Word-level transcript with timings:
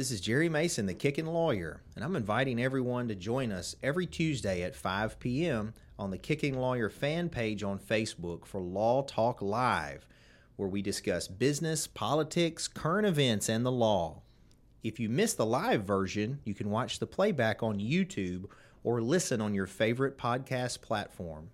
This 0.00 0.12
is 0.12 0.22
Jere 0.22 0.48
Mason, 0.48 0.86
the 0.86 0.94
Kickin' 0.94 1.26
Lawyer, 1.26 1.82
and 1.94 2.02
I'm 2.02 2.16
inviting 2.16 2.58
everyone 2.58 3.08
to 3.08 3.14
join 3.14 3.52
us 3.52 3.76
every 3.82 4.06
Tuesday 4.06 4.62
at 4.62 4.74
5 4.74 5.20
p.m. 5.20 5.74
on 5.98 6.10
the 6.10 6.16
Kicking 6.16 6.58
Lawyer 6.58 6.88
fan 6.88 7.28
page 7.28 7.62
on 7.62 7.78
Facebook 7.78 8.46
for 8.46 8.62
Law 8.62 9.02
Talk 9.02 9.42
Live, 9.42 10.06
where 10.56 10.70
we 10.70 10.80
discuss 10.80 11.28
business, 11.28 11.86
politics, 11.86 12.66
current 12.66 13.06
events, 13.06 13.50
and 13.50 13.66
the 13.66 13.70
law. 13.70 14.22
If 14.82 14.98
you 14.98 15.10
miss 15.10 15.34
the 15.34 15.44
live 15.44 15.84
version, 15.84 16.40
you 16.44 16.54
can 16.54 16.70
watch 16.70 16.98
the 16.98 17.06
playback 17.06 17.62
on 17.62 17.78
YouTube 17.78 18.46
or 18.82 19.02
listen 19.02 19.42
on 19.42 19.52
your 19.52 19.66
favorite 19.66 20.16
podcast 20.16 20.80
platform. 20.80 21.50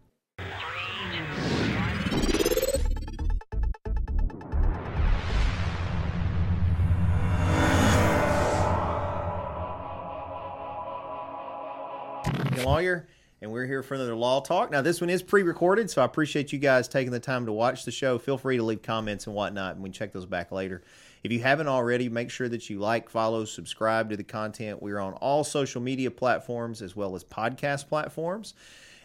Lawyer, 12.70 13.06
and 13.40 13.52
we're 13.52 13.64
here 13.64 13.80
for 13.80 13.94
another 13.94 14.16
Law 14.16 14.40
Talk. 14.40 14.72
Now, 14.72 14.82
this 14.82 15.00
one 15.00 15.08
is 15.08 15.22
pre 15.22 15.44
recorded, 15.44 15.88
so 15.88 16.02
I 16.02 16.04
appreciate 16.04 16.52
you 16.52 16.58
guys 16.58 16.88
taking 16.88 17.12
the 17.12 17.20
time 17.20 17.46
to 17.46 17.52
watch 17.52 17.84
the 17.84 17.92
show. 17.92 18.18
Feel 18.18 18.36
free 18.36 18.56
to 18.56 18.64
leave 18.64 18.82
comments 18.82 19.28
and 19.28 19.36
whatnot, 19.36 19.74
and 19.76 19.84
we 19.84 19.90
check 19.90 20.12
those 20.12 20.26
back 20.26 20.50
later. 20.50 20.82
If 21.22 21.30
you 21.30 21.38
haven't 21.38 21.68
already, 21.68 22.08
make 22.08 22.28
sure 22.28 22.48
that 22.48 22.68
you 22.68 22.80
like, 22.80 23.08
follow, 23.08 23.44
subscribe 23.44 24.10
to 24.10 24.16
the 24.16 24.24
content. 24.24 24.82
We're 24.82 24.98
on 24.98 25.12
all 25.14 25.44
social 25.44 25.80
media 25.80 26.10
platforms 26.10 26.82
as 26.82 26.96
well 26.96 27.14
as 27.14 27.22
podcast 27.22 27.88
platforms. 27.88 28.54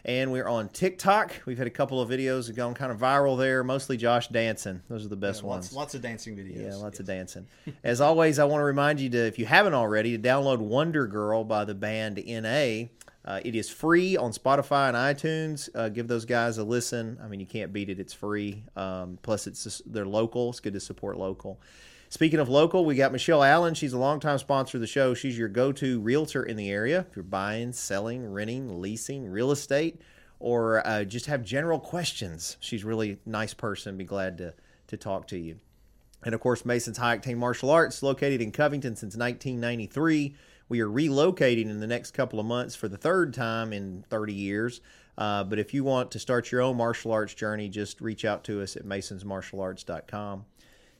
And 0.04 0.32
we're 0.32 0.48
on 0.48 0.68
TikTok. 0.68 1.42
We've 1.46 1.58
had 1.58 1.68
a 1.68 1.70
couple 1.70 2.00
of 2.00 2.08
videos 2.10 2.48
that 2.48 2.56
gone 2.56 2.74
kind 2.74 2.90
of 2.90 2.98
viral 2.98 3.38
there, 3.38 3.62
mostly 3.62 3.96
Josh 3.96 4.26
dancing. 4.26 4.82
Those 4.88 5.06
are 5.06 5.08
the 5.08 5.14
best 5.14 5.42
Yeah, 5.44 5.48
lots, 5.50 5.66
ones. 5.68 5.76
lots 5.76 5.94
of 5.94 6.02
dancing 6.02 6.34
videos. 6.36 6.60
Yeah, 6.60 6.74
lots 6.74 6.98
of 6.98 7.06
dancing. 7.06 7.46
As 7.84 8.00
always, 8.00 8.40
I 8.40 8.44
want 8.44 8.62
to 8.62 8.64
remind 8.64 8.98
you 8.98 9.08
to, 9.10 9.18
if 9.18 9.38
you 9.38 9.46
haven't 9.46 9.74
already, 9.74 10.18
to 10.18 10.28
download 10.28 10.58
Wonder 10.58 11.06
Girl 11.06 11.44
by 11.44 11.64
the 11.64 11.76
band 11.76 12.16
NA. 12.26 12.88
Uh, 13.24 13.40
it 13.44 13.54
is 13.54 13.70
free 13.70 14.16
on 14.16 14.32
Spotify 14.32 14.88
and 14.88 14.96
iTunes. 14.96 15.68
Uh, 15.74 15.88
give 15.88 16.08
those 16.08 16.24
guys 16.24 16.58
a 16.58 16.64
listen. 16.64 17.18
I 17.22 17.28
mean, 17.28 17.38
you 17.38 17.46
can't 17.46 17.72
beat 17.72 17.88
it. 17.88 18.00
It's 18.00 18.12
free. 18.12 18.64
Um, 18.74 19.18
plus, 19.22 19.46
it's 19.46 19.80
they're 19.86 20.06
local. 20.06 20.50
It's 20.50 20.60
good 20.60 20.72
to 20.72 20.80
support 20.80 21.16
local. 21.16 21.60
Speaking 22.08 22.40
of 22.40 22.48
local, 22.48 22.84
we 22.84 22.94
got 22.94 23.12
Michelle 23.12 23.42
Allen. 23.42 23.74
She's 23.74 23.94
a 23.94 23.98
longtime 23.98 24.38
sponsor 24.38 24.76
of 24.76 24.82
the 24.82 24.86
show. 24.86 25.14
She's 25.14 25.38
your 25.38 25.48
go-to 25.48 25.98
realtor 26.00 26.42
in 26.42 26.56
the 26.56 26.68
area. 26.68 27.06
If 27.08 27.16
you're 27.16 27.22
buying, 27.22 27.72
selling, 27.72 28.30
renting, 28.30 28.82
leasing 28.82 29.26
real 29.26 29.50
estate, 29.50 30.02
or 30.38 30.86
uh, 30.86 31.04
just 31.04 31.26
have 31.26 31.42
general 31.42 31.78
questions, 31.78 32.58
she's 32.60 32.84
a 32.84 32.86
really 32.86 33.18
nice 33.24 33.54
person. 33.54 33.96
Be 33.96 34.04
glad 34.04 34.38
to 34.38 34.54
to 34.88 34.96
talk 34.96 35.28
to 35.28 35.38
you. 35.38 35.58
And 36.24 36.34
of 36.34 36.40
course, 36.40 36.64
Mason's 36.64 36.98
High 36.98 37.18
Octane 37.18 37.38
Martial 37.38 37.70
Arts, 37.70 38.02
located 38.02 38.40
in 38.40 38.52
Covington 38.52 38.94
since 38.94 39.16
1993. 39.16 40.34
We 40.72 40.80
are 40.80 40.88
relocating 40.88 41.68
in 41.68 41.80
the 41.80 41.86
next 41.86 42.12
couple 42.12 42.40
of 42.40 42.46
months 42.46 42.74
for 42.74 42.88
the 42.88 42.96
third 42.96 43.34
time 43.34 43.74
in 43.74 44.06
30 44.08 44.32
years. 44.32 44.80
Uh, 45.18 45.44
but 45.44 45.58
if 45.58 45.74
you 45.74 45.84
want 45.84 46.10
to 46.12 46.18
start 46.18 46.50
your 46.50 46.62
own 46.62 46.78
martial 46.78 47.12
arts 47.12 47.34
journey, 47.34 47.68
just 47.68 48.00
reach 48.00 48.24
out 48.24 48.42
to 48.44 48.62
us 48.62 48.74
at 48.74 48.86
masonsmartialarts.com. 48.86 50.46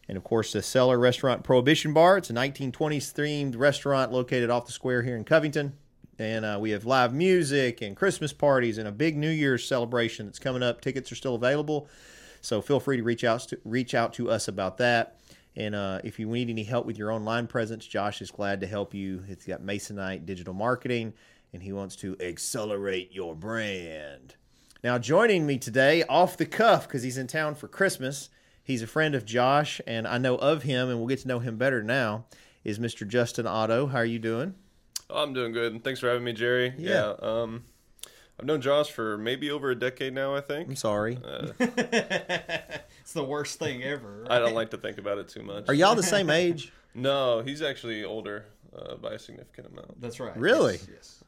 And 0.08 0.18
of 0.18 0.24
course, 0.24 0.52
the 0.52 0.60
Cellar 0.60 0.98
Restaurant 0.98 1.42
Prohibition 1.42 1.94
Bar. 1.94 2.18
It's 2.18 2.28
a 2.28 2.34
1920s 2.34 3.14
themed 3.14 3.56
restaurant 3.56 4.12
located 4.12 4.50
off 4.50 4.66
the 4.66 4.72
square 4.72 5.00
here 5.04 5.16
in 5.16 5.24
Covington. 5.24 5.72
And 6.18 6.44
uh, 6.44 6.58
we 6.60 6.72
have 6.72 6.84
live 6.84 7.14
music 7.14 7.80
and 7.80 7.96
Christmas 7.96 8.34
parties 8.34 8.76
and 8.76 8.86
a 8.86 8.92
big 8.92 9.16
New 9.16 9.30
Year's 9.30 9.66
celebration 9.66 10.26
that's 10.26 10.38
coming 10.38 10.62
up. 10.62 10.82
Tickets 10.82 11.10
are 11.10 11.16
still 11.16 11.36
available. 11.36 11.88
So 12.42 12.60
feel 12.60 12.78
free 12.78 12.98
to 12.98 13.02
reach 13.02 13.24
out 13.24 13.40
to 13.48 13.58
reach 13.64 13.94
out 13.94 14.12
to 14.14 14.30
us 14.30 14.48
about 14.48 14.76
that. 14.76 15.16
And 15.56 15.74
uh, 15.74 16.00
if 16.02 16.18
you 16.18 16.26
need 16.26 16.48
any 16.48 16.64
help 16.64 16.86
with 16.86 16.96
your 16.96 17.12
online 17.12 17.46
presence, 17.46 17.86
Josh 17.86 18.22
is 18.22 18.30
glad 18.30 18.60
to 18.60 18.66
help 18.66 18.94
you. 18.94 19.22
He's 19.26 19.44
got 19.44 19.62
Masonite 19.62 20.24
Digital 20.24 20.54
Marketing, 20.54 21.12
and 21.52 21.62
he 21.62 21.72
wants 21.72 21.96
to 21.96 22.16
accelerate 22.20 23.12
your 23.12 23.34
brand. 23.34 24.36
Now, 24.82 24.98
joining 24.98 25.46
me 25.46 25.58
today, 25.58 26.02
off 26.04 26.36
the 26.36 26.46
cuff, 26.46 26.88
because 26.88 27.02
he's 27.02 27.18
in 27.18 27.26
town 27.26 27.54
for 27.54 27.68
Christmas, 27.68 28.30
he's 28.64 28.82
a 28.82 28.86
friend 28.86 29.14
of 29.14 29.24
Josh, 29.24 29.80
and 29.86 30.08
I 30.08 30.18
know 30.18 30.36
of 30.36 30.62
him, 30.62 30.88
and 30.88 30.98
we'll 30.98 31.08
get 31.08 31.20
to 31.20 31.28
know 31.28 31.38
him 31.38 31.56
better 31.56 31.82
now. 31.82 32.24
Is 32.64 32.78
Mr. 32.78 33.06
Justin 33.06 33.46
Otto? 33.46 33.86
How 33.86 33.98
are 33.98 34.04
you 34.04 34.18
doing? 34.18 34.54
Oh, 35.10 35.22
I'm 35.22 35.34
doing 35.34 35.52
good. 35.52 35.84
Thanks 35.84 36.00
for 36.00 36.08
having 36.08 36.24
me, 36.24 36.32
Jere. 36.32 36.74
Yeah. 36.78 37.14
um, 37.20 37.64
I've 38.42 38.46
known 38.46 38.60
Josh 38.60 38.90
for 38.90 39.16
maybe 39.18 39.52
over 39.52 39.70
a 39.70 39.74
decade 39.76 40.14
now. 40.14 40.34
I 40.34 40.40
think. 40.40 40.68
I'm 40.68 40.74
sorry. 40.74 41.16
Uh, 41.24 41.52
it's 41.60 43.12
the 43.14 43.22
worst 43.22 43.60
thing 43.60 43.84
ever. 43.84 44.26
I 44.28 44.40
don't 44.40 44.52
like 44.54 44.72
to 44.72 44.78
think 44.78 44.98
about 44.98 45.18
it 45.18 45.28
too 45.28 45.44
much. 45.44 45.68
Are 45.68 45.74
y'all 45.74 45.94
the 45.94 46.02
same 46.02 46.28
age? 46.28 46.72
No, 46.94 47.40
he's 47.40 47.62
actually 47.62 48.04
older 48.04 48.44
uh, 48.76 48.96
by 48.96 49.12
a 49.14 49.18
significant 49.18 49.68
amount. 49.68 49.98
That's 49.98 50.20
right. 50.20 50.36
Really? 50.36 50.74
Yes. 50.74 50.88
yes. 50.92 51.24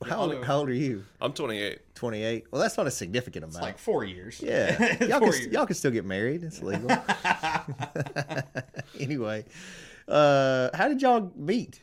Yeah. 0.00 0.08
How 0.08 0.22
old, 0.22 0.42
how 0.44 0.56
old 0.60 0.70
are 0.70 0.72
you? 0.72 1.04
I'm 1.20 1.34
28. 1.34 1.78
28. 1.94 2.46
Well, 2.50 2.62
that's 2.62 2.78
not 2.78 2.86
a 2.86 2.90
significant 2.90 3.44
It's 3.44 3.54
amount. 3.54 3.68
like 3.72 3.78
four 3.78 4.04
years. 4.04 4.40
Yeah, 4.40 4.80
y'all 5.04 5.18
Four 5.18 5.32
can, 5.32 5.40
years. 5.42 5.52
y'all 5.52 5.66
can 5.66 5.74
still 5.76 5.90
get 5.90 6.06
married. 6.06 6.42
It's 6.42 6.62
legal. 6.62 6.88
anyway, 8.98 9.44
uh, 10.08 10.70
how 10.72 10.88
did 10.88 11.02
y'all 11.02 11.30
meet? 11.36 11.82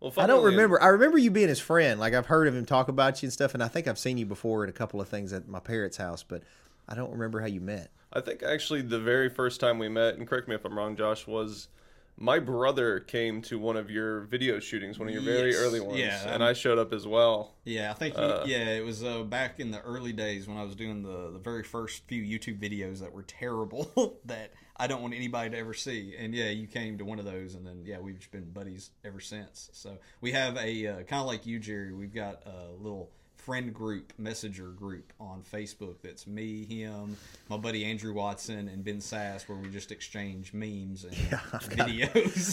Well, 0.00 0.12
I 0.16 0.26
don't 0.26 0.44
remember. 0.44 0.82
I 0.82 0.88
remember 0.88 1.18
you 1.18 1.30
being 1.30 1.48
his 1.48 1.60
friend. 1.60 2.00
Like 2.00 2.14
I've 2.14 2.26
heard 2.26 2.48
of 2.48 2.54
him 2.54 2.64
talk 2.64 2.88
about 2.88 3.22
you 3.22 3.26
and 3.26 3.32
stuff, 3.32 3.54
and 3.54 3.62
I 3.62 3.68
think 3.68 3.86
I've 3.86 3.98
seen 3.98 4.16
you 4.18 4.26
before 4.26 4.64
at 4.64 4.70
a 4.70 4.72
couple 4.72 5.00
of 5.00 5.08
things 5.08 5.32
at 5.32 5.46
my 5.46 5.60
parents' 5.60 5.98
house, 5.98 6.22
but 6.22 6.42
I 6.88 6.94
don't 6.94 7.10
remember 7.12 7.40
how 7.40 7.46
you 7.46 7.60
met. 7.60 7.90
I 8.12 8.20
think 8.20 8.42
actually 8.42 8.82
the 8.82 8.98
very 8.98 9.28
first 9.28 9.60
time 9.60 9.78
we 9.78 9.88
met, 9.88 10.14
and 10.16 10.26
correct 10.26 10.48
me 10.48 10.54
if 10.54 10.64
I'm 10.64 10.76
wrong, 10.76 10.96
Josh, 10.96 11.26
was 11.26 11.68
my 12.16 12.38
brother 12.38 13.00
came 13.00 13.40
to 13.42 13.58
one 13.58 13.76
of 13.76 13.90
your 13.90 14.20
video 14.22 14.58
shootings, 14.58 14.98
one 14.98 15.08
of 15.08 15.14
your 15.14 15.22
very 15.22 15.52
Yes. 15.52 15.60
early 15.60 15.80
ones, 15.80 15.98
Yeah, 15.98 16.24
and 16.34 16.42
um, 16.42 16.48
I 16.48 16.52
showed 16.54 16.78
up 16.78 16.92
as 16.92 17.06
well. 17.06 17.54
Yeah, 17.64 17.90
I 17.90 17.94
think 17.94 18.16
you, 18.16 18.22
Uh, 18.22 18.44
yeah, 18.46 18.68
it 18.70 18.84
was 18.84 19.04
uh, 19.04 19.22
back 19.22 19.60
in 19.60 19.70
the 19.70 19.80
early 19.82 20.12
days 20.12 20.46
when 20.48 20.56
I 20.56 20.64
was 20.64 20.74
doing 20.74 21.02
the 21.02 21.30
the 21.30 21.38
very 21.38 21.62
first 21.62 22.04
few 22.08 22.22
YouTube 22.22 22.58
videos 22.58 23.00
that 23.00 23.12
were 23.12 23.22
terrible 23.22 24.18
that 24.24 24.52
I 24.80 24.86
don't 24.86 25.02
want 25.02 25.14
anybody 25.14 25.50
to 25.50 25.58
ever 25.58 25.74
see. 25.74 26.14
And 26.18 26.34
yeah, 26.34 26.48
you 26.48 26.66
came 26.66 26.98
to 26.98 27.04
one 27.04 27.18
of 27.18 27.24
those, 27.24 27.54
and 27.54 27.66
then 27.66 27.82
yeah, 27.84 27.98
we've 28.00 28.18
just 28.18 28.32
been 28.32 28.50
buddies 28.50 28.90
ever 29.04 29.20
since. 29.20 29.68
So 29.72 29.98
we 30.20 30.32
have 30.32 30.56
a 30.56 30.86
uh, 30.86 30.94
kind 31.02 31.20
of 31.20 31.26
like 31.26 31.46
you, 31.46 31.58
Jerry. 31.58 31.92
We've 31.92 32.14
got 32.14 32.42
a 32.46 32.72
little 32.82 33.10
friend 33.36 33.72
group, 33.72 34.12
messenger 34.18 34.68
group 34.68 35.12
on 35.18 35.42
Facebook. 35.42 35.96
That's 36.02 36.26
me, 36.26 36.64
him, 36.64 37.16
my 37.48 37.56
buddy 37.56 37.84
Andrew 37.84 38.12
Watson, 38.12 38.68
and 38.68 38.84
Ben 38.84 39.00
Sass, 39.00 39.48
where 39.48 39.56
we 39.58 39.68
just 39.70 39.92
exchange 39.92 40.52
memes 40.52 41.04
and 41.04 41.14
I've 41.52 41.76
got- 41.76 41.88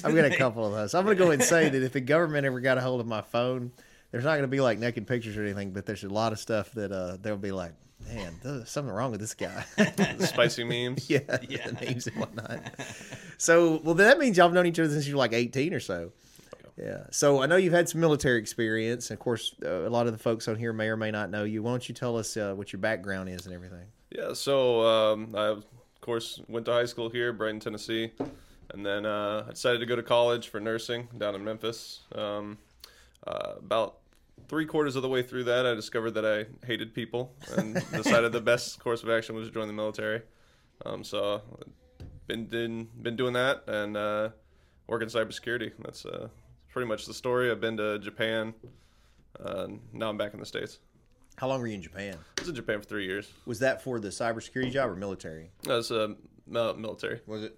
I've 0.05 0.15
got 0.15 0.25
a 0.25 0.35
couple 0.37 0.65
of 0.65 0.73
those. 0.73 0.93
I'm 0.95 1.05
going 1.05 1.17
to 1.17 1.23
go 1.23 1.31
and 1.31 1.43
say 1.43 1.69
that 1.69 1.83
if 1.83 1.93
the 1.93 2.01
government 2.01 2.45
ever 2.45 2.59
got 2.59 2.77
a 2.77 2.81
hold 2.81 3.01
of 3.01 3.07
my 3.07 3.21
phone, 3.21 3.71
there's 4.11 4.23
not 4.23 4.31
going 4.31 4.43
to 4.43 4.47
be 4.47 4.61
like 4.61 4.79
naked 4.79 5.07
pictures 5.07 5.35
or 5.37 5.43
anything, 5.43 5.71
but 5.71 5.85
there's 5.85 6.03
a 6.03 6.09
lot 6.09 6.31
of 6.31 6.39
stuff 6.39 6.71
that 6.73 6.91
uh, 6.91 7.17
they'll 7.21 7.35
be 7.37 7.51
like, 7.51 7.73
man, 8.07 8.35
there's 8.43 8.69
something 8.69 8.93
wrong 8.93 9.11
with 9.11 9.19
this 9.19 9.33
guy. 9.33 9.63
The 9.77 10.27
spicy 10.27 10.63
memes. 10.63 11.09
yeah, 11.09 11.19
Yeah. 11.47 11.67
the 11.69 11.85
names 11.85 12.07
and 12.07 12.15
whatnot. 12.17 12.59
So, 13.37 13.77
well, 13.83 13.95
that 13.95 14.17
means 14.19 14.37
y'all 14.37 14.47
have 14.47 14.53
known 14.53 14.65
each 14.65 14.79
other 14.79 14.89
since 14.89 15.07
you 15.07 15.13
were 15.15 15.19
like 15.19 15.33
18 15.33 15.73
or 15.73 15.79
so. 15.79 16.11
Yeah. 16.77 17.05
So 17.11 17.41
I 17.41 17.47
know 17.47 17.55
you've 17.55 17.73
had 17.73 17.89
some 17.89 18.01
military 18.01 18.39
experience. 18.39 19.09
Of 19.09 19.19
course, 19.19 19.55
uh, 19.65 19.87
a 19.87 19.89
lot 19.89 20.05
of 20.07 20.13
the 20.13 20.19
folks 20.19 20.47
on 20.47 20.55
here 20.57 20.73
may 20.73 20.87
or 20.89 20.97
may 20.97 21.09
not 21.11 21.29
know 21.31 21.43
you. 21.43 21.63
Why 21.63 21.71
don't 21.71 21.89
you 21.89 21.95
tell 21.95 22.17
us 22.17 22.37
uh, 22.37 22.53
what 22.53 22.71
your 22.71 22.79
background 22.79 23.29
is 23.29 23.45
and 23.45 23.55
everything? 23.55 23.85
Yeah, 24.11 24.33
so 24.33 24.81
um, 24.85 25.33
I 25.35 25.47
of 25.47 25.65
course 26.01 26.39
went 26.47 26.65
to 26.67 26.71
high 26.71 26.85
school 26.85 27.09
here, 27.09 27.33
Brighton, 27.33 27.59
Tennessee, 27.59 28.11
and 28.73 28.85
then 28.85 29.05
uh, 29.07 29.45
I 29.47 29.51
decided 29.51 29.79
to 29.79 29.85
go 29.87 29.95
to 29.95 30.03
college 30.03 30.49
for 30.49 30.59
nursing 30.59 31.07
down 31.17 31.33
in 31.35 31.43
Memphis. 31.43 32.01
Um, 32.13 32.57
uh, 33.25 33.53
about 33.57 33.97
three 34.47 34.65
quarters 34.65 34.95
of 34.95 35.01
the 35.01 35.09
way 35.09 35.21
through 35.21 35.45
that, 35.45 35.65
I 35.65 35.73
discovered 35.73 36.11
that 36.11 36.25
I 36.25 36.45
hated 36.65 36.93
people 36.93 37.33
and 37.55 37.73
decided 37.91 38.31
the 38.31 38.41
best 38.41 38.79
course 38.79 39.03
of 39.03 39.09
action 39.09 39.35
was 39.35 39.47
to 39.47 39.53
join 39.53 39.67
the 39.67 39.73
military. 39.73 40.21
Um, 40.85 41.03
so 41.03 41.41
been 42.27 42.45
been 42.45 42.87
been 43.01 43.15
doing 43.15 43.33
that 43.33 43.63
and 43.67 43.97
uh, 43.97 44.29
work 44.87 45.01
in 45.01 45.09
cybersecurity. 45.09 45.71
That's 45.79 46.05
uh, 46.05 46.27
pretty 46.71 46.87
much 46.87 47.05
the 47.05 47.13
story. 47.13 47.49
I've 47.49 47.61
been 47.61 47.77
to 47.77 47.99
Japan. 47.99 48.53
Uh, 49.39 49.67
now 49.93 50.09
I'm 50.09 50.17
back 50.17 50.33
in 50.33 50.39
the 50.39 50.45
states. 50.45 50.79
How 51.37 51.47
long 51.47 51.59
were 51.61 51.67
you 51.67 51.75
in 51.75 51.81
Japan? 51.81 52.17
I 52.37 52.41
was 52.41 52.49
in 52.49 52.55
Japan 52.55 52.79
for 52.79 52.85
three 52.85 53.05
years. 53.05 53.31
Was 53.45 53.59
that 53.59 53.83
for 53.83 53.99
the 53.99 54.09
cybersecurity 54.09 54.71
job 54.71 54.89
or 54.89 54.95
military? 54.95 55.51
That's 55.63 55.91
uh, 55.91 56.09
mil- 56.47 56.75
military. 56.75 57.21
Was 57.27 57.43
it? 57.43 57.57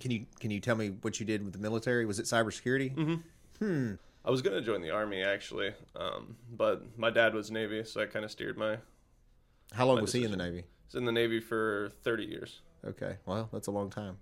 Can 0.00 0.10
you 0.10 0.26
can 0.40 0.50
you 0.50 0.60
tell 0.60 0.76
me 0.76 0.88
what 1.02 1.20
you 1.20 1.26
did 1.26 1.42
with 1.42 1.52
the 1.52 1.58
military? 1.58 2.04
Was 2.06 2.18
it 2.18 2.24
cybersecurity? 2.26 2.94
Mm-hmm. 2.94 3.94
I 4.26 4.30
was 4.30 4.42
gonna 4.42 4.60
join 4.60 4.82
the 4.82 4.90
army 4.90 5.22
actually, 5.22 5.72
um, 5.94 6.36
but 6.50 6.98
my 6.98 7.10
dad 7.10 7.32
was 7.32 7.50
Navy, 7.50 7.84
so 7.84 8.00
I 8.00 8.06
kind 8.06 8.24
of 8.24 8.30
steered 8.30 8.58
my. 8.58 8.78
How 9.72 9.86
long 9.86 9.96
My 9.96 10.02
was 10.02 10.12
he 10.12 10.24
in 10.24 10.32
the. 10.32 10.36
Navy? 10.36 10.64
He's 10.86 10.96
in 10.96 11.04
the 11.04 11.12
Navy 11.12 11.38
for 11.38 11.90
thirty 12.02 12.24
years. 12.24 12.60
Okay, 12.84 13.16
well, 13.24 13.48
that's 13.52 13.68
a 13.68 13.70
long 13.70 13.88
time. 13.88 14.18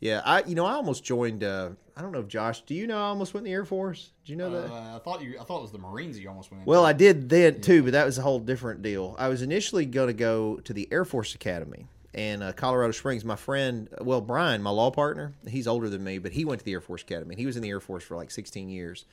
Yeah, 0.00 0.20
I 0.24 0.44
you 0.44 0.54
know 0.54 0.66
I 0.66 0.72
almost 0.72 1.04
joined. 1.04 1.42
Uh, 1.42 1.70
I 1.96 2.02
don't 2.02 2.12
know 2.12 2.20
if 2.20 2.28
Josh. 2.28 2.60
Do 2.60 2.74
you 2.74 2.86
know 2.86 2.98
I 2.98 3.08
almost 3.08 3.32
went 3.34 3.46
in 3.46 3.50
the 3.50 3.54
Air 3.54 3.64
Force? 3.64 4.12
Do 4.26 4.32
you 4.32 4.36
know 4.36 4.50
that? 4.50 4.70
Uh, 4.70 4.96
I 4.96 4.98
thought 4.98 5.22
you. 5.22 5.38
I 5.40 5.44
thought 5.44 5.58
it 5.58 5.62
was 5.62 5.72
the 5.72 5.78
Marines 5.78 6.18
you 6.18 6.28
almost 6.28 6.50
went. 6.50 6.60
Into. 6.60 6.70
Well, 6.70 6.84
I 6.84 6.92
did 6.92 7.30
then 7.30 7.62
too, 7.62 7.82
but 7.82 7.92
that 7.92 8.04
was 8.04 8.18
a 8.18 8.22
whole 8.22 8.38
different 8.38 8.82
deal. 8.82 9.16
I 9.18 9.28
was 9.28 9.40
initially 9.42 9.86
going 9.86 10.08
to 10.08 10.12
go 10.12 10.56
to 10.58 10.72
the 10.72 10.86
Air 10.92 11.04
Force 11.04 11.34
Academy, 11.34 11.86
and 12.14 12.42
uh, 12.42 12.52
Colorado 12.52 12.92
Springs. 12.92 13.24
My 13.24 13.36
friend, 13.36 13.88
well, 14.00 14.20
Brian, 14.20 14.62
my 14.62 14.70
law 14.70 14.90
partner, 14.90 15.32
he's 15.48 15.66
older 15.66 15.88
than 15.88 16.02
me, 16.02 16.18
but 16.18 16.32
he 16.32 16.44
went 16.44 16.60
to 16.60 16.64
the 16.64 16.72
Air 16.72 16.80
Force 16.80 17.02
Academy. 17.02 17.36
He 17.36 17.46
was 17.46 17.56
in 17.56 17.62
the 17.62 17.68
Air 17.68 17.80
Force 17.80 18.04
for 18.04 18.16
like 18.16 18.30
16 18.30 18.68
years, 18.68 19.04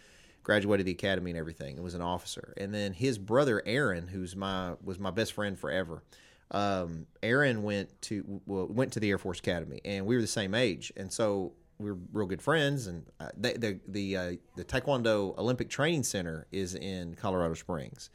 graduated 0.44 0.86
the 0.86 0.92
academy 0.92 1.31
and 1.31 1.38
everything, 1.39 1.75
and 1.75 1.83
was 1.83 1.95
an 1.95 2.01
officer. 2.01 2.53
And 2.57 2.74
then 2.74 2.94
his 2.94 3.18
brother 3.18 3.62
Aaron, 3.65 4.07
who's 4.07 4.36
my 4.36 4.74
was 4.83 5.00
my 5.00 5.12
best 5.12 5.33
friend 5.33 5.57
forever. 5.57 6.03
Um, 6.51 7.07
Aaron 7.24 7.63
went 7.63 8.01
to 8.03 8.42
well, 8.45 8.68
went 8.68 8.94
to 8.94 9.00
the 9.00 9.09
Air 9.09 9.18
Force 9.18 9.39
Academy, 9.39 9.81
and 9.83 10.06
we 10.06 10.15
were 10.15 10.21
the 10.21 10.27
same 10.27 10.53
age, 10.53 10.94
and 10.95 11.12
so 11.12 11.53
we 11.80 11.92
were 11.92 11.97
real 12.13 12.27
good 12.27 12.42
friends. 12.42 12.88
And 12.88 13.06
uh, 13.19 13.30
the 13.36 13.80
the 13.88 14.18
uh, 14.18 14.31
the 14.56 14.63
Taekwondo 14.63 15.38
Olympic 15.38 15.69
Training 15.69 16.03
Center 16.03 16.47
is 16.51 16.75
in 16.75 17.15
Colorado 17.15 17.56
Springs. 17.56 18.09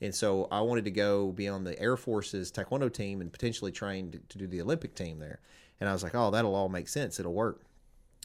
And 0.00 0.14
so 0.14 0.46
I 0.50 0.60
wanted 0.60 0.84
to 0.84 0.90
go 0.90 1.32
be 1.32 1.48
on 1.48 1.64
the 1.64 1.78
Air 1.80 1.96
Force's 1.96 2.52
Taekwondo 2.52 2.92
team 2.92 3.20
and 3.20 3.32
potentially 3.32 3.72
train 3.72 4.12
to, 4.12 4.18
to 4.18 4.38
do 4.38 4.46
the 4.46 4.60
Olympic 4.60 4.94
team 4.94 5.18
there. 5.18 5.40
And 5.80 5.88
I 5.88 5.92
was 5.92 6.02
like, 6.02 6.14
oh, 6.14 6.30
that'll 6.30 6.54
all 6.54 6.68
make 6.68 6.88
sense. 6.88 7.18
It'll 7.18 7.34
work. 7.34 7.62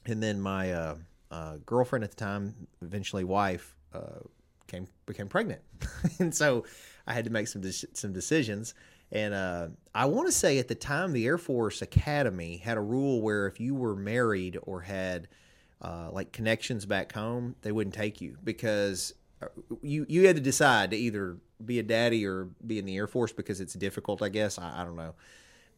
And 0.05 0.21
then 0.21 0.39
my 0.39 0.71
uh, 0.71 0.95
uh, 1.31 1.57
girlfriend 1.65 2.03
at 2.03 2.11
the 2.11 2.17
time, 2.17 2.53
eventually 2.81 3.23
wife, 3.23 3.75
uh, 3.93 4.19
came 4.67 4.87
became 5.05 5.27
pregnant, 5.27 5.61
and 6.19 6.33
so 6.33 6.65
I 7.05 7.13
had 7.13 7.25
to 7.25 7.31
make 7.31 7.47
some 7.47 7.61
de- 7.61 7.71
some 7.71 8.13
decisions. 8.13 8.73
And 9.11 9.33
uh, 9.33 9.67
I 9.93 10.05
want 10.05 10.27
to 10.27 10.31
say 10.31 10.57
at 10.57 10.67
the 10.67 10.75
time, 10.75 11.13
the 11.13 11.25
Air 11.27 11.37
Force 11.37 11.83
Academy 11.83 12.57
had 12.57 12.77
a 12.77 12.81
rule 12.81 13.21
where 13.21 13.45
if 13.45 13.59
you 13.59 13.75
were 13.75 13.95
married 13.95 14.57
or 14.63 14.81
had 14.81 15.27
uh, 15.81 16.09
like 16.11 16.31
connections 16.31 16.85
back 16.85 17.11
home, 17.11 17.55
they 17.61 17.71
wouldn't 17.71 17.93
take 17.93 18.21
you 18.21 18.37
because 18.43 19.13
you 19.81 20.05
you 20.07 20.27
had 20.27 20.35
to 20.35 20.41
decide 20.41 20.91
to 20.91 20.97
either 20.97 21.37
be 21.63 21.79
a 21.79 21.83
daddy 21.83 22.25
or 22.25 22.49
be 22.65 22.79
in 22.79 22.85
the 22.85 22.95
Air 22.95 23.07
Force 23.07 23.31
because 23.31 23.61
it's 23.61 23.73
difficult. 23.73 24.21
I 24.21 24.29
guess 24.29 24.57
I, 24.57 24.81
I 24.81 24.83
don't 24.83 24.95
know, 24.95 25.15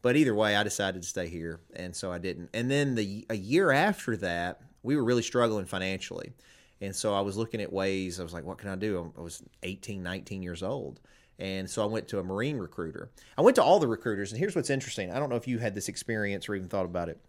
but 0.02 0.16
either 0.16 0.34
way, 0.34 0.56
I 0.56 0.62
decided 0.62 1.02
to 1.02 1.08
stay 1.08 1.28
here, 1.28 1.60
and 1.74 1.94
so 1.94 2.12
I 2.12 2.18
didn't. 2.18 2.50
And 2.54 2.70
then 2.70 2.94
the 2.94 3.26
a 3.30 3.36
year 3.36 3.70
after 3.70 4.16
that, 4.18 4.60
we 4.82 4.96
were 4.96 5.04
really 5.04 5.22
struggling 5.22 5.66
financially, 5.66 6.32
and 6.80 6.94
so 6.94 7.14
I 7.14 7.20
was 7.20 7.36
looking 7.36 7.60
at 7.60 7.72
ways. 7.72 8.20
I 8.20 8.22
was 8.22 8.32
like, 8.32 8.44
what 8.44 8.58
can 8.58 8.70
I 8.70 8.76
do? 8.76 9.12
I 9.16 9.20
was 9.20 9.42
18, 9.62 10.02
19 10.02 10.42
years 10.42 10.62
old. 10.62 11.00
And 11.38 11.68
so 11.68 11.82
I 11.82 11.86
went 11.86 12.08
to 12.08 12.18
a 12.18 12.24
Marine 12.24 12.56
recruiter. 12.56 13.10
I 13.36 13.42
went 13.42 13.56
to 13.56 13.62
all 13.62 13.78
the 13.78 13.86
recruiters, 13.86 14.32
and 14.32 14.38
here's 14.38 14.56
what's 14.56 14.70
interesting. 14.70 15.10
I 15.10 15.18
don't 15.18 15.28
know 15.28 15.36
if 15.36 15.46
you 15.46 15.58
had 15.58 15.74
this 15.74 15.88
experience 15.88 16.48
or 16.48 16.54
even 16.54 16.68
thought 16.68 16.86
about 16.86 17.10
it. 17.10 17.20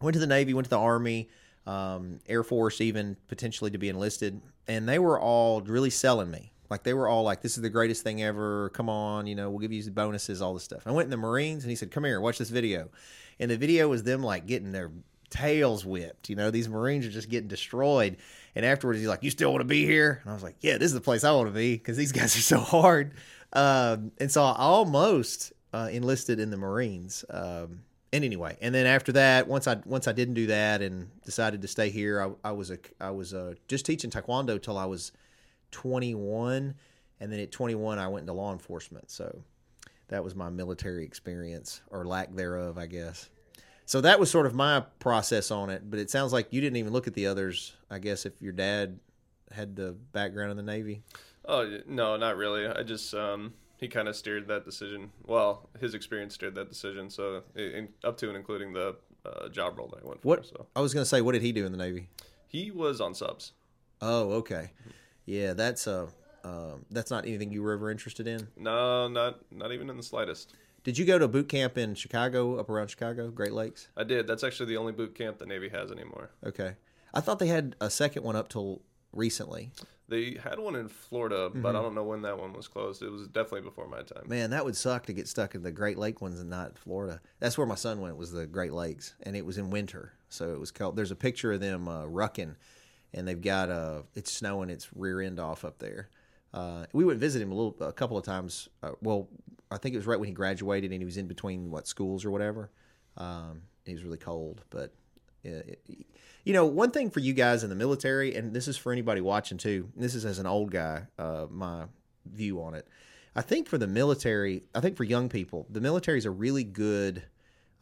I 0.00 0.04
went 0.04 0.14
to 0.14 0.20
the 0.20 0.26
Navy, 0.26 0.54
went 0.54 0.64
to 0.64 0.70
the 0.70 0.78
Army, 0.78 1.28
um, 1.66 2.20
Air 2.28 2.42
Force, 2.42 2.80
even 2.80 3.16
potentially 3.28 3.70
to 3.70 3.78
be 3.78 3.88
enlisted, 3.88 4.40
and 4.68 4.88
they 4.88 4.98
were 4.98 5.18
all 5.18 5.60
really 5.62 5.90
selling 5.90 6.30
me. 6.30 6.52
Like 6.70 6.82
they 6.82 6.94
were 6.94 7.08
all 7.08 7.22
like, 7.22 7.42
"This 7.42 7.56
is 7.56 7.62
the 7.62 7.70
greatest 7.70 8.02
thing 8.02 8.22
ever. 8.22 8.70
Come 8.70 8.88
on, 8.88 9.26
you 9.26 9.34
know, 9.34 9.50
we'll 9.50 9.60
give 9.60 9.72
you 9.72 9.90
bonuses, 9.90 10.42
all 10.42 10.54
this 10.54 10.64
stuff." 10.64 10.82
I 10.86 10.90
went 10.90 11.06
in 11.06 11.10
the 11.10 11.16
Marines, 11.16 11.64
and 11.64 11.70
he 11.70 11.76
said, 11.76 11.90
"Come 11.90 12.04
here, 12.04 12.20
watch 12.20 12.38
this 12.38 12.50
video." 12.50 12.90
And 13.38 13.50
the 13.50 13.56
video 13.56 13.88
was 13.88 14.02
them 14.02 14.22
like 14.22 14.46
getting 14.46 14.72
their 14.72 14.90
tails 15.30 15.84
whipped. 15.84 16.30
You 16.30 16.36
know, 16.36 16.50
these 16.50 16.68
Marines 16.68 17.06
are 17.06 17.10
just 17.10 17.28
getting 17.28 17.48
destroyed. 17.48 18.16
And 18.54 18.64
afterwards, 18.64 19.00
he's 19.00 19.08
like, 19.08 19.22
"You 19.22 19.30
still 19.30 19.50
want 19.50 19.60
to 19.60 19.66
be 19.66 19.84
here?" 19.84 20.20
And 20.22 20.30
I 20.30 20.34
was 20.34 20.42
like, 20.42 20.56
"Yeah, 20.60 20.78
this 20.78 20.86
is 20.86 20.94
the 20.94 21.00
place 21.00 21.24
I 21.24 21.32
want 21.32 21.48
to 21.48 21.54
be 21.54 21.74
because 21.74 21.96
these 21.96 22.12
guys 22.12 22.36
are 22.36 22.40
so 22.40 22.58
hard." 22.58 23.14
Um, 23.52 24.12
and 24.18 24.30
so 24.30 24.42
I 24.42 24.54
almost 24.56 25.52
uh, 25.72 25.88
enlisted 25.90 26.40
in 26.40 26.50
the 26.50 26.56
Marines. 26.56 27.24
Um, 27.30 27.80
and 28.14 28.24
anyway, 28.24 28.56
and 28.60 28.72
then 28.72 28.86
after 28.86 29.10
that, 29.12 29.48
once 29.48 29.66
I 29.66 29.74
once 29.84 30.06
I 30.06 30.12
didn't 30.12 30.34
do 30.34 30.46
that 30.46 30.82
and 30.82 31.10
decided 31.24 31.62
to 31.62 31.68
stay 31.68 31.90
here, 31.90 32.22
I, 32.22 32.50
I 32.50 32.52
was 32.52 32.70
a 32.70 32.78
I 33.00 33.10
was 33.10 33.34
uh, 33.34 33.54
just 33.66 33.84
teaching 33.84 34.08
taekwondo 34.08 34.62
till 34.62 34.78
I 34.78 34.84
was 34.84 35.10
21, 35.72 36.76
and 37.18 37.32
then 37.32 37.40
at 37.40 37.50
21 37.50 37.98
I 37.98 38.06
went 38.06 38.22
into 38.22 38.32
law 38.32 38.52
enforcement. 38.52 39.10
So 39.10 39.42
that 40.08 40.22
was 40.22 40.36
my 40.36 40.48
military 40.48 41.04
experience 41.04 41.80
or 41.90 42.04
lack 42.04 42.32
thereof, 42.32 42.78
I 42.78 42.86
guess. 42.86 43.30
So 43.84 44.00
that 44.02 44.20
was 44.20 44.30
sort 44.30 44.46
of 44.46 44.54
my 44.54 44.84
process 45.00 45.50
on 45.50 45.68
it. 45.68 45.90
But 45.90 45.98
it 45.98 46.08
sounds 46.08 46.32
like 46.32 46.52
you 46.52 46.60
didn't 46.60 46.76
even 46.76 46.92
look 46.92 47.08
at 47.08 47.14
the 47.14 47.26
others. 47.26 47.74
I 47.90 47.98
guess 47.98 48.26
if 48.26 48.40
your 48.40 48.52
dad 48.52 49.00
had 49.50 49.74
the 49.74 49.90
background 50.12 50.52
in 50.52 50.56
the 50.56 50.62
Navy. 50.62 51.02
Oh 51.46 51.80
no, 51.88 52.16
not 52.16 52.36
really. 52.36 52.68
I 52.68 52.84
just 52.84 53.12
um, 53.12 53.54
he 53.84 53.88
kind 53.88 54.08
of 54.08 54.16
steered 54.16 54.48
that 54.48 54.64
decision. 54.64 55.10
Well, 55.26 55.68
his 55.78 55.92
experience 55.94 56.32
steered 56.32 56.54
that 56.54 56.70
decision. 56.70 57.10
So 57.10 57.42
in, 57.54 57.90
up 58.02 58.16
to 58.16 58.28
and 58.28 58.36
including 58.36 58.72
the 58.72 58.96
uh, 59.26 59.50
job 59.50 59.76
role 59.76 59.88
that 59.88 60.02
I 60.02 60.08
went 60.08 60.22
for. 60.22 60.28
What 60.28 60.46
So 60.46 60.66
I 60.74 60.80
was 60.80 60.94
going 60.94 61.02
to 61.02 61.08
say, 61.08 61.20
what 61.20 61.32
did 61.32 61.42
he 61.42 61.52
do 61.52 61.66
in 61.66 61.72
the 61.72 61.76
Navy? 61.78 62.08
he 62.46 62.70
was 62.70 62.98
on 63.00 63.14
subs. 63.14 63.52
Oh, 64.00 64.30
okay. 64.40 64.70
Yeah, 65.26 65.52
that's 65.52 65.86
uh, 65.86 66.06
um, 66.44 66.86
that's 66.90 67.10
not 67.10 67.26
anything 67.26 67.50
you 67.52 67.62
were 67.62 67.72
ever 67.72 67.90
interested 67.90 68.26
in. 68.26 68.48
No, 68.56 69.06
not 69.08 69.40
not 69.52 69.72
even 69.72 69.90
in 69.90 69.96
the 69.98 70.02
slightest. 70.02 70.54
Did 70.82 70.96
you 70.96 71.04
go 71.04 71.18
to 71.18 71.28
boot 71.28 71.48
camp 71.48 71.76
in 71.76 71.94
Chicago, 71.94 72.58
up 72.58 72.70
around 72.70 72.88
Chicago, 72.88 73.30
Great 73.30 73.52
Lakes? 73.52 73.88
I 73.96 74.04
did. 74.04 74.26
That's 74.26 74.44
actually 74.44 74.66
the 74.66 74.76
only 74.78 74.92
boot 74.92 75.14
camp 75.14 75.38
the 75.38 75.46
Navy 75.46 75.68
has 75.70 75.90
anymore. 75.90 76.30
Okay. 76.46 76.74
I 77.12 77.20
thought 77.20 77.38
they 77.38 77.48
had 77.48 77.76
a 77.80 77.90
second 77.90 78.22
one 78.22 78.36
up 78.36 78.48
till 78.48 78.80
recently. 79.12 79.70
They 80.08 80.36
had 80.42 80.58
one 80.58 80.76
in 80.76 80.88
Florida, 80.88 81.50
but 81.54 81.74
I 81.74 81.80
don't 81.80 81.94
know 81.94 82.04
when 82.04 82.22
that 82.22 82.38
one 82.38 82.52
was 82.52 82.68
closed. 82.68 83.02
It 83.02 83.10
was 83.10 83.26
definitely 83.26 83.62
before 83.62 83.88
my 83.88 84.02
time. 84.02 84.24
Man, 84.26 84.50
that 84.50 84.64
would 84.64 84.76
suck 84.76 85.06
to 85.06 85.14
get 85.14 85.28
stuck 85.28 85.54
in 85.54 85.62
the 85.62 85.72
Great 85.72 85.96
Lake 85.96 86.20
ones 86.20 86.38
and 86.38 86.50
not 86.50 86.78
Florida. 86.78 87.22
That's 87.40 87.56
where 87.56 87.66
my 87.66 87.74
son 87.74 88.00
went 88.00 88.16
was 88.16 88.30
the 88.30 88.46
Great 88.46 88.72
Lakes, 88.72 89.14
and 89.22 89.34
it 89.34 89.46
was 89.46 89.56
in 89.56 89.70
winter, 89.70 90.12
so 90.28 90.52
it 90.52 90.60
was 90.60 90.70
cold. 90.70 90.96
There's 90.96 91.10
a 91.10 91.16
picture 91.16 91.52
of 91.52 91.60
them 91.60 91.88
uh, 91.88 92.04
rucking, 92.04 92.56
and 93.14 93.26
they've 93.26 93.40
got 93.40 93.70
uh, 93.70 94.02
it's 94.14 94.30
snowing 94.30 94.68
its 94.68 94.94
rear 94.94 95.22
end 95.22 95.40
off 95.40 95.64
up 95.64 95.78
there. 95.78 96.10
Uh, 96.52 96.84
we 96.92 97.04
went 97.04 97.18
visit 97.18 97.40
him 97.40 97.50
a 97.50 97.54
little, 97.54 97.76
a 97.80 97.92
couple 97.92 98.18
of 98.18 98.24
times. 98.24 98.68
Uh, 98.82 98.92
well, 99.00 99.28
I 99.70 99.78
think 99.78 99.94
it 99.94 99.98
was 99.98 100.06
right 100.06 100.20
when 100.20 100.28
he 100.28 100.34
graduated, 100.34 100.92
and 100.92 101.00
he 101.00 101.06
was 101.06 101.16
in 101.16 101.26
between 101.26 101.70
what 101.70 101.86
schools 101.86 102.26
or 102.26 102.30
whatever. 102.30 102.70
Um, 103.16 103.62
he 103.86 103.94
was 103.94 104.04
really 104.04 104.18
cold, 104.18 104.62
but 104.68 104.92
uh, 105.46 105.60
you 106.44 106.52
know, 106.52 106.66
one 106.66 106.90
thing 106.90 107.10
for 107.10 107.20
you 107.20 107.32
guys 107.32 107.64
in 107.64 107.70
the 107.70 107.76
military, 107.76 108.34
and 108.34 108.52
this 108.54 108.68
is 108.68 108.76
for 108.76 108.92
anybody 108.92 109.20
watching 109.20 109.58
too. 109.58 109.90
This 109.96 110.14
is 110.14 110.24
as 110.24 110.38
an 110.38 110.46
old 110.46 110.70
guy, 110.70 111.02
uh, 111.18 111.46
my 111.50 111.84
view 112.26 112.62
on 112.62 112.74
it. 112.74 112.86
I 113.34 113.42
think 113.42 113.68
for 113.68 113.78
the 113.78 113.86
military, 113.86 114.62
I 114.74 114.80
think 114.80 114.96
for 114.96 115.04
young 115.04 115.28
people, 115.28 115.66
the 115.70 115.80
military 115.80 116.18
is 116.18 116.26
a 116.26 116.30
really 116.30 116.62
good 116.62 117.22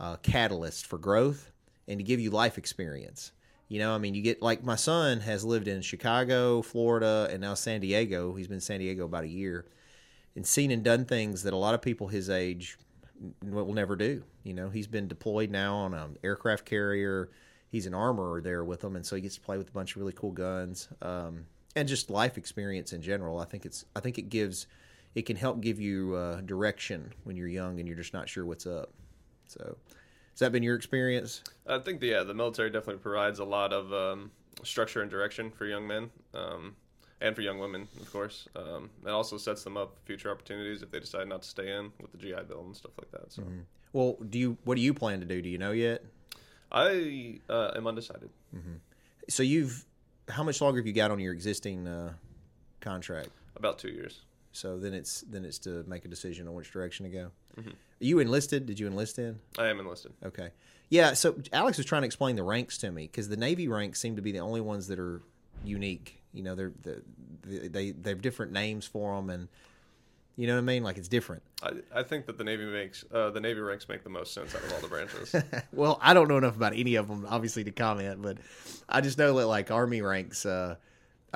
uh, 0.00 0.16
catalyst 0.16 0.86
for 0.86 0.96
growth 0.96 1.52
and 1.88 1.98
to 1.98 2.04
give 2.04 2.20
you 2.20 2.30
life 2.30 2.56
experience. 2.56 3.32
You 3.68 3.80
know, 3.80 3.94
I 3.94 3.98
mean, 3.98 4.14
you 4.14 4.22
get 4.22 4.42
like 4.42 4.64
my 4.64 4.76
son 4.76 5.20
has 5.20 5.44
lived 5.44 5.66
in 5.66 5.82
Chicago, 5.82 6.62
Florida, 6.62 7.28
and 7.30 7.40
now 7.40 7.54
San 7.54 7.80
Diego. 7.80 8.34
He's 8.34 8.46
been 8.46 8.56
in 8.56 8.60
San 8.60 8.80
Diego 8.80 9.04
about 9.04 9.24
a 9.24 9.28
year 9.28 9.66
and 10.36 10.46
seen 10.46 10.70
and 10.70 10.82
done 10.82 11.04
things 11.04 11.42
that 11.42 11.52
a 11.52 11.56
lot 11.56 11.74
of 11.74 11.82
people 11.82 12.08
his 12.08 12.30
age 12.30 12.78
will 13.42 13.72
never 13.72 13.96
do. 13.96 14.22
You 14.44 14.54
know, 14.54 14.70
he's 14.70 14.86
been 14.86 15.08
deployed 15.08 15.50
now 15.50 15.74
on 15.74 15.94
an 15.94 16.16
aircraft 16.22 16.64
carrier. 16.64 17.30
He's 17.72 17.86
an 17.86 17.94
armorer 17.94 18.42
there 18.42 18.64
with 18.64 18.82
them, 18.82 18.96
and 18.96 19.04
so 19.04 19.16
he 19.16 19.22
gets 19.22 19.36
to 19.36 19.40
play 19.40 19.56
with 19.56 19.70
a 19.70 19.72
bunch 19.72 19.92
of 19.92 19.96
really 19.96 20.12
cool 20.12 20.30
guns 20.30 20.88
um, 21.00 21.46
and 21.74 21.88
just 21.88 22.10
life 22.10 22.36
experience 22.36 22.92
in 22.92 23.00
general. 23.00 23.40
I 23.40 23.46
think 23.46 23.64
it's 23.64 23.86
I 23.96 24.00
think 24.00 24.18
it 24.18 24.28
gives 24.28 24.66
it 25.14 25.22
can 25.22 25.36
help 25.36 25.62
give 25.62 25.80
you 25.80 26.14
uh, 26.14 26.42
direction 26.42 27.14
when 27.24 27.34
you're 27.34 27.48
young 27.48 27.78
and 27.78 27.88
you're 27.88 27.96
just 27.96 28.12
not 28.12 28.28
sure 28.28 28.44
what's 28.44 28.66
up. 28.66 28.90
So, 29.46 29.76
has 30.32 30.38
that 30.40 30.52
been 30.52 30.62
your 30.62 30.76
experience? 30.76 31.42
I 31.66 31.78
think 31.78 32.00
the, 32.00 32.08
yeah, 32.08 32.22
the 32.24 32.34
military 32.34 32.68
definitely 32.68 33.00
provides 33.00 33.38
a 33.38 33.44
lot 33.44 33.72
of 33.72 33.90
um, 33.92 34.30
structure 34.64 35.00
and 35.00 35.10
direction 35.10 35.50
for 35.50 35.64
young 35.64 35.86
men, 35.86 36.10
um, 36.34 36.76
and 37.22 37.34
for 37.34 37.40
young 37.40 37.58
women, 37.58 37.88
of 38.00 38.12
course. 38.12 38.48
Um, 38.54 38.90
it 39.06 39.10
also 39.10 39.38
sets 39.38 39.64
them 39.64 39.78
up 39.78 39.94
for 39.94 40.02
future 40.02 40.30
opportunities 40.30 40.82
if 40.82 40.90
they 40.90 41.00
decide 41.00 41.26
not 41.26 41.40
to 41.40 41.48
stay 41.48 41.74
in 41.74 41.90
with 42.00 42.12
the 42.12 42.18
GI 42.18 42.44
Bill 42.48 42.64
and 42.66 42.76
stuff 42.76 42.92
like 42.98 43.10
that. 43.12 43.32
So 43.32 43.44
Well, 43.94 44.18
do 44.28 44.38
you 44.38 44.58
what 44.64 44.74
do 44.74 44.82
you 44.82 44.92
plan 44.92 45.20
to 45.20 45.26
do? 45.26 45.40
Do 45.40 45.48
you 45.48 45.58
know 45.58 45.72
yet? 45.72 46.04
I 46.72 47.40
uh, 47.48 47.72
am 47.76 47.86
undecided. 47.86 48.30
So 49.28 49.42
you've 49.42 49.84
how 50.28 50.42
much 50.42 50.60
longer 50.60 50.80
have 50.80 50.86
you 50.86 50.92
got 50.92 51.10
on 51.10 51.18
your 51.18 51.32
existing 51.32 51.86
uh, 51.86 52.12
contract? 52.80 53.30
About 53.56 53.78
two 53.78 53.90
years. 53.90 54.22
So 54.52 54.78
then 54.78 54.94
it's 54.94 55.22
then 55.22 55.44
it's 55.44 55.58
to 55.60 55.84
make 55.86 56.04
a 56.04 56.08
decision 56.08 56.48
on 56.48 56.54
which 56.54 56.72
direction 56.72 57.04
to 57.04 57.10
go. 57.10 57.30
Are 57.58 57.62
you 58.00 58.18
enlisted? 58.18 58.66
Did 58.66 58.78
you 58.78 58.86
enlist 58.86 59.18
in? 59.18 59.38
I 59.58 59.68
am 59.68 59.80
enlisted. 59.80 60.12
Okay. 60.24 60.50
Yeah. 60.88 61.14
So 61.14 61.36
Alex 61.52 61.78
was 61.78 61.86
trying 61.86 62.02
to 62.02 62.06
explain 62.06 62.36
the 62.36 62.42
ranks 62.42 62.78
to 62.78 62.90
me 62.90 63.06
because 63.06 63.28
the 63.28 63.36
Navy 63.36 63.68
ranks 63.68 64.00
seem 64.00 64.16
to 64.16 64.22
be 64.22 64.32
the 64.32 64.40
only 64.40 64.60
ones 64.60 64.88
that 64.88 64.98
are 64.98 65.22
unique. 65.64 66.22
You 66.34 66.42
know, 66.42 66.54
they're 66.54 66.72
the, 66.82 67.02
the, 67.42 67.68
they 67.68 67.90
they 67.92 68.10
have 68.10 68.22
different 68.22 68.52
names 68.52 68.86
for 68.86 69.16
them, 69.16 69.30
and 69.30 69.48
you 70.36 70.46
know 70.46 70.54
what 70.54 70.60
I 70.60 70.64
mean. 70.64 70.82
Like 70.82 70.96
it's 70.96 71.08
different. 71.08 71.42
I, 71.62 71.72
I 71.94 72.02
think 72.02 72.26
that 72.26 72.38
the 72.38 72.44
Navy 72.44 72.64
makes 72.64 73.04
uh, 73.12 73.30
the 73.30 73.40
Navy 73.40 73.60
ranks 73.60 73.88
make 73.88 74.02
the 74.02 74.10
most 74.10 74.32
sense 74.32 74.54
out 74.54 74.62
of 74.62 74.72
all 74.72 74.80
the 74.80 74.88
branches. 74.88 75.34
well, 75.72 75.98
I 76.00 76.14
don't 76.14 76.28
know 76.28 76.38
enough 76.38 76.56
about 76.56 76.74
any 76.74 76.94
of 76.94 77.08
them, 77.08 77.26
obviously, 77.28 77.64
to 77.64 77.70
comment, 77.70 78.22
but 78.22 78.38
I 78.88 79.00
just 79.00 79.18
know 79.18 79.36
that 79.38 79.46
like 79.46 79.70
Army 79.70 80.00
ranks 80.00 80.46
uh, 80.46 80.76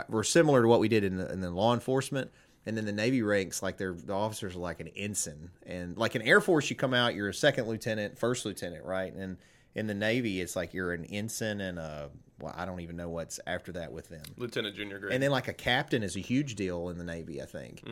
were 0.09 0.25
similar 0.25 0.63
to 0.63 0.69
what 0.69 0.81
we 0.81 0.89
did 0.89 1.05
in 1.05 1.17
the, 1.17 1.31
in 1.33 1.41
the 1.41 1.51
law 1.51 1.75
enforcement, 1.75 2.31
and 2.65 2.77
then 2.77 2.85
the 2.85 2.93
Navy 2.93 3.23
ranks 3.23 3.63
like 3.63 3.77
they're 3.77 3.93
the 3.93 4.15
officers 4.15 4.57
are 4.57 4.61
like 4.61 4.81
an 4.81 4.89
ensign, 4.97 5.51
and 5.67 5.97
like 5.97 6.17
in 6.17 6.23
Air 6.23 6.41
Force, 6.41 6.71
you 6.71 6.77
come 6.77 6.95
out, 6.95 7.15
you're 7.15 7.29
a 7.29 7.35
second 7.35 7.69
lieutenant, 7.69 8.19
first 8.19 8.45
lieutenant, 8.47 8.85
right? 8.85 9.13
And 9.13 9.37
in 9.77 9.87
the 9.87 9.95
Navy, 9.95 10.41
it's 10.41 10.57
like 10.57 10.75
you're 10.75 10.93
an 10.93 11.05
ensign 11.05 11.61
and 11.61 11.79
a 11.79 12.11
well, 12.41 12.53
I 12.57 12.67
don't 12.67 12.81
even 12.81 12.97
know 12.97 13.09
what's 13.09 13.39
after 13.47 13.71
that 13.73 13.93
with 13.93 14.09
them. 14.09 14.23
Lieutenant 14.37 14.75
junior 14.77 14.99
grade. 14.99 15.13
And 15.15 15.23
then 15.23 15.31
like 15.31 15.47
a 15.49 15.55
captain 15.55 16.03
is 16.03 16.17
a 16.17 16.21
huge 16.21 16.55
deal 16.57 16.89
in 16.91 16.99
the 16.99 17.05
Navy, 17.05 17.41
I 17.41 17.47
think. 17.47 17.83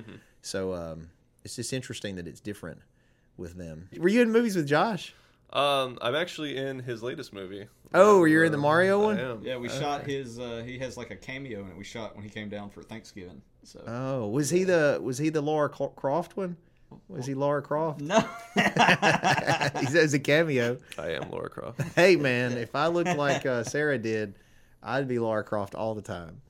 So 0.43 0.75
um, 0.75 1.09
it's 1.45 1.57
just 1.57 1.73
interesting 1.73 2.17
that 2.17 2.26
it's 2.26 2.41
different. 2.41 2.81
with 3.37 3.55
them. 3.57 3.88
Were 3.99 4.09
you 4.09 4.21
in 4.23 4.31
movies 4.33 4.55
with 4.57 4.67
Josh? 4.69 5.14
Um, 5.53 5.99
I'm 6.03 6.14
actually 6.14 6.57
in 6.57 6.81
his 6.81 7.03
latest 7.03 7.33
movie. 7.33 7.67
Oh, 7.95 8.25
you're 8.25 8.45
in 8.45 8.53
the 8.53 8.59
Uh, 8.59 8.62
Mario 8.62 9.03
one? 9.03 9.19
I 9.19 9.31
am. 9.31 9.43
Yeah, 9.43 9.57
we 9.57 9.69
shot 9.69 10.05
his. 10.05 10.38
Uh, 10.38 10.62
he 10.67 10.79
has 10.79 10.97
like 10.97 11.11
a 11.11 11.17
cameo 11.17 11.61
in 11.61 11.69
it. 11.71 11.76
We 11.76 11.85
shot 11.85 12.14
when 12.14 12.25
he 12.25 12.31
came 12.31 12.49
down 12.49 12.71
for 12.71 12.83
Thanksgiving. 12.83 13.41
So 13.62 13.83
Oh, 13.87 14.26
was 14.29 14.50
he 14.50 14.64
the 14.64 14.99
was 15.03 15.19
he 15.19 15.29
the 15.31 15.41
Laura 15.41 15.71
Cl- 15.75 15.91
Croft 15.91 16.37
one? 16.37 16.57
Was 17.09 17.26
he 17.26 17.35
Laura 17.35 17.62
Croft? 17.62 18.00
no, 18.00 18.21
he 18.55 19.87
says 19.87 20.14
a 20.14 20.19
cameo. 20.19 20.79
I 20.99 21.11
am 21.12 21.31
Laura 21.31 21.50
Croft. 21.50 21.81
Hey 21.95 22.17
man, 22.17 22.53
if 22.53 22.75
I 22.75 22.87
looked 22.87 23.17
like 23.17 23.45
uh, 23.47 23.64
Sarah 23.64 23.99
did, 23.99 24.35
I'd 24.83 25.09
be 25.09 25.19
Laura 25.19 25.45
Croft 25.45 25.75
all 25.75 25.95
the 25.95 26.03
time. 26.03 26.41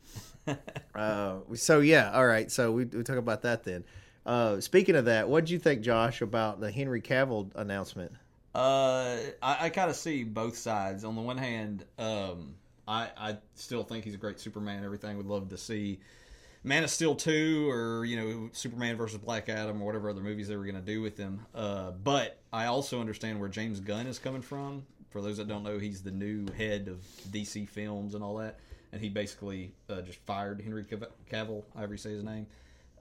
Uh, 0.95 1.39
so 1.55 1.81
yeah, 1.81 2.13
all 2.13 2.27
right. 2.27 2.53
So 2.53 2.71
we 2.71 2.85
we 2.85 3.03
talk 3.03 3.17
about 3.17 3.43
that 3.43 3.65
then. 3.65 3.83
Uh, 4.27 4.61
speaking 4.61 4.95
of 4.95 5.07
that, 5.07 5.29
what 5.29 5.41
did 5.45 5.51
you 5.51 5.59
think, 5.59 5.81
Josh, 5.83 6.21
about 6.23 6.61
the 6.61 6.71
Henry 6.71 7.01
Cavill 7.01 7.51
announcement? 7.57 8.13
Uh, 8.55 9.17
I, 9.43 9.57
I 9.63 9.69
kind 9.71 9.91
of 9.91 9.97
see 9.97 10.23
both 10.23 10.57
sides. 10.57 11.03
On 11.03 11.17
the 11.17 11.21
one 11.21 11.39
hand, 11.39 11.85
um, 11.99 12.55
I 12.87 13.09
I 13.17 13.37
still 13.55 13.83
think 13.83 14.05
he's 14.05 14.15
a 14.15 14.19
great 14.19 14.39
Superman. 14.39 14.85
Everything 14.85 15.17
would 15.17 15.27
love 15.27 15.49
to 15.49 15.57
see 15.59 15.99
Man 16.67 16.83
of 16.83 16.89
Steel 16.89 17.15
two 17.15 17.69
or 17.71 18.07
you 18.07 18.17
know 18.17 18.49
Superman 18.53 18.97
versus 18.97 19.19
Black 19.19 19.51
Adam 19.51 19.83
or 19.83 19.85
whatever 19.85 20.09
other 20.09 20.23
movies 20.23 20.49
they 20.49 20.57
were 20.57 20.65
going 20.65 20.75
to 20.75 20.81
do 20.81 21.03
with 21.03 21.19
him. 21.19 21.45
Uh, 21.55 21.91
but 21.91 22.41
I 22.53 22.67
also 22.67 23.01
understand 23.01 23.39
where 23.39 23.51
James 23.51 23.81
Gunn 23.81 24.07
is 24.07 24.19
coming 24.19 24.41
from. 24.41 24.85
For 25.11 25.21
those 25.21 25.37
that 25.37 25.47
don't 25.47 25.63
know, 25.63 25.79
he's 25.79 26.03
the 26.03 26.11
new 26.11 26.47
head 26.57 26.89
of 26.89 27.05
DC 27.31 27.69
Films 27.69 28.15
and 28.15 28.25
all 28.25 28.37
that, 28.39 28.59
and 28.93 29.01
he 29.01 29.11
basically 29.11 29.75
uh, 29.91 30.01
just 30.01 30.19
fired 30.21 30.61
Henry 30.63 30.85
Cav- 30.85 31.07
Cavill, 31.31 31.65
however 31.77 31.93
you 31.93 31.99
say 31.99 32.11
his 32.11 32.25
name. 32.25 32.47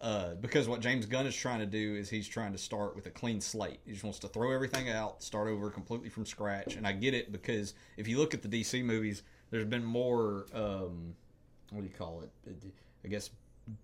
Uh, 0.01 0.35
because 0.35 0.67
what 0.67 0.81
James 0.81 1.05
Gunn 1.05 1.25
is 1.25 1.33
trying 1.33 1.59
to 1.59 1.65
do 1.65 1.95
is 1.95 2.09
he's 2.09 2.27
trying 2.27 2.51
to 2.51 2.57
start 2.57 2.93
with 2.93 3.05
a 3.05 3.09
clean 3.09 3.39
slate. 3.39 3.79
He 3.85 3.93
just 3.93 4.03
wants 4.03 4.19
to 4.19 4.27
throw 4.27 4.51
everything 4.51 4.89
out, 4.89 5.23
start 5.23 5.47
over 5.47 5.69
completely 5.69 6.09
from 6.09 6.25
scratch. 6.25 6.75
And 6.75 6.85
I 6.85 6.91
get 6.91 7.13
it 7.13 7.31
because 7.31 7.73
if 7.95 8.09
you 8.09 8.17
look 8.17 8.33
at 8.33 8.41
the 8.41 8.49
DC 8.49 8.83
movies, 8.83 9.23
there's 9.49 9.63
been 9.63 9.85
more, 9.85 10.47
um, 10.53 11.15
what 11.71 11.79
do 11.81 11.87
you 11.87 11.93
call 11.97 12.21
it? 12.21 12.31
I 13.05 13.07
guess 13.07 13.29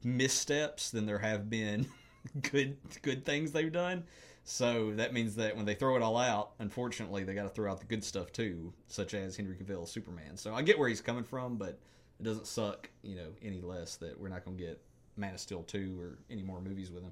missteps 0.04 0.92
than 0.92 1.06
there 1.06 1.20
have 1.20 1.50
been 1.50 1.88
good 2.52 2.78
good 3.02 3.26
things 3.26 3.52
they've 3.52 3.72
done. 3.72 4.04
So 4.44 4.94
that 4.96 5.14
means 5.14 5.36
that 5.36 5.56
when 5.56 5.66
they 5.66 5.76
throw 5.76 5.96
it 5.96 6.02
all 6.02 6.18
out, 6.18 6.52
unfortunately, 6.60 7.24
they 7.24 7.36
got 7.36 7.44
to 7.44 7.50
throw 7.50 7.72
out 7.72 7.80
the 7.80 7.86
good 7.86 8.04
stuff 8.04 8.32
too, 8.32 8.74
such 8.88 9.14
as 9.14 9.36
Henry 9.36 9.56
Cavill's 9.56 9.92
Superman. 9.92 10.38
So 10.38 10.56
I 10.56 10.64
get 10.64 10.80
where 10.80 10.90
he's 10.90 11.02
coming 11.02 11.24
from, 11.24 11.58
but 11.58 11.78
it 12.20 12.24
doesn't 12.24 12.48
suck, 12.48 12.90
you 13.04 13.16
know, 13.16 13.28
any 13.44 13.62
less 13.62 13.96
that 13.98 14.20
we're 14.20 14.30
not 14.30 14.44
going 14.44 14.58
to 14.58 14.64
get 14.64 14.82
Man 15.18 15.34
of 15.34 15.40
Steel 15.40 15.64
two 15.64 15.98
or 16.02 16.18
any 16.32 16.42
more 16.42 16.62
movies 16.62 16.90
with 16.92 17.04
him. 17.04 17.12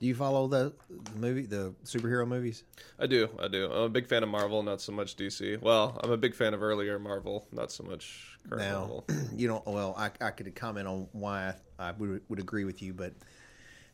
Do 0.00 0.06
you 0.06 0.14
follow 0.14 0.46
the, 0.46 0.72
the 0.88 1.18
movie, 1.18 1.46
the 1.46 1.74
superhero 1.84 2.26
movies? 2.26 2.62
I 3.00 3.06
do. 3.06 3.28
I 3.38 3.48
do. 3.48 3.66
I'm 3.66 3.82
a 3.82 3.88
big 3.88 4.06
fan 4.06 4.22
of 4.22 4.28
Marvel, 4.28 4.62
not 4.62 4.80
so 4.80 4.92
much 4.92 5.16
DC. 5.16 5.60
Well, 5.60 5.98
I'm 6.02 6.12
a 6.12 6.16
big 6.16 6.36
fan 6.36 6.54
of 6.54 6.62
earlier 6.62 6.98
Marvel, 7.00 7.48
not 7.50 7.72
so 7.72 7.82
much 7.82 8.38
current 8.48 8.62
Now, 8.62 8.78
Marvel. 8.78 9.04
you 9.36 9.48
don't. 9.48 9.66
Well, 9.66 9.94
I, 9.98 10.10
I 10.20 10.30
could 10.30 10.54
comment 10.54 10.86
on 10.86 11.08
why 11.12 11.54
I, 11.78 11.88
I 11.88 11.92
would, 11.92 12.22
would 12.28 12.38
agree 12.38 12.64
with 12.64 12.80
you, 12.80 12.94
but 12.94 13.12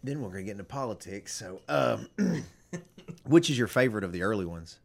then 0.03 0.21
we're 0.21 0.29
gonna 0.29 0.43
get 0.43 0.53
into 0.53 0.65
politics. 0.65 1.35
So, 1.35 1.63
um, 1.69 2.09
which 3.25 3.49
is 3.49 3.57
your 3.57 3.69
favorite 3.69 4.05
of 4.05 4.13
the 4.13 4.23
early 4.23 4.45
ones? 4.45 4.79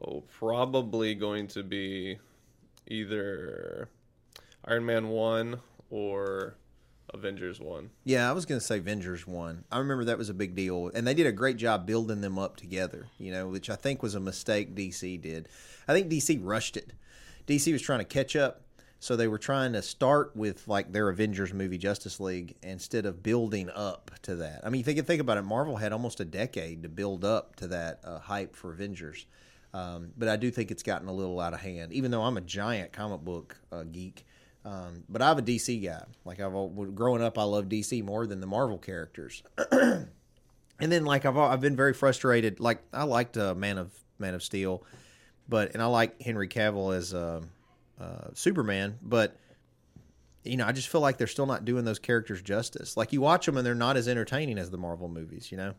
Oh, 0.00 0.22
probably 0.38 1.14
going 1.16 1.48
to 1.48 1.64
be 1.64 2.18
either 2.86 3.88
Iron 4.64 4.86
Man 4.86 5.08
one 5.08 5.60
or 5.90 6.54
Avengers 7.12 7.60
one. 7.60 7.90
Yeah, 8.04 8.28
I 8.28 8.32
was 8.32 8.46
going 8.46 8.60
to 8.60 8.66
say 8.66 8.78
Avengers 8.78 9.26
one. 9.26 9.64
I 9.70 9.78
remember 9.78 10.04
that 10.04 10.18
was 10.18 10.28
a 10.28 10.34
big 10.34 10.54
deal, 10.54 10.90
and 10.94 11.06
they 11.06 11.14
did 11.14 11.26
a 11.26 11.32
great 11.32 11.56
job 11.56 11.86
building 11.86 12.20
them 12.20 12.38
up 12.38 12.56
together. 12.56 13.06
You 13.18 13.32
know, 13.32 13.48
which 13.48 13.70
I 13.70 13.76
think 13.76 14.02
was 14.02 14.14
a 14.14 14.20
mistake 14.20 14.74
DC 14.74 15.20
did. 15.20 15.48
I 15.88 15.92
think 15.92 16.08
DC 16.08 16.40
rushed 16.42 16.76
it. 16.76 16.92
DC 17.46 17.72
was 17.72 17.82
trying 17.82 17.98
to 18.00 18.04
catch 18.04 18.36
up, 18.36 18.62
so 19.00 19.16
they 19.16 19.28
were 19.28 19.38
trying 19.38 19.72
to 19.72 19.82
start 19.82 20.36
with 20.36 20.68
like 20.68 20.92
their 20.92 21.08
Avengers 21.08 21.52
movie, 21.52 21.78
Justice 21.78 22.20
League, 22.20 22.54
instead 22.62 23.06
of 23.06 23.22
building 23.22 23.70
up 23.74 24.10
to 24.22 24.36
that. 24.36 24.60
I 24.64 24.70
mean, 24.70 24.84
think 24.84 25.04
think 25.06 25.20
about 25.20 25.38
it. 25.38 25.42
Marvel 25.42 25.76
had 25.76 25.92
almost 25.92 26.20
a 26.20 26.24
decade 26.24 26.82
to 26.82 26.88
build 26.88 27.24
up 27.24 27.56
to 27.56 27.66
that 27.68 28.00
uh, 28.04 28.18
hype 28.18 28.54
for 28.54 28.72
Avengers. 28.72 29.26
Um, 29.72 30.12
but 30.16 30.28
I 30.28 30.36
do 30.36 30.50
think 30.50 30.70
it's 30.70 30.82
gotten 30.82 31.08
a 31.08 31.12
little 31.12 31.38
out 31.40 31.54
of 31.54 31.60
hand, 31.60 31.92
even 31.92 32.10
though 32.10 32.22
I'm 32.22 32.36
a 32.36 32.40
giant 32.40 32.92
comic 32.92 33.20
book 33.20 33.56
uh, 33.70 33.84
geek. 33.84 34.26
Um, 34.64 35.04
but 35.08 35.22
I'm 35.22 35.38
a 35.38 35.42
DC 35.42 35.82
guy. 35.82 36.04
Like 36.24 36.40
I've 36.40 36.52
growing 36.94 37.22
up, 37.22 37.38
I 37.38 37.44
love 37.44 37.66
DC 37.66 38.04
more 38.04 38.26
than 38.26 38.40
the 38.40 38.46
Marvel 38.46 38.78
characters. 38.78 39.42
and 39.72 40.06
then 40.78 41.04
like 41.04 41.24
I've 41.24 41.36
I've 41.36 41.60
been 41.60 41.76
very 41.76 41.94
frustrated. 41.94 42.60
Like 42.60 42.82
I 42.92 43.04
liked 43.04 43.36
uh, 43.36 43.54
Man 43.54 43.78
of 43.78 43.92
Man 44.18 44.34
of 44.34 44.42
Steel, 44.42 44.84
but 45.48 45.72
and 45.72 45.82
I 45.82 45.86
like 45.86 46.20
Henry 46.20 46.48
Cavill 46.48 46.94
as 46.94 47.14
uh, 47.14 47.40
uh, 48.00 48.28
Superman, 48.34 48.98
but 49.02 49.36
you 50.44 50.56
know 50.56 50.66
I 50.66 50.72
just 50.72 50.88
feel 50.88 51.00
like 51.00 51.16
they're 51.16 51.26
still 51.26 51.46
not 51.46 51.64
doing 51.64 51.84
those 51.84 51.98
characters 51.98 52.42
justice. 52.42 52.96
Like 52.96 53.12
you 53.12 53.22
watch 53.22 53.46
them 53.46 53.56
and 53.56 53.66
they're 53.66 53.74
not 53.74 53.96
as 53.96 54.08
entertaining 54.08 54.58
as 54.58 54.70
the 54.70 54.78
Marvel 54.78 55.08
movies. 55.08 55.50
You 55.50 55.56
know. 55.56 55.74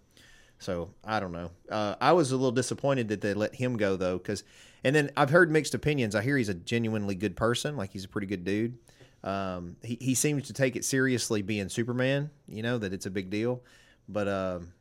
So 0.62 0.91
I 1.03 1.20
don't 1.20 1.32
know. 1.32 1.50
Uh, 1.70 1.96
I 2.00 2.12
was 2.12 2.32
a 2.32 2.36
little 2.36 2.51
disappointed 2.51 3.08
that 3.08 3.22
they 3.22 3.34
let 3.34 3.56
him 3.56 3.77
go 3.77 3.98
though, 3.98 4.20
because 4.20 4.44
and 4.84 4.96
then 4.96 5.10
I've 5.18 5.32
heard 5.32 5.50
mixed 5.50 5.74
opinions. 5.74 6.13
I 6.13 6.22
hear 6.22 6.38
he's 6.38 6.50
a 6.50 6.53
genuinely 6.53 7.15
good 7.15 7.36
person, 7.36 7.75
like 7.75 7.91
he's 7.91 8.06
a 8.06 8.08
pretty 8.08 8.27
good 8.27 8.46
dude. 8.46 8.77
Um, 9.24 9.75
he 9.84 9.98
he 10.00 10.13
seems 10.13 10.48
to 10.48 10.53
take 10.53 10.75
it 10.75 10.86
seriously 10.86 11.41
being 11.41 11.68
Superman. 11.68 12.30
You 12.48 12.62
know 12.62 12.77
that 12.77 12.94
it's 12.94 13.08
a 13.08 13.10
big 13.10 13.32
deal, 13.32 13.63
but 14.08 14.27
um, 14.27 14.72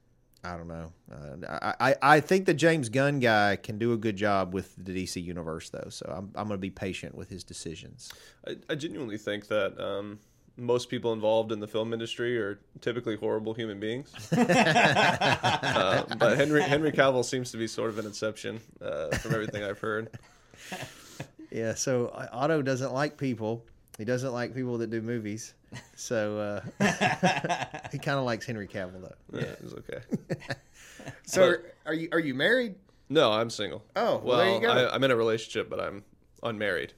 I 0.44 0.58
don't 0.58 0.68
know. 0.68 0.92
Uh, 1.10 1.46
I, 1.48 1.74
I 1.80 1.96
I 2.02 2.20
think 2.20 2.44
the 2.44 2.54
James 2.54 2.90
Gunn 2.90 3.18
guy 3.18 3.56
can 3.56 3.78
do 3.78 3.94
a 3.94 3.96
good 3.96 4.16
job 4.16 4.52
with 4.52 4.76
the 4.76 4.92
DC 4.92 5.22
universe 5.22 5.70
though, 5.70 5.88
so 5.88 6.12
I'm 6.14 6.30
I'm 6.34 6.48
to 6.50 6.58
be 6.58 6.68
patient 6.68 7.14
with 7.14 7.30
his 7.30 7.42
decisions. 7.42 8.12
I, 8.46 8.56
I 8.68 8.74
genuinely 8.74 9.16
think 9.16 9.48
that 9.48 9.82
um, 9.82 10.18
most 10.60 10.88
people 10.88 11.12
involved 11.12 11.50
in 11.50 11.58
the 11.58 11.66
film 11.66 11.92
industry 11.92 12.38
are 12.38 12.60
typically 12.80 13.16
horrible 13.16 13.54
human 13.54 13.80
beings. 13.80 14.12
uh, 14.32 16.04
but 16.18 16.36
Henry 16.36 16.62
Henry 16.62 16.92
Cavill 16.92 17.24
seems 17.24 17.50
to 17.50 17.56
be 17.56 17.66
sort 17.66 17.90
of 17.90 17.98
an 17.98 18.06
exception 18.06 18.60
uh, 18.80 19.08
from 19.16 19.34
everything 19.34 19.64
I've 19.64 19.80
heard. 19.80 20.10
Yeah, 21.52 21.74
so 21.74 22.06
uh, 22.14 22.28
Otto 22.30 22.62
doesn't 22.62 22.92
like 22.92 23.16
people. 23.16 23.64
He 23.98 24.04
doesn't 24.04 24.32
like 24.32 24.54
people 24.54 24.78
that 24.78 24.88
do 24.88 25.02
movies. 25.02 25.54
So 25.96 26.38
uh, 26.38 26.60
he 27.90 27.98
kind 27.98 28.20
of 28.20 28.24
likes 28.24 28.46
Henry 28.46 28.68
Cavill 28.68 29.02
though. 29.02 29.36
Yeah, 29.36 29.54
it's 29.60 29.74
okay. 29.74 29.98
So 31.24 31.56
are 31.86 31.94
you 31.94 32.08
are 32.12 32.20
you 32.20 32.34
married? 32.34 32.76
No, 33.08 33.32
I'm 33.32 33.50
single. 33.50 33.82
Oh, 33.96 34.18
well, 34.18 34.20
well, 34.22 34.38
there 34.38 34.54
you 34.54 34.60
go. 34.60 34.70
I, 34.70 34.94
I'm 34.94 35.02
in 35.02 35.10
a 35.10 35.16
relationship, 35.16 35.68
but 35.68 35.80
I'm 35.80 36.04
unmarried. 36.44 36.92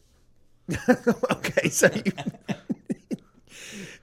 okay, 1.31 1.71
so 1.71 1.89
you, 1.95 2.13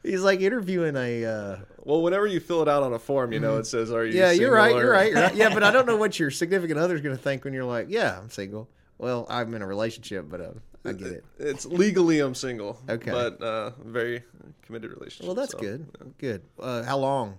he's 0.10 0.22
like 0.22 0.42
interviewing 0.42 0.96
a. 0.96 1.26
Uh, 1.26 1.58
Well, 1.84 2.02
whenever 2.02 2.28
you 2.28 2.40
fill 2.40 2.62
it 2.62 2.68
out 2.68 2.84
on 2.84 2.94
a 2.94 3.00
form, 3.00 3.32
you 3.32 3.40
know 3.40 3.58
it 3.58 3.66
says, 3.66 3.92
"Are 3.92 4.04
you?" 4.06 4.12
Mm-hmm. 4.12 4.18
yeah, 4.20 4.32
you're 4.32 4.54
right. 4.54 4.76
or- 4.76 4.80
You're 4.82 4.92
right. 4.92 5.12
You're 5.12 5.22
right. 5.22 5.36
Yeah, 5.36 5.54
but 5.54 5.64
I 5.64 5.72
don't 5.72 5.86
know 5.86 5.98
what 5.98 6.20
your 6.20 6.32
significant 6.32 6.80
other's 6.80 7.02
going 7.02 7.16
to 7.16 7.22
think 7.22 7.44
when 7.46 7.54
you're 7.54 7.64
like, 7.66 7.88
"Yeah, 7.90 8.18
I'm 8.20 8.30
single." 8.30 8.70
Well, 8.98 9.26
I'm 9.30 9.54
in 9.54 9.62
a 9.62 9.68
relationship, 9.68 10.26
but 10.30 10.42
uh, 10.42 10.52
I 10.84 10.92
get 10.92 11.08
it. 11.08 11.26
It's 11.40 11.66
legally 11.66 12.20
I'm 12.20 12.36
single. 12.36 12.78
Okay. 12.90 13.12
but 13.12 13.42
uh, 13.42 13.72
very 13.84 14.24
committed 14.62 14.92
relationship. 14.92 15.26
Well, 15.26 15.36
that's 15.36 15.54
so, 15.54 15.60
good. 15.60 15.88
yeah. 16.00 16.08
Good. 16.18 16.42
Uh, 16.60 16.84
how 16.84 16.98
long? 16.98 17.38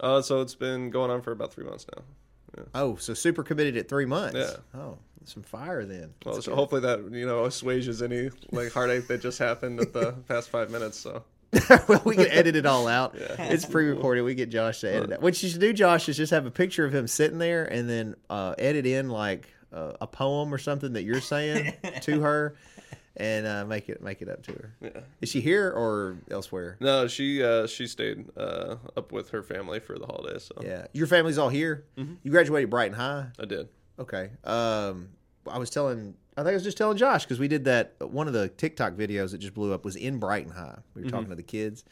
Uh, 0.00 0.20
so 0.20 0.40
it's 0.40 0.56
been 0.56 0.90
going 0.90 1.10
on 1.10 1.22
for 1.22 1.30
about 1.32 1.52
three 1.54 1.64
months 1.64 1.86
now. 1.96 2.02
Oh, 2.74 2.96
so 2.96 3.14
super 3.14 3.42
committed 3.42 3.76
at 3.76 3.88
three 3.88 4.04
months. 4.06 4.36
Yeah. 4.38 4.80
Oh, 4.80 4.98
some 5.24 5.42
fire 5.42 5.84
then. 5.84 6.14
Well, 6.24 6.40
so 6.40 6.54
hopefully 6.54 6.80
that 6.82 7.10
you 7.12 7.26
know 7.26 7.44
assuages 7.44 8.02
any 8.02 8.30
like 8.50 8.72
heartache 8.72 9.06
that 9.08 9.20
just 9.20 9.38
happened 9.38 9.80
at 9.80 9.92
the 9.92 10.12
past 10.28 10.48
five 10.48 10.70
minutes. 10.70 10.98
So 10.98 11.22
well, 11.88 12.02
we 12.04 12.16
can 12.16 12.26
edit 12.30 12.56
it 12.56 12.66
all 12.66 12.88
out. 12.88 13.14
Yeah. 13.18 13.44
It's 13.52 13.64
pre-recorded. 13.64 14.22
We 14.22 14.34
get 14.34 14.48
Josh 14.50 14.80
to 14.80 14.90
edit 14.92 15.10
it. 15.12 15.20
What 15.22 15.40
you 15.42 15.48
should 15.48 15.60
do, 15.60 15.72
Josh, 15.72 16.08
is 16.08 16.16
just 16.16 16.30
have 16.32 16.46
a 16.46 16.50
picture 16.50 16.84
of 16.84 16.94
him 16.94 17.06
sitting 17.06 17.38
there, 17.38 17.64
and 17.64 17.88
then 17.88 18.14
uh, 18.30 18.54
edit 18.58 18.86
in 18.86 19.08
like 19.08 19.48
uh, 19.72 19.92
a 20.00 20.06
poem 20.06 20.52
or 20.52 20.58
something 20.58 20.92
that 20.94 21.02
you're 21.02 21.20
saying 21.20 21.74
to 22.02 22.20
her, 22.20 22.54
and 23.16 23.46
uh, 23.46 23.64
make 23.64 23.88
it 23.88 24.02
make 24.02 24.22
it 24.22 24.28
up 24.28 24.42
to 24.44 24.52
her. 24.52 24.74
yeah. 24.80 25.00
Is 25.20 25.28
she 25.30 25.40
here 25.40 25.70
or 25.70 26.16
elsewhere? 26.30 26.76
No, 26.80 27.06
she 27.08 27.42
uh, 27.42 27.66
she 27.66 27.86
stayed 27.86 28.26
uh, 28.36 28.76
up 28.96 29.12
with 29.12 29.30
her 29.30 29.42
family 29.42 29.80
for 29.80 29.98
the 29.98 30.06
holidays. 30.06 30.50
So 30.54 30.62
Yeah, 30.62 30.86
your 30.92 31.06
family's 31.06 31.38
all 31.38 31.48
here. 31.48 31.84
Mm-hmm. 31.96 32.14
You 32.22 32.30
graduated 32.30 32.70
Brighton 32.70 32.96
High. 32.96 33.26
I 33.38 33.44
did. 33.46 33.68
Okay. 33.98 34.30
Um, 34.44 35.08
I 35.50 35.58
was 35.58 35.70
telling, 35.70 36.14
I 36.36 36.42
think 36.42 36.50
I 36.50 36.54
was 36.54 36.64
just 36.64 36.76
telling 36.76 36.98
Josh 36.98 37.24
because 37.24 37.38
we 37.38 37.48
did 37.48 37.64
that. 37.64 37.94
One 37.98 38.26
of 38.26 38.34
the 38.34 38.48
TikTok 38.48 38.92
videos 38.92 39.30
that 39.30 39.38
just 39.38 39.54
blew 39.54 39.72
up 39.72 39.84
was 39.84 39.96
in 39.96 40.18
Brighton 40.18 40.52
High. 40.52 40.78
We 40.94 41.00
were 41.00 41.06
mm-hmm. 41.06 41.16
talking 41.16 41.30
to 41.30 41.36
the 41.36 41.42
kids. 41.42 41.84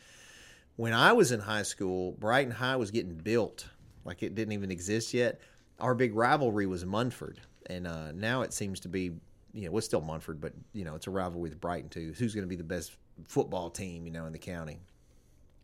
When 0.76 0.92
I 0.92 1.12
was 1.12 1.32
in 1.32 1.40
high 1.40 1.62
school, 1.62 2.12
Brighton 2.12 2.52
High 2.52 2.76
was 2.76 2.90
getting 2.90 3.14
built, 3.14 3.68
like 4.04 4.22
it 4.22 4.34
didn't 4.34 4.52
even 4.52 4.70
exist 4.70 5.14
yet. 5.14 5.40
Our 5.80 5.94
big 5.94 6.14
rivalry 6.14 6.66
was 6.66 6.84
Munford, 6.84 7.40
and 7.66 7.86
uh, 7.86 8.12
now 8.12 8.42
it 8.42 8.52
seems 8.52 8.80
to 8.80 8.88
be, 8.88 9.12
you 9.52 9.64
know, 9.64 9.70
well, 9.70 9.78
it's 9.78 9.86
still 9.86 10.00
Munford, 10.00 10.40
but 10.40 10.52
you 10.72 10.84
know, 10.84 10.94
it's 10.94 11.06
a 11.06 11.10
rivalry 11.10 11.48
with 11.48 11.60
Brighton 11.60 11.88
too. 11.88 12.12
Who's 12.18 12.34
going 12.34 12.44
to 12.44 12.48
be 12.48 12.56
the 12.56 12.64
best 12.64 12.96
football 13.26 13.70
team, 13.70 14.04
you 14.04 14.12
know, 14.12 14.26
in 14.26 14.32
the 14.32 14.38
county? 14.38 14.78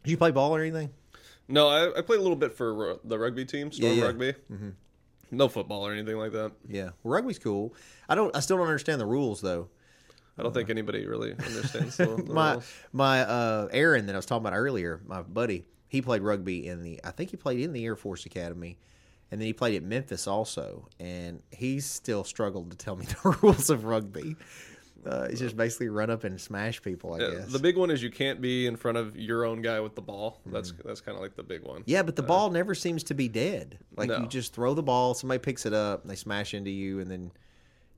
Did 0.05 0.11
you 0.11 0.17
play 0.17 0.31
ball 0.31 0.57
or 0.57 0.61
anything? 0.61 0.91
No, 1.49 1.69
I, 1.69 1.99
I 1.99 2.03
played 2.03 2.21
a 2.21 2.23
little 2.23 2.37
bit 2.37 2.57
for 2.57 2.73
ru- 2.73 3.01
the 3.05 3.19
rugby 3.19 3.45
team, 3.45 3.73
Storm 3.73 3.93
Yeah, 3.93 3.99
yeah. 3.99 4.05
Rugby. 4.07 4.33
Mm-hmm. 4.51 4.71
No 5.31 5.49
football 5.49 5.87
or 5.87 5.93
anything 5.93 6.17
like 6.17 6.33
that. 6.33 6.53
Yeah, 6.69 6.91
rugby's 7.05 7.39
cool. 7.39 7.75
I 8.09 8.15
don't. 8.15 8.35
I 8.35 8.41
still 8.41 8.57
don't 8.57 8.67
understand 8.67 9.01
the 9.01 9.07
rules 9.07 9.41
though. 9.41 9.69
I 10.39 10.43
don't 10.43 10.55
think 10.55 10.71
anybody 10.71 11.07
really 11.07 11.33
understands 11.47 11.97
the, 11.97 12.07
the 12.07 12.33
my 12.33 12.53
rules. 12.53 12.73
my 12.93 13.23
uh, 13.23 13.69
Aaron 13.73 14.07
that 14.07 14.15
I 14.15 14.19
was 14.19 14.27
talking 14.27 14.47
about 14.47 14.57
earlier, 14.57 15.01
my 15.07 15.23
buddy, 15.23 15.67
he 15.89 16.03
played 16.03 16.23
rugby 16.23 16.67
in 16.67 16.83
the. 16.83 17.01
I 17.05 17.11
think 17.11 17.31
he 17.31 17.37
played 17.37 17.61
in 17.61 17.73
the 17.73 17.85
Air 17.85 17.97
Force 17.97 18.27
Academy, 18.27 18.79
and 19.31 19.41
then 19.41 19.47
he 19.47 19.53
played 19.53 19.77
at 19.77 19.83
Memphis 19.83 20.27
also, 20.27 20.89
and 20.99 21.43
he 21.51 21.81
still 21.81 22.25
struggled 22.25 22.71
to 22.71 22.77
tell 22.77 22.97
me 22.97 23.07
the 23.23 23.37
rules 23.43 23.71
of 23.71 23.85
rugby. 23.85 24.37
Uh, 25.07 25.27
it's 25.31 25.41
just 25.41 25.57
basically 25.57 25.89
run 25.89 26.11
up 26.11 26.25
and 26.25 26.39
smash 26.41 26.83
people, 26.83 27.15
I 27.15 27.19
Yeah, 27.21 27.31
guess. 27.31 27.53
the 27.53 27.59
big 27.59 27.77
one 27.79 27.91
is 27.91 28.03
you 28.03 28.11
can't 28.11 28.41
be 28.41 28.67
in 28.67 28.77
front 28.77 28.99
of 28.99 29.17
your 29.17 29.45
own 29.47 29.63
guy 29.63 29.81
with 29.81 29.95
the 29.95 30.03
ball. 30.03 30.41
That's 30.47 30.73
that's 30.85 31.01
kind 31.01 31.17
of 31.17 31.23
like 31.23 31.37
the 31.37 31.43
big 31.43 31.63
one. 31.63 31.83
yeah, 31.87 32.03
but 32.03 32.17
the 32.17 32.23
ball 32.23 32.51
never 32.51 32.75
seems 32.75 33.03
to 33.05 33.15
be 33.15 33.27
dead. 33.29 33.79
Like 33.97 34.09
No. 34.11 34.19
you 34.21 34.27
just 34.27 34.53
throw 34.53 34.75
the 34.75 34.83
ball, 34.83 35.15
somebody 35.15 35.39
picks 35.39 35.65
it 35.65 35.73
up, 35.73 36.07
they 36.07 36.17
smash 36.17 36.53
into 36.53 36.71
you, 36.71 37.01
and 37.01 37.11
then 37.11 37.33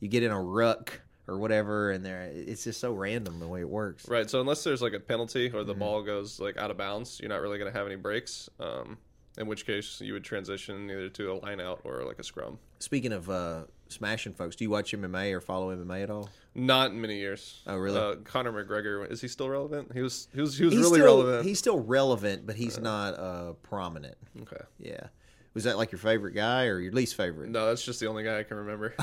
you 0.00 0.08
get 0.08 0.22
in 0.22 0.30
a 0.30 0.40
ruck 0.40 1.00
or 1.28 1.38
whatever, 1.38 1.90
and 1.90 2.04
there 2.04 2.30
it's 2.32 2.64
just 2.64 2.78
so 2.80 2.92
random 2.92 3.40
the 3.40 3.48
way 3.48 3.60
it 3.60 3.68
works. 3.68 4.08
Right. 4.08 4.28
So 4.30 4.40
unless 4.40 4.62
there's 4.62 4.82
like 4.82 4.92
a 4.92 5.00
penalty 5.00 5.46
or 5.48 5.50
Mm-hmm. 5.60 5.66
the 5.68 5.74
ball 5.74 6.02
goes 6.02 6.38
like 6.38 6.56
out 6.56 6.70
of 6.70 6.76
bounds, 6.76 7.18
you're 7.20 7.28
not 7.28 7.40
really 7.40 7.58
going 7.58 7.72
to 7.72 7.76
have 7.76 7.86
any 7.86 7.96
breaks. 7.96 8.48
Um, 8.60 8.98
in 9.38 9.46
which 9.46 9.64
case 9.64 9.98
you 10.02 10.12
would 10.12 10.24
transition 10.24 10.90
either 10.90 11.08
to 11.08 11.32
a 11.32 11.34
line 11.34 11.58
out 11.58 11.80
or 11.84 12.04
like 12.04 12.18
a 12.18 12.22
scrum. 12.22 12.58
Speaking 12.80 13.14
of 13.14 13.30
uh, 13.30 13.62
smashing 13.92 14.32
folks, 14.32 14.56
do 14.56 14.64
you 14.64 14.70
watch 14.70 14.92
MMA 14.92 15.32
or 15.32 15.40
follow 15.40 15.74
MMA 15.74 16.02
at 16.02 16.10
all? 16.10 16.28
Not 16.54 16.90
in 16.90 17.00
many 17.00 17.16
years. 17.18 17.62
Oh, 17.66 17.76
really? 17.76 17.98
Uh, 17.98 18.16
Conor 18.24 18.52
McGregor 18.52 19.10
is 19.10 19.20
he 19.20 19.28
still 19.28 19.48
relevant? 19.48 19.92
He 19.94 20.02
was 20.02 20.28
he 20.34 20.40
was 20.40 20.56
he 20.58 20.64
was 20.64 20.74
he's 20.74 20.82
really 20.82 21.00
still, 21.00 21.04
relevant. 21.04 21.46
He's 21.46 21.58
still 21.58 21.80
relevant, 21.80 22.46
but 22.46 22.56
he's 22.56 22.78
not 22.78 23.18
uh, 23.18 23.52
prominent. 23.62 24.16
Okay. 24.42 24.62
Yeah. 24.78 25.06
Was 25.54 25.64
that 25.64 25.76
like 25.76 25.92
your 25.92 25.98
favorite 25.98 26.32
guy 26.32 26.66
or 26.66 26.78
your 26.80 26.92
least 26.92 27.14
favorite? 27.14 27.50
No, 27.50 27.66
that's 27.66 27.84
just 27.84 28.00
the 28.00 28.06
only 28.06 28.24
guy 28.24 28.38
I 28.38 28.42
can 28.42 28.56
remember. 28.56 28.94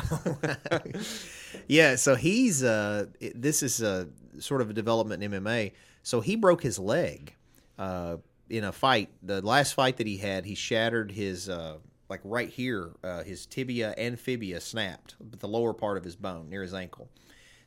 yeah. 1.68 1.96
So 1.96 2.16
he's 2.16 2.64
uh, 2.64 3.06
this 3.36 3.62
is 3.62 3.82
a 3.82 4.10
sort 4.40 4.62
of 4.62 4.70
a 4.70 4.74
development 4.74 5.24
in 5.24 5.32
MMA. 5.32 5.74
So 6.02 6.22
he 6.22 6.36
broke 6.36 6.64
his 6.64 6.80
leg 6.80 7.36
uh, 7.78 8.18
in 8.50 8.64
a 8.64 8.72
fight. 8.72 9.10
The 9.22 9.42
last 9.42 9.74
fight 9.74 9.98
that 9.98 10.08
he 10.08 10.18
had, 10.18 10.46
he 10.46 10.56
shattered 10.56 11.12
his 11.12 11.50
uh, 11.50 11.78
like 12.10 12.22
right 12.24 12.50
here, 12.50 12.92
uh, 13.04 13.24
his 13.24 13.46
tibia 13.46 13.94
and 13.98 14.20
fibia 14.20 14.60
snapped, 14.60 15.16
the 15.20 15.48
lower 15.48 15.74
part 15.74 15.98
of 15.98 16.04
his 16.04 16.16
bone 16.16 16.50
near 16.50 16.62
his 16.62 16.74
ankle. 16.74 17.10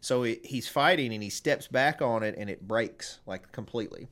So 0.00 0.25
it, 0.25 0.44
he's 0.44 0.68
fighting 0.68 1.14
and 1.14 1.22
he 1.22 1.30
steps 1.30 1.68
back 1.68 2.02
on 2.02 2.22
it 2.22 2.34
and 2.37 2.50
it 2.50 2.66
breaks 2.66 3.20
like 3.25 3.52
completely. 3.52 4.08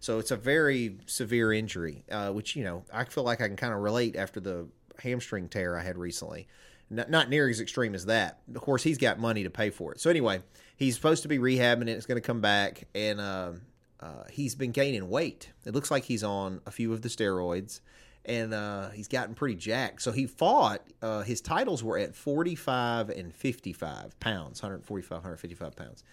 So 0.00 0.18
it's 0.18 0.30
a 0.30 0.36
very 0.36 0.98
severe 1.06 1.52
injury, 1.52 2.04
uh, 2.10 2.30
which 2.30 2.56
you 2.56 2.64
know 2.64 2.84
I 2.92 3.04
feel 3.04 3.24
like 3.24 3.40
I 3.40 3.46
can 3.46 3.56
kind 3.56 3.74
of 3.74 3.80
relate 3.80 4.16
after 4.16 4.40
the 4.40 4.68
hamstring 4.98 5.48
tear 5.48 5.78
I 5.78 5.82
had 5.82 5.98
recently. 5.98 6.48
Not, 6.90 7.10
not 7.10 7.30
near 7.30 7.48
as 7.48 7.60
extreme 7.60 7.94
as 7.94 8.06
that. 8.06 8.40
Of 8.54 8.60
course, 8.60 8.82
he's 8.82 8.98
got 8.98 9.18
money 9.18 9.44
to 9.44 9.50
pay 9.50 9.70
for 9.70 9.92
it. 9.92 10.00
So 10.00 10.10
anyway, 10.10 10.42
he's 10.76 10.94
supposed 10.94 11.22
to 11.22 11.28
be 11.28 11.38
rehabbing 11.38 11.88
it. 11.88 11.90
It's 11.90 12.06
going 12.06 12.20
to 12.20 12.26
come 12.26 12.42
back, 12.42 12.86
and 12.94 13.20
uh, 13.20 13.52
uh, 14.00 14.24
he's 14.30 14.54
been 14.54 14.70
gaining 14.70 15.08
weight. 15.08 15.50
It 15.64 15.74
looks 15.74 15.90
like 15.90 16.04
he's 16.04 16.22
on 16.22 16.60
a 16.66 16.70
few 16.70 16.92
of 16.92 17.00
the 17.00 17.08
steroids, 17.08 17.80
and 18.24 18.54
uh, 18.54 18.90
he's 18.90 19.08
gotten 19.08 19.34
pretty 19.34 19.56
jacked. 19.56 20.02
So 20.02 20.12
he 20.12 20.26
fought. 20.26 20.82
Uh, 21.02 21.22
his 21.22 21.40
titles 21.40 21.82
were 21.82 21.98
at 21.98 22.14
45 22.14 23.10
and 23.10 23.34
55 23.34 24.18
pounds, 24.20 24.62
145, 24.62 25.10
155 25.10 25.76
pounds. 25.76 26.04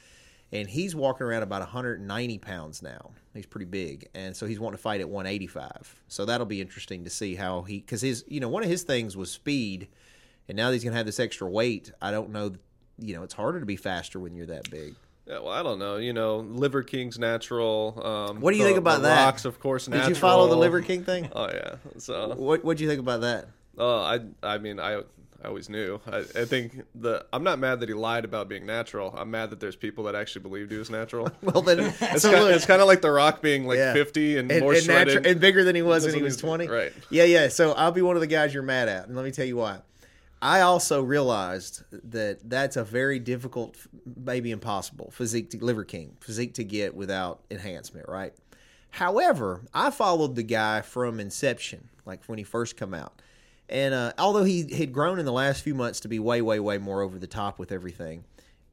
And 0.53 0.69
he's 0.69 0.93
walking 0.93 1.25
around 1.25 1.43
about 1.43 1.61
190 1.61 2.37
pounds 2.39 2.81
now. 2.81 3.11
He's 3.33 3.45
pretty 3.45 3.65
big, 3.65 4.09
and 4.13 4.35
so 4.35 4.45
he's 4.45 4.59
wanting 4.59 4.77
to 4.77 4.81
fight 4.81 4.99
at 4.99 5.09
185. 5.09 5.95
So 6.09 6.25
that'll 6.25 6.45
be 6.45 6.59
interesting 6.59 7.05
to 7.05 7.09
see 7.09 7.35
how 7.35 7.61
he, 7.61 7.79
because 7.79 8.01
his, 8.01 8.25
you 8.27 8.41
know, 8.41 8.49
one 8.49 8.61
of 8.61 8.69
his 8.69 8.83
things 8.83 9.15
was 9.15 9.31
speed, 9.31 9.87
and 10.49 10.57
now 10.57 10.67
that 10.67 10.73
he's 10.73 10.83
going 10.83 10.91
to 10.91 10.97
have 10.97 11.05
this 11.05 11.21
extra 11.21 11.49
weight. 11.49 11.93
I 12.01 12.11
don't 12.11 12.31
know, 12.31 12.51
you 12.99 13.15
know, 13.15 13.23
it's 13.23 13.33
harder 13.33 13.61
to 13.61 13.65
be 13.65 13.77
faster 13.77 14.19
when 14.19 14.35
you're 14.35 14.47
that 14.47 14.69
big. 14.69 14.95
Yeah, 15.27 15.39
well, 15.39 15.49
I 15.49 15.61
don't 15.63 15.79
know. 15.79 15.97
You 15.97 16.13
know, 16.13 16.37
Liver 16.39 16.83
King's 16.83 17.17
natural. 17.19 18.01
Um, 18.03 18.41
What 18.41 18.51
do 18.51 18.57
you 18.57 18.63
the- 18.63 18.69
think 18.69 18.77
about 18.79 19.01
the 19.01 19.07
that? 19.09 19.25
Rocks, 19.25 19.45
of 19.45 19.59
course, 19.59 19.87
natural. 19.87 20.09
Did 20.09 20.15
you 20.15 20.19
follow 20.21 20.47
the 20.49 20.55
Liver 20.57 20.81
King 20.81 21.03
thing? 21.03 21.29
Oh 21.35 21.47
yeah. 21.53 21.75
So 21.97 22.33
What 22.35 22.63
What 22.63 22.77
do 22.77 22.83
you 22.83 22.89
think 22.89 22.99
about 23.01 23.21
that? 23.21 23.47
Uh, 23.77 24.01
I 24.01 24.19
I 24.43 24.57
mean 24.57 24.79
I 24.79 25.01
I 25.43 25.47
always 25.47 25.69
knew. 25.69 25.99
I, 26.05 26.17
I 26.19 26.45
think 26.45 26.83
the 26.93 27.25
I'm 27.33 27.43
not 27.43 27.57
mad 27.57 27.79
that 27.79 27.89
he 27.89 27.95
lied 27.95 28.25
about 28.25 28.47
being 28.47 28.65
natural. 28.65 29.11
I'm 29.17 29.31
mad 29.31 29.49
that 29.49 29.59
there's 29.59 29.75
people 29.75 30.03
that 30.03 30.13
actually 30.13 30.43
believed 30.43 30.71
he 30.71 30.77
was 30.77 30.91
natural. 30.91 31.31
Well, 31.41 31.61
then 31.63 31.79
It's, 32.01 32.21
so 32.21 32.29
kind, 32.31 32.43
look, 32.43 32.55
it's 32.55 32.65
kind 32.67 32.79
of 32.81 32.87
like 32.87 33.01
The 33.01 33.09
Rock 33.11 33.41
being 33.41 33.65
like 33.65 33.77
Yeah. 33.77 33.93
50 33.93 34.37
and, 34.37 34.51
and, 34.51 34.61
more 34.61 34.73
and, 34.73 34.83
shredded. 34.83 35.23
natu- 35.23 35.31
and 35.31 35.39
bigger 35.39 35.63
than 35.63 35.75
he 35.75 35.81
was 35.81 36.05
when 36.05 36.13
he 36.13 36.21
was 36.21 36.37
20. 36.37 36.67
right. 36.67 36.93
Yeah, 37.09 37.23
yeah. 37.23 37.47
So 37.47 37.71
I'll 37.71 37.91
be 37.91 38.03
one 38.03 38.15
of 38.17 38.21
the 38.21 38.27
guys 38.27 38.53
you're 38.53 38.61
mad 38.63 38.87
at. 38.87 39.07
And 39.07 39.15
let 39.15 39.25
me 39.25 39.31
tell 39.31 39.45
you 39.45 39.55
why. 39.57 39.79
I 40.41 40.61
also 40.61 41.03
realized 41.03 41.83
that 41.91 42.49
that's 42.49 42.75
a 42.75 42.83
very 42.83 43.19
difficult, 43.19 43.77
maybe 44.15 44.51
impossible 44.51 45.11
physique 45.11 45.51
to 45.51 45.63
Liver 45.63 45.83
King 45.83 46.17
physique 46.19 46.55
to 46.55 46.63
get 46.63 46.95
without 46.95 47.41
enhancement, 47.51 48.07
right? 48.09 48.33
However, 48.89 49.61
I 49.73 49.91
followed 49.91 50.35
the 50.35 50.43
guy 50.43 50.81
from 50.81 51.19
inception, 51.19 51.89
like 52.05 52.23
when 52.25 52.37
he 52.37 52.43
first 52.43 52.75
come 52.75 52.93
out. 52.93 53.21
And 53.69 53.93
uh, 53.93 54.13
although 54.17 54.43
he 54.43 54.73
had 54.75 54.91
grown 54.91 55.19
in 55.19 55.25
the 55.25 55.31
last 55.31 55.63
few 55.63 55.75
months 55.75 56.01
to 56.01 56.07
be 56.07 56.19
way, 56.19 56.41
way, 56.41 56.59
way 56.59 56.77
more 56.77 57.01
over 57.01 57.17
the 57.17 57.27
top 57.27 57.57
with 57.57 57.71
everything, 57.71 58.25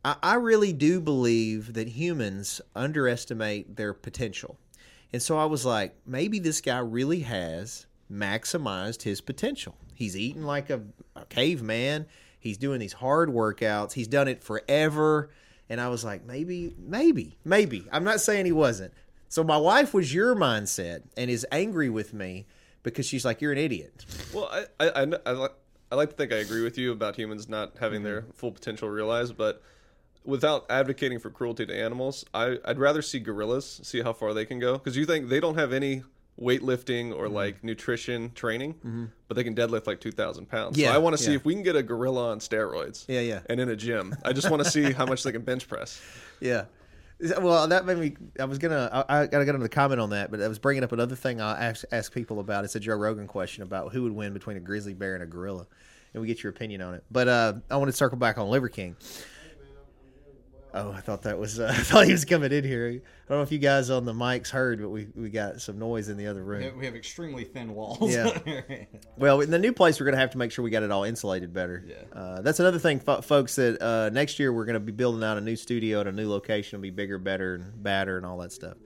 I, 0.05 0.17
I 0.23 0.35
really 0.35 0.73
do 0.73 1.01
believe 1.01 1.75
that 1.75 1.89
humans 1.89 2.61
underestimate 2.75 3.77
their 3.77 3.93
potential. 3.93 4.59
And 5.13 5.23
so 5.23 5.39
I 5.39 5.45
was 5.45 5.65
like, 5.65 5.95
maybe 6.05 6.39
this 6.39 6.61
guy 6.61 6.79
really 6.79 7.21
has 7.21 7.87
maximized 8.11 9.03
his 9.03 9.21
potential. 9.21 9.77
He's 9.95 10.17
eating 10.17 10.43
like 10.43 10.71
a, 10.71 10.83
a 11.23 11.27
caveman. 11.27 12.07
He's 12.41 12.57
doing 12.59 12.81
these 12.81 12.95
hard 12.95 13.29
workouts. 13.29 13.93
He's 13.93 14.09
done 14.09 14.29
it 14.29 14.43
forever. 14.43 15.31
And 15.69 15.81
I 15.81 15.89
was 15.89 16.05
like, 16.05 16.25
maybe, 16.25 16.75
maybe, 16.79 17.37
maybe. 17.45 17.87
I'm 17.93 18.05
not 18.05 18.21
saying 18.21 18.47
he 18.47 18.53
wasn't. 18.53 18.93
So 19.29 19.45
my 19.45 19.59
wife 19.59 19.93
was 19.93 20.15
your 20.15 20.35
mindset 20.35 21.03
and 21.17 21.31
is 21.31 21.47
angry 21.53 21.91
with 21.91 22.15
me 22.15 22.47
because 22.83 23.05
she's 23.07 23.25
like, 23.25 23.41
you're 23.43 23.53
an 23.53 23.59
idiot. 23.59 24.07
Well, 24.33 24.49
I 24.51 24.65
I, 24.81 25.03
I, 25.03 25.13
I, 25.27 25.31
like, 25.33 25.53
I 25.93 25.95
like 25.97 26.11
to 26.11 26.17
think 26.17 26.33
I 26.33 26.37
agree 26.37 26.63
with 26.63 26.79
you 26.79 26.93
about 26.93 27.17
humans 27.17 27.49
not 27.49 27.77
having 27.81 28.03
their 28.03 28.23
Mm-hmm. 28.23 28.31
full 28.33 28.53
potential 28.53 28.89
realized, 28.89 29.37
but 29.37 29.63
without 30.25 30.65
advocating 30.71 31.19
for 31.19 31.31
cruelty 31.31 31.67
to 31.67 31.75
animals, 31.75 32.25
I, 32.33 32.59
I'd 32.65 32.79
rather 32.79 33.03
see 33.03 33.19
gorillas 33.19 33.81
see 33.83 34.01
how 34.03 34.13
far 34.13 34.33
they 34.33 34.45
can 34.47 34.59
go 34.59 34.75
because 34.75 34.97
you 34.97 35.05
think 35.05 35.29
they 35.29 35.41
don't 35.41 35.57
have 35.57 35.73
any 35.73 36.03
weightlifting 36.41 37.11
Mm-hmm. 37.11 37.21
or 37.21 37.29
like 37.29 37.63
nutrition 37.65 38.31
training, 38.35 39.11
but 39.27 39.37
they 39.37 39.45
can 39.45 39.55
deadlift 39.55 39.87
like 39.87 40.01
two 40.01 40.13
thousand 40.13 40.49
pounds. 40.49 40.79
Yeah, 40.79 40.91
so 40.91 40.95
I 40.95 40.99
want 40.99 41.17
to 41.17 41.23
see 41.23 41.31
yeah. 41.31 41.37
if 41.37 41.45
we 41.45 41.55
can 41.55 41.63
get 41.63 41.77
a 41.77 41.83
gorilla 41.83 42.31
on 42.31 42.39
steroids. 42.41 43.05
Yeah, 43.09 43.21
yeah. 43.21 43.41
And 43.49 43.61
in 43.61 43.69
a 43.69 43.77
gym, 43.77 44.15
I 44.25 44.33
just 44.33 44.51
want 44.51 44.63
to 44.65 44.71
see 44.71 44.93
how 44.93 45.07
much 45.07 45.23
they 45.23 45.33
can 45.33 45.43
bench 45.43 45.69
press. 45.69 46.01
Yeah. 46.41 46.67
Well, 47.41 47.67
that 47.67 47.85
made 47.85 47.99
me. 47.99 48.17
I 48.39 48.45
was 48.45 48.59
gonna. 48.59 49.05
I, 49.09 49.23
I 49.23 49.27
gotta 49.27 49.45
get 49.45 49.57
another 49.57 49.67
comment 49.67 50.01
on 50.01 50.11
that, 50.11 50.31
but 50.31 50.41
I 50.41 50.47
was 50.47 50.61
bringing 50.61 50.85
up 50.85 50.93
another 50.93 51.17
thing 51.17 51.41
I 51.41 51.67
ask, 51.67 51.85
ask 51.91 52.15
people 52.15 52.39
about. 52.39 52.65
It's 52.65 52.77
a 52.77 52.81
Joe 52.81 52.95
Rogan 52.95 53.27
question 53.27 53.65
about 53.65 53.93
who 53.93 54.05
would 54.05 54.13
win 54.13 54.33
between 54.33 54.57
a 54.57 54.61
grizzly 54.61 54.95
bear 54.95 55.15
and 55.15 55.25
a 55.25 55.27
gorilla, 55.27 55.67
and 56.15 56.21
we 56.21 56.29
get 56.29 56.45
your 56.45 56.51
opinion 56.51 56.81
on 56.81 56.95
it. 56.95 57.03
But 57.11 57.27
uh, 57.27 57.55
I 57.69 57.77
want 57.77 57.91
to 57.91 57.97
circle 57.97 58.19
back 58.19 58.39
on 58.39 58.49
Liver 58.51 58.69
King. 58.69 58.95
Oh, 60.75 60.93
I 60.93 61.01
thought 61.01 61.23
that 61.23 61.39
was. 61.39 61.59
Uh, 61.59 61.73
I 61.77 61.81
thought 61.83 62.07
he 62.07 62.13
was 62.13 62.25
coming 62.25 62.53
in 62.53 62.63
here. 62.65 62.89
I 62.89 63.29
don't 63.29 63.39
know 63.39 63.43
if 63.43 63.51
you 63.53 63.59
guys 63.59 63.91
on 63.91 64.05
the 64.05 64.13
mics 64.13 64.51
heard, 64.51 64.81
but 64.81 64.91
we 64.91 65.09
we 65.15 65.31
got 65.31 65.61
some 65.61 65.79
noise 65.79 66.09
in 66.09 66.17
the 66.17 66.27
other 66.27 66.45
room. 66.45 66.79
we 66.79 66.85
have 66.85 66.95
extremely 66.95 67.45
thin 67.45 67.75
walls. 67.75 68.13
Yeah. 68.15 68.39
Well, 69.17 69.41
in 69.41 69.51
the 69.51 69.59
new 69.59 69.73
place, 69.73 69.99
we're 69.99 70.05
going 70.05 70.15
to 70.15 70.21
have 70.21 70.31
to 70.31 70.39
make 70.39 70.53
sure 70.53 70.63
we 70.63 70.71
got 70.71 70.85
it 70.85 70.93
all 70.93 71.03
insulated 71.03 71.53
better. 71.53 71.85
Yeah. 71.85 71.97
Uh, 72.17 72.41
that's 72.41 72.61
another 72.61 72.79
thing, 72.79 73.01
fo- 73.01 73.21
folks. 73.21 73.57
That 73.57 73.83
uh, 73.83 74.11
next 74.11 74.39
year 74.39 74.53
we're 74.53 74.65
going 74.65 74.75
to 74.75 74.81
be 74.81 74.93
building 74.93 75.25
out 75.25 75.37
a 75.39 75.41
new 75.41 75.57
studio 75.57 76.01
at 76.01 76.07
a 76.07 76.13
new 76.13 76.29
location. 76.29 76.77
It'll 76.77 76.83
be 76.83 76.91
bigger, 76.91 77.19
better, 77.19 77.57
and 77.57 77.83
badder, 77.83 78.17
and 78.17 78.25
all 78.25 78.39
that 78.39 78.53
stuff. 78.53 78.77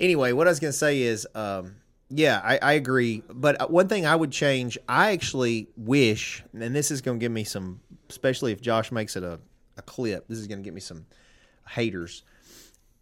Anyway, 0.00 0.32
what 0.32 0.48
I 0.48 0.50
was 0.50 0.58
going 0.58 0.72
to 0.72 0.76
say 0.76 1.02
is, 1.02 1.28
um, 1.36 1.76
yeah, 2.10 2.40
I, 2.42 2.58
I 2.60 2.72
agree. 2.72 3.22
But 3.32 3.60
uh, 3.60 3.66
one 3.68 3.86
thing 3.86 4.04
I 4.04 4.16
would 4.16 4.32
change, 4.32 4.76
I 4.88 5.12
actually 5.12 5.68
wish, 5.76 6.42
and 6.52 6.74
this 6.74 6.90
is 6.90 7.00
going 7.00 7.18
to 7.18 7.22
give 7.22 7.30
me 7.32 7.44
some, 7.44 7.80
especially 8.10 8.50
if 8.50 8.60
Josh 8.60 8.90
makes 8.90 9.14
it 9.14 9.22
a, 9.22 9.38
a 9.76 9.82
clip. 9.82 10.26
This 10.26 10.38
is 10.38 10.48
going 10.48 10.58
to 10.58 10.64
get 10.64 10.74
me 10.74 10.80
some 10.80 11.06
haters. 11.70 12.22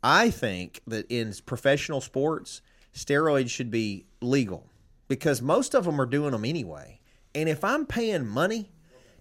I 0.02 0.30
think 0.30 0.80
that 0.86 1.06
in 1.10 1.34
professional 1.44 2.00
sports, 2.00 2.62
steroids 2.94 3.50
should 3.50 3.70
be 3.70 4.06
legal 4.20 4.70
because 5.08 5.42
most 5.42 5.74
of 5.74 5.84
them 5.84 6.00
are 6.00 6.06
doing 6.06 6.32
them 6.32 6.44
anyway. 6.44 7.00
And 7.34 7.48
if 7.48 7.64
I'm 7.64 7.86
paying 7.86 8.26
money 8.26 8.70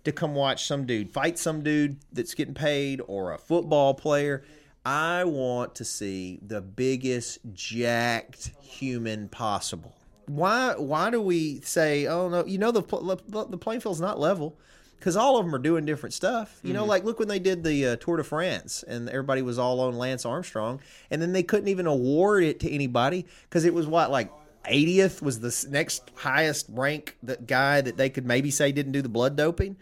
to 0.04 0.12
come 0.12 0.36
watch 0.36 0.66
some 0.66 0.86
dude 0.86 1.10
fight 1.10 1.38
some 1.38 1.64
dude 1.64 1.98
that's 2.14 2.34
getting 2.34 2.54
paid 2.54 3.02
or 3.08 3.34
a 3.34 3.38
football 3.38 3.94
player, 3.94 4.44
I 4.86 5.24
want 5.24 5.76
to 5.76 5.86
see 5.86 6.40
the 6.46 6.62
biggest 6.62 7.40
jacked 7.54 8.52
human 8.62 9.28
possible. 9.30 9.96
Why 10.28 10.76
why 10.78 11.10
do 11.10 11.22
we 11.22 11.62
say, 11.62 12.08
"Oh 12.08 12.30
no, 12.30 12.46
you 12.46 12.58
know 12.58 12.72
the 12.72 12.82
the 12.82 13.58
playing 13.58 13.82
field's 13.82 14.00
not 14.00 14.20
level?" 14.20 14.58
Because 15.00 15.16
all 15.16 15.38
of 15.38 15.46
them 15.46 15.54
are 15.54 15.60
doing 15.60 15.86
different 15.86 16.14
stuff. 16.14 16.60
You 16.64 16.74
know, 16.74 16.86
like 16.86 17.04
look 17.04 17.20
when 17.20 17.28
they 17.28 17.40
did 17.40 17.64
the 17.64 17.86
uh, 17.88 17.96
Tour 17.98 18.18
de 18.18 18.24
France 18.24 18.84
and 18.88 19.10
everybody 19.10 19.42
was 19.42 19.60
all 19.60 19.80
on 19.82 19.98
Lance 19.98 20.26
Armstrong, 20.26 20.80
and 21.12 21.22
then 21.22 21.32
they 21.34 21.44
couldn't 21.44 21.68
even 21.68 21.88
award 21.88 22.44
it 22.44 22.60
to 22.62 22.72
anybody 22.72 23.26
because 23.44 23.66
it 23.66 23.74
was 23.74 23.88
what 23.88 24.12
like 24.12 24.32
80th 24.66 25.22
was 25.22 25.40
the 25.40 25.68
next 25.70 26.10
highest 26.16 26.68
rank 26.70 27.18
that 27.24 27.46
guy 27.48 27.82
that 27.82 27.98
they 27.98 28.10
could 28.10 28.26
maybe 28.26 28.52
say 28.52 28.72
didn't 28.72 28.94
do 28.94 29.02
the 29.02 29.10
blood 29.10 29.36
doping. 29.36 29.78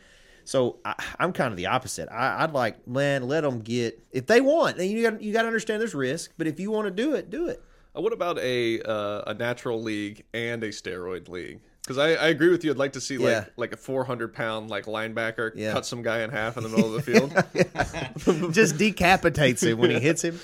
So 0.46 0.80
I, 0.84 0.96
I'm 1.20 1.32
kind 1.32 1.52
of 1.52 1.58
the 1.58 1.68
opposite. 1.68 2.10
I, 2.12 2.44
I'd 2.44 2.52
like, 2.52 2.86
man, 2.88 3.28
let 3.28 3.42
them 3.42 3.60
get 3.60 4.00
if 4.12 4.26
they 4.28 4.42
want. 4.42 4.78
And 4.78 4.90
you 4.90 5.10
got 5.10 5.22
you 5.22 5.32
got 5.32 5.44
to 5.44 5.48
understand 5.48 5.80
there's 5.80 5.96
risk, 5.96 6.32
but 6.38 6.48
if 6.48 6.60
you 6.60 6.70
want 6.72 6.88
to 6.88 6.92
do 6.92 7.14
it, 7.16 7.30
do 7.30 7.48
it. 7.48 7.64
Uh, 7.96 8.02
What 8.02 8.14
about 8.14 8.40
a 8.40 8.82
uh, 8.82 9.24
a 9.28 9.34
natural 9.34 9.82
league 9.82 10.26
and 10.34 10.64
a 10.64 10.70
steroid 10.70 11.30
league? 11.30 11.62
Because 11.84 11.98
I, 11.98 12.12
I 12.14 12.28
agree 12.30 12.50
with 12.50 12.64
you. 12.64 12.72
I'd 12.72 12.78
like 12.78 12.94
to 12.94 13.02
see 13.02 13.18
like 13.18 13.30
Yeah. 13.30 13.46
like 13.58 13.74
a 13.74 13.78
400 13.78 14.34
pound 14.34 14.70
like 14.70 14.86
linebacker 14.86 15.52
Yeah. 15.56 15.74
cut 15.74 15.86
some 15.86 16.02
guy 16.02 16.22
in 16.24 16.30
half 16.30 16.56
in 16.58 16.64
the 16.64 16.70
middle 16.70 16.96
of 16.96 17.06
the 17.06 17.12
field. 18.24 18.54
just 18.54 18.78
decapitates 18.78 19.64
him 19.64 19.78
when 19.78 19.92
he 19.92 20.00
hits 20.00 20.22
him. 20.24 20.40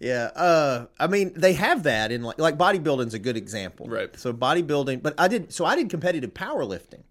Yeah, 0.00 0.24
uh, 0.34 0.86
I 0.98 1.06
mean 1.06 1.32
they 1.34 1.54
have 1.54 1.84
that 1.84 2.12
in 2.12 2.22
like 2.22 2.38
like 2.38 2.58
bodybuilding's 2.58 3.14
a 3.14 3.18
good 3.18 3.36
example, 3.36 3.86
Right. 3.86 4.14
So 4.18 4.32
bodybuilding, 4.32 5.02
but 5.02 5.14
I 5.18 5.28
did 5.28 5.52
so 5.52 5.64
I 5.64 5.76
did 5.76 5.88
competitive 5.88 6.34
powerlifting, 6.34 7.02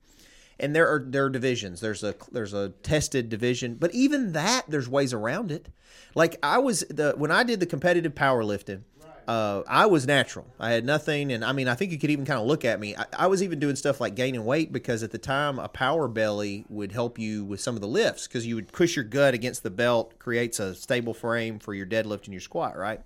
and 0.59 0.75
there 0.75 0.87
are 0.87 0.99
there 1.03 1.25
are 1.25 1.29
divisions. 1.29 1.79
There's 1.81 2.03
a 2.03 2.13
there's 2.31 2.53
a 2.53 2.69
tested 2.83 3.29
division, 3.29 3.75
but 3.75 3.91
even 3.95 4.33
that 4.33 4.63
there's 4.67 4.87
ways 4.89 5.13
around 5.13 5.51
it. 5.51 5.69
Like 6.13 6.37
I 6.43 6.59
was 6.59 6.81
the 6.89 7.13
when 7.17 7.31
I 7.31 7.43
did 7.43 7.59
the 7.59 7.65
competitive 7.65 8.13
powerlifting, 8.13 8.81
uh, 9.27 9.63
I 9.67 9.85
was 9.85 10.05
natural. 10.05 10.45
I 10.59 10.71
had 10.71 10.85
nothing, 10.85 11.31
and 11.31 11.43
I 11.43 11.51
mean 11.51 11.67
I 11.67 11.75
think 11.75 11.91
you 11.91 11.97
could 11.97 12.09
even 12.09 12.25
kind 12.25 12.39
of 12.39 12.45
look 12.45 12.65
at 12.65 12.79
me. 12.79 12.95
I, 12.95 13.05
I 13.19 13.27
was 13.27 13.43
even 13.43 13.59
doing 13.59 13.75
stuff 13.75 14.01
like 14.01 14.15
gaining 14.15 14.45
weight 14.45 14.71
because 14.71 15.03
at 15.03 15.11
the 15.11 15.17
time 15.17 15.59
a 15.59 15.67
power 15.67 16.07
belly 16.07 16.65
would 16.69 16.91
help 16.91 17.17
you 17.19 17.43
with 17.43 17.61
some 17.61 17.75
of 17.75 17.81
the 17.81 17.87
lifts 17.87 18.27
because 18.27 18.45
you 18.45 18.55
would 18.55 18.71
push 18.71 18.95
your 18.95 19.05
gut 19.05 19.33
against 19.33 19.63
the 19.63 19.71
belt, 19.71 20.17
creates 20.19 20.59
a 20.59 20.75
stable 20.75 21.13
frame 21.13 21.59
for 21.59 21.73
your 21.73 21.85
deadlift 21.85 22.25
and 22.25 22.33
your 22.33 22.41
squat, 22.41 22.77
right? 22.77 23.01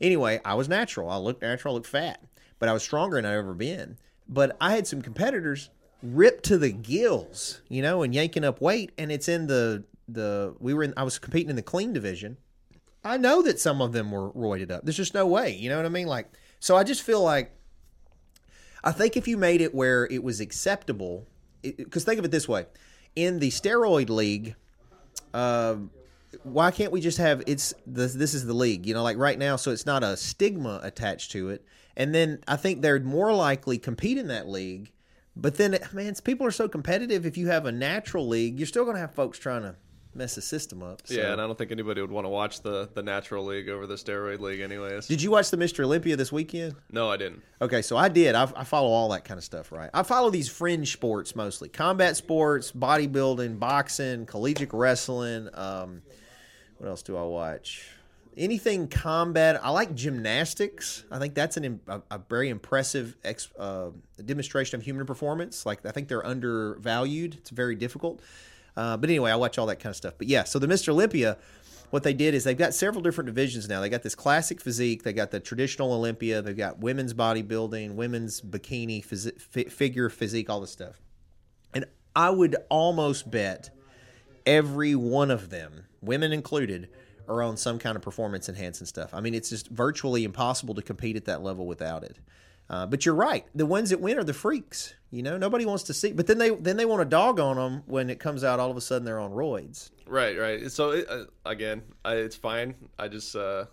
Anyway, 0.00 0.40
I 0.44 0.54
was 0.54 0.68
natural. 0.68 1.10
I 1.10 1.16
looked 1.16 1.42
natural, 1.42 1.74
I 1.74 1.76
looked 1.76 1.88
fat, 1.88 2.22
but 2.58 2.68
I 2.68 2.72
was 2.72 2.82
stronger 2.82 3.16
than 3.16 3.26
I'd 3.26 3.34
ever 3.34 3.54
been. 3.54 3.98
But 4.28 4.56
I 4.60 4.72
had 4.72 4.86
some 4.86 5.02
competitors 5.02 5.70
ripped 6.02 6.44
to 6.44 6.58
the 6.58 6.70
gills, 6.70 7.60
you 7.68 7.82
know, 7.82 8.02
and 8.02 8.14
yanking 8.14 8.44
up 8.44 8.60
weight, 8.60 8.92
and 8.98 9.10
it's 9.10 9.28
in 9.28 9.46
the 9.46 9.84
the 10.08 10.54
we 10.58 10.74
were 10.74 10.84
in. 10.84 10.94
I 10.96 11.02
was 11.02 11.18
competing 11.18 11.50
in 11.50 11.56
the 11.56 11.62
clean 11.62 11.92
division. 11.92 12.38
I 13.04 13.16
know 13.16 13.42
that 13.42 13.60
some 13.60 13.80
of 13.80 13.92
them 13.92 14.10
were 14.10 14.30
roided 14.32 14.70
up. 14.70 14.84
There's 14.84 14.96
just 14.96 15.14
no 15.14 15.26
way, 15.26 15.54
you 15.54 15.68
know 15.68 15.76
what 15.76 15.86
I 15.86 15.90
mean? 15.90 16.06
Like, 16.06 16.28
so 16.60 16.76
I 16.76 16.84
just 16.84 17.02
feel 17.02 17.22
like 17.22 17.52
I 18.82 18.92
think 18.92 19.16
if 19.16 19.28
you 19.28 19.36
made 19.36 19.60
it 19.60 19.74
where 19.74 20.06
it 20.06 20.22
was 20.22 20.40
acceptable, 20.40 21.26
because 21.62 22.04
think 22.04 22.18
of 22.18 22.24
it 22.24 22.30
this 22.30 22.48
way: 22.48 22.66
in 23.14 23.38
the 23.38 23.50
steroid 23.50 24.08
league, 24.08 24.56
um, 25.34 25.90
why 26.42 26.70
can't 26.70 26.92
we 26.92 27.00
just 27.00 27.18
have 27.18 27.42
it's 27.46 27.74
this 27.86 28.14
this 28.14 28.34
is 28.34 28.44
the 28.46 28.52
league 28.52 28.86
you 28.86 28.94
know 28.94 29.02
like 29.02 29.16
right 29.16 29.38
now 29.38 29.56
so 29.56 29.70
it's 29.70 29.86
not 29.86 30.02
a 30.02 30.16
stigma 30.16 30.80
attached 30.82 31.30
to 31.32 31.48
it 31.48 31.64
and 31.96 32.14
then 32.14 32.38
i 32.46 32.56
think 32.56 32.82
they're 32.82 33.00
more 33.00 33.32
likely 33.32 33.78
compete 33.78 34.18
in 34.18 34.28
that 34.28 34.48
league 34.48 34.92
but 35.34 35.56
then 35.56 35.78
man 35.92 36.14
people 36.22 36.46
are 36.46 36.50
so 36.52 36.68
competitive 36.68 37.24
if 37.24 37.36
you 37.36 37.48
have 37.48 37.64
a 37.64 37.72
natural 37.72 38.28
league 38.28 38.58
you're 38.58 38.66
still 38.66 38.84
going 38.84 38.94
to 38.94 39.00
have 39.00 39.14
folks 39.14 39.38
trying 39.38 39.62
to 39.62 39.74
mess 40.18 40.34
the 40.34 40.42
system 40.42 40.82
up 40.82 41.02
so. 41.04 41.14
yeah, 41.14 41.32
and 41.32 41.40
I 41.40 41.46
don't 41.46 41.56
think 41.56 41.70
anybody 41.70 42.00
would 42.00 42.10
want 42.10 42.24
to 42.24 42.30
watch 42.30 42.60
the 42.60 42.88
the 42.92 43.02
natural 43.02 43.44
league 43.44 43.68
over 43.68 43.86
the 43.86 43.94
steroid 43.94 44.40
league, 44.40 44.60
anyways. 44.60 45.06
did 45.06 45.22
you 45.22 45.30
watch 45.30 45.50
the 45.50 45.56
mr 45.56 45.84
olympia 45.84 46.16
this 46.16 46.30
weekend 46.30 46.74
no, 46.90 47.10
I 47.10 47.16
didn't. 47.16 47.42
Okay, 47.60 47.82
so 47.82 47.96
I 47.96 48.08
did. 48.08 48.34
I, 48.34 48.50
I 48.56 48.64
follow 48.64 48.88
all 48.88 49.10
that 49.10 49.24
kind 49.24 49.36
of 49.36 49.44
stuff, 49.44 49.72
right? 49.72 49.90
I 49.92 50.02
follow 50.02 50.30
these 50.30 50.48
fringe 50.48 50.92
sports 50.92 51.36
mostly: 51.36 51.68
combat 51.68 52.16
sports, 52.16 52.72
bodybuilding, 52.72 53.58
boxing, 53.58 54.26
collegiate 54.26 54.72
wrestling. 54.72 55.48
Um, 55.54 56.02
what 56.78 56.88
else 56.88 57.02
do 57.02 57.16
I 57.16 57.22
watch? 57.22 57.88
Anything 58.36 58.86
combat. 58.88 59.60
I 59.62 59.70
like 59.70 59.94
gymnastics. 59.94 61.04
I 61.10 61.18
think 61.18 61.34
that's 61.34 61.56
an 61.56 61.80
a, 61.88 62.02
a 62.10 62.18
very 62.18 62.48
impressive 62.48 63.16
ex, 63.24 63.48
uh, 63.58 63.90
demonstration 64.24 64.78
of 64.78 64.84
human 64.84 65.04
performance. 65.06 65.66
Like 65.66 65.84
I 65.84 65.90
think 65.90 66.08
they're 66.08 66.24
undervalued. 66.24 67.34
It's 67.34 67.50
very 67.50 67.74
difficult. 67.74 68.20
Uh, 68.78 68.96
but 68.96 69.10
anyway, 69.10 69.32
I 69.32 69.34
watch 69.34 69.58
all 69.58 69.66
that 69.66 69.80
kind 69.80 69.90
of 69.90 69.96
stuff. 69.96 70.14
But 70.16 70.28
yeah, 70.28 70.44
so 70.44 70.60
the 70.60 70.68
Mr. 70.68 70.90
Olympia, 70.90 71.36
what 71.90 72.04
they 72.04 72.14
did 72.14 72.32
is 72.32 72.44
they've 72.44 72.56
got 72.56 72.74
several 72.74 73.02
different 73.02 73.26
divisions 73.26 73.68
now. 73.68 73.80
They 73.80 73.88
got 73.88 74.04
this 74.04 74.14
classic 74.14 74.60
physique, 74.60 75.02
they 75.02 75.12
got 75.12 75.32
the 75.32 75.40
traditional 75.40 75.92
Olympia, 75.92 76.40
they've 76.42 76.56
got 76.56 76.78
women's 76.78 77.12
bodybuilding, 77.12 77.96
women's 77.96 78.40
bikini, 78.40 79.04
phys- 79.04 79.40
fi- 79.40 79.64
figure 79.64 80.08
physique, 80.08 80.48
all 80.48 80.60
this 80.60 80.70
stuff. 80.70 81.00
And 81.74 81.86
I 82.14 82.30
would 82.30 82.54
almost 82.68 83.28
bet 83.28 83.70
every 84.46 84.94
one 84.94 85.32
of 85.32 85.50
them, 85.50 85.86
women 86.00 86.32
included, 86.32 86.88
are 87.28 87.42
on 87.42 87.56
some 87.56 87.80
kind 87.80 87.96
of 87.96 88.02
performance 88.02 88.48
enhancing 88.48 88.86
stuff. 88.86 89.12
I 89.12 89.20
mean, 89.20 89.34
it's 89.34 89.50
just 89.50 89.66
virtually 89.70 90.22
impossible 90.22 90.76
to 90.76 90.82
compete 90.82 91.16
at 91.16 91.24
that 91.24 91.42
level 91.42 91.66
without 91.66 92.04
it. 92.04 92.16
Uh, 92.70 92.86
but 92.86 93.06
you're 93.06 93.14
right. 93.14 93.46
The 93.54 93.64
ones 93.66 93.90
that 93.90 94.00
win 94.00 94.18
are 94.18 94.24
the 94.24 94.34
freaks. 94.34 94.94
You 95.10 95.22
know, 95.22 95.38
nobody 95.38 95.64
wants 95.64 95.84
to 95.84 95.94
see. 95.94 96.12
But 96.12 96.26
then 96.26 96.36
they 96.38 96.50
then 96.50 96.76
they 96.76 96.84
want 96.84 97.00
to 97.00 97.06
dog 97.06 97.40
on 97.40 97.56
them 97.56 97.82
when 97.86 98.10
it 98.10 98.20
comes 98.20 98.44
out. 98.44 98.60
All 98.60 98.70
of 98.70 98.76
a 98.76 98.80
sudden, 98.82 99.04
they're 99.06 99.18
on 99.20 99.30
roids. 99.32 99.90
Right, 100.06 100.38
right. 100.38 100.70
So 100.70 100.90
it, 100.90 101.06
uh, 101.08 101.24
again, 101.46 101.82
I, 102.04 102.14
it's 102.16 102.36
fine. 102.36 102.74
I 102.98 103.08
just 103.08 103.34
uh, 103.34 103.64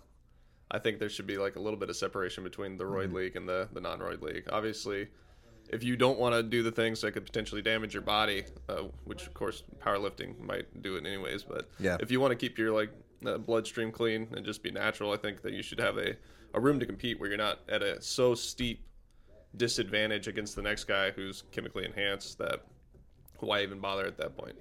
I 0.70 0.78
think 0.78 0.98
there 0.98 1.10
should 1.10 1.26
be 1.26 1.36
like 1.36 1.56
a 1.56 1.60
little 1.60 1.78
bit 1.78 1.90
of 1.90 1.96
separation 1.96 2.42
between 2.42 2.78
the 2.78 2.84
roid 2.84 3.06
Mm-hmm. 3.08 3.16
league 3.16 3.36
and 3.36 3.46
the 3.48 3.68
the 3.72 3.80
non-roid 3.82 4.22
league. 4.22 4.44
Obviously, 4.50 5.08
if 5.68 5.84
you 5.84 5.96
don't 5.96 6.18
want 6.18 6.34
to 6.34 6.42
do 6.42 6.62
the 6.62 6.72
things 6.72 7.02
that 7.02 7.12
could 7.12 7.26
potentially 7.26 7.60
damage 7.60 7.92
your 7.92 8.02
body, 8.02 8.44
uh, 8.70 8.84
which 9.04 9.26
of 9.26 9.34
course 9.34 9.62
powerlifting 9.78 10.40
might 10.40 10.82
do 10.82 10.96
it 10.96 11.04
anyways, 11.04 11.42
but 11.42 11.68
Yeah. 11.78 11.98
if 12.00 12.10
you 12.10 12.18
want 12.18 12.30
to 12.30 12.36
keep 12.36 12.56
your 12.56 12.72
like 12.72 12.90
uh, 13.26 13.36
bloodstream 13.36 13.92
clean 13.92 14.28
and 14.34 14.42
just 14.46 14.62
be 14.62 14.70
natural, 14.70 15.12
I 15.12 15.18
think 15.18 15.42
that 15.42 15.52
you 15.52 15.62
should 15.62 15.80
have 15.80 15.98
a 15.98 16.16
a 16.54 16.60
room 16.60 16.80
to 16.80 16.86
compete 16.86 17.20
where 17.20 17.28
you're 17.28 17.36
not 17.36 17.58
at 17.68 17.82
a 17.82 18.00
so 18.00 18.34
steep 18.34 18.85
disadvantage 19.56 20.28
against 20.28 20.56
the 20.56 20.62
next 20.62 20.84
guy 20.84 21.10
who's 21.10 21.44
chemically 21.52 21.84
enhanced 21.84 22.38
that 22.38 22.62
why 23.40 23.62
even 23.62 23.80
bother 23.80 24.06
at 24.06 24.16
that 24.18 24.36
point. 24.36 24.56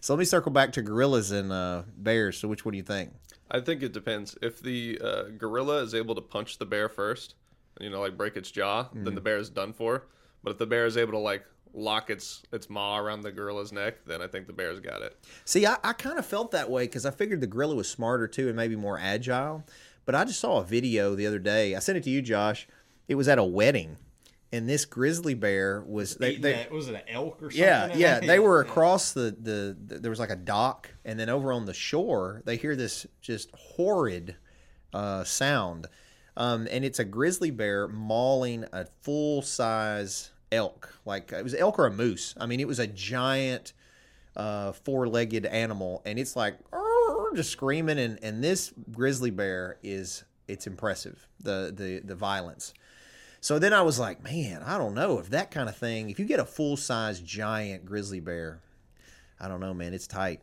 So 0.00 0.14
let 0.14 0.18
me 0.18 0.24
circle 0.24 0.52
back 0.52 0.72
to 0.72 0.82
gorillas 0.82 1.30
and 1.30 1.52
uh, 1.52 1.82
bears. 1.96 2.38
So 2.38 2.48
which 2.48 2.64
one 2.64 2.72
do 2.72 2.78
you 2.78 2.84
think? 2.84 3.12
I 3.50 3.60
think 3.60 3.82
it 3.82 3.92
depends. 3.92 4.38
If 4.40 4.60
the 4.62 5.00
uh, 5.02 5.22
gorilla 5.36 5.82
is 5.82 5.94
able 5.94 6.14
to 6.14 6.20
punch 6.20 6.58
the 6.58 6.66
bear 6.66 6.88
first, 6.88 7.34
you 7.80 7.90
know, 7.90 8.00
like 8.00 8.16
break 8.16 8.36
its 8.36 8.50
jaw, 8.50 8.88
then 8.94 9.14
the 9.14 9.20
bear 9.20 9.38
is 9.38 9.50
done 9.50 9.72
for. 9.72 10.06
But 10.42 10.52
if 10.52 10.58
the 10.58 10.66
bear 10.66 10.86
is 10.86 10.96
able 10.96 11.12
to 11.12 11.18
like 11.18 11.44
lock 11.72 12.10
its 12.10 12.42
its 12.52 12.68
maw 12.70 12.98
around 12.98 13.22
the 13.22 13.32
gorilla's 13.32 13.72
neck, 13.72 14.04
then 14.06 14.22
I 14.22 14.26
think 14.26 14.46
the 14.46 14.52
bear's 14.52 14.80
got 14.80 15.02
it. 15.02 15.16
See, 15.44 15.66
I, 15.66 15.76
I 15.82 15.92
kind 15.92 16.18
of 16.18 16.26
felt 16.26 16.50
that 16.52 16.70
way 16.70 16.84
because 16.84 17.04
I 17.04 17.10
figured 17.10 17.40
the 17.40 17.46
gorilla 17.46 17.74
was 17.74 17.88
smarter 17.88 18.26
too 18.26 18.48
and 18.48 18.56
maybe 18.56 18.76
more 18.76 18.98
agile. 18.98 19.64
But 20.06 20.14
I 20.14 20.24
just 20.24 20.40
saw 20.40 20.60
a 20.60 20.64
video 20.64 21.14
the 21.14 21.26
other 21.26 21.38
day. 21.38 21.74
I 21.74 21.78
sent 21.78 21.98
it 21.98 22.04
to 22.04 22.10
you, 22.10 22.22
Josh. 22.22 22.66
It 23.08 23.16
was 23.16 23.28
at 23.28 23.38
a 23.38 23.44
wedding, 23.44 23.96
and 24.52 24.68
this 24.68 24.84
grizzly 24.84 25.34
bear 25.34 25.82
was 25.86 26.16
they, 26.16 26.36
they 26.36 26.66
was 26.70 26.88
it 26.88 26.94
an 26.94 27.02
elk 27.08 27.42
or 27.42 27.50
something? 27.50 27.60
yeah 27.60 27.94
yeah 27.94 28.20
they 28.26 28.38
were 28.38 28.60
across 28.60 29.12
the, 29.12 29.36
the 29.40 29.76
the 29.86 29.98
there 29.98 30.10
was 30.10 30.20
like 30.20 30.30
a 30.30 30.36
dock, 30.36 30.90
and 31.04 31.18
then 31.18 31.28
over 31.28 31.52
on 31.52 31.66
the 31.66 31.74
shore 31.74 32.42
they 32.44 32.56
hear 32.56 32.76
this 32.76 33.06
just 33.20 33.50
horrid 33.54 34.36
uh, 34.92 35.22
sound, 35.24 35.86
um, 36.36 36.66
and 36.70 36.84
it's 36.84 36.98
a 36.98 37.04
grizzly 37.04 37.50
bear 37.50 37.86
mauling 37.86 38.64
a 38.72 38.86
full 39.02 39.42
size 39.42 40.30
elk, 40.52 40.94
like 41.04 41.32
it 41.32 41.44
was 41.44 41.54
elk 41.54 41.78
or 41.78 41.86
a 41.86 41.92
moose. 41.92 42.34
I 42.38 42.46
mean, 42.46 42.60
it 42.60 42.66
was 42.66 42.78
a 42.78 42.86
giant 42.86 43.72
uh, 44.36 44.72
four-legged 44.72 45.46
animal, 45.46 46.02
and 46.04 46.18
it's 46.18 46.34
like 46.36 46.56
just 47.34 47.50
screaming. 47.50 47.98
And, 47.98 48.18
and 48.22 48.42
this 48.42 48.72
grizzly 48.90 49.30
bear 49.30 49.78
is 49.82 50.24
it's 50.48 50.66
impressive 50.66 51.28
the 51.40 51.72
the 51.74 52.00
the 52.04 52.14
violence. 52.14 52.74
So 53.40 53.58
then 53.58 53.72
I 53.72 53.82
was 53.82 53.98
like, 53.98 54.22
man, 54.22 54.62
I 54.62 54.76
don't 54.76 54.94
know 54.94 55.18
if 55.18 55.30
that 55.30 55.50
kind 55.50 55.68
of 55.68 55.76
thing. 55.76 56.10
If 56.10 56.18
you 56.18 56.26
get 56.26 56.40
a 56.40 56.44
full-size 56.44 57.20
giant 57.20 57.86
grizzly 57.86 58.20
bear, 58.20 58.60
I 59.40 59.48
don't 59.48 59.60
know, 59.60 59.72
man, 59.72 59.94
it's 59.94 60.06
tight. 60.06 60.40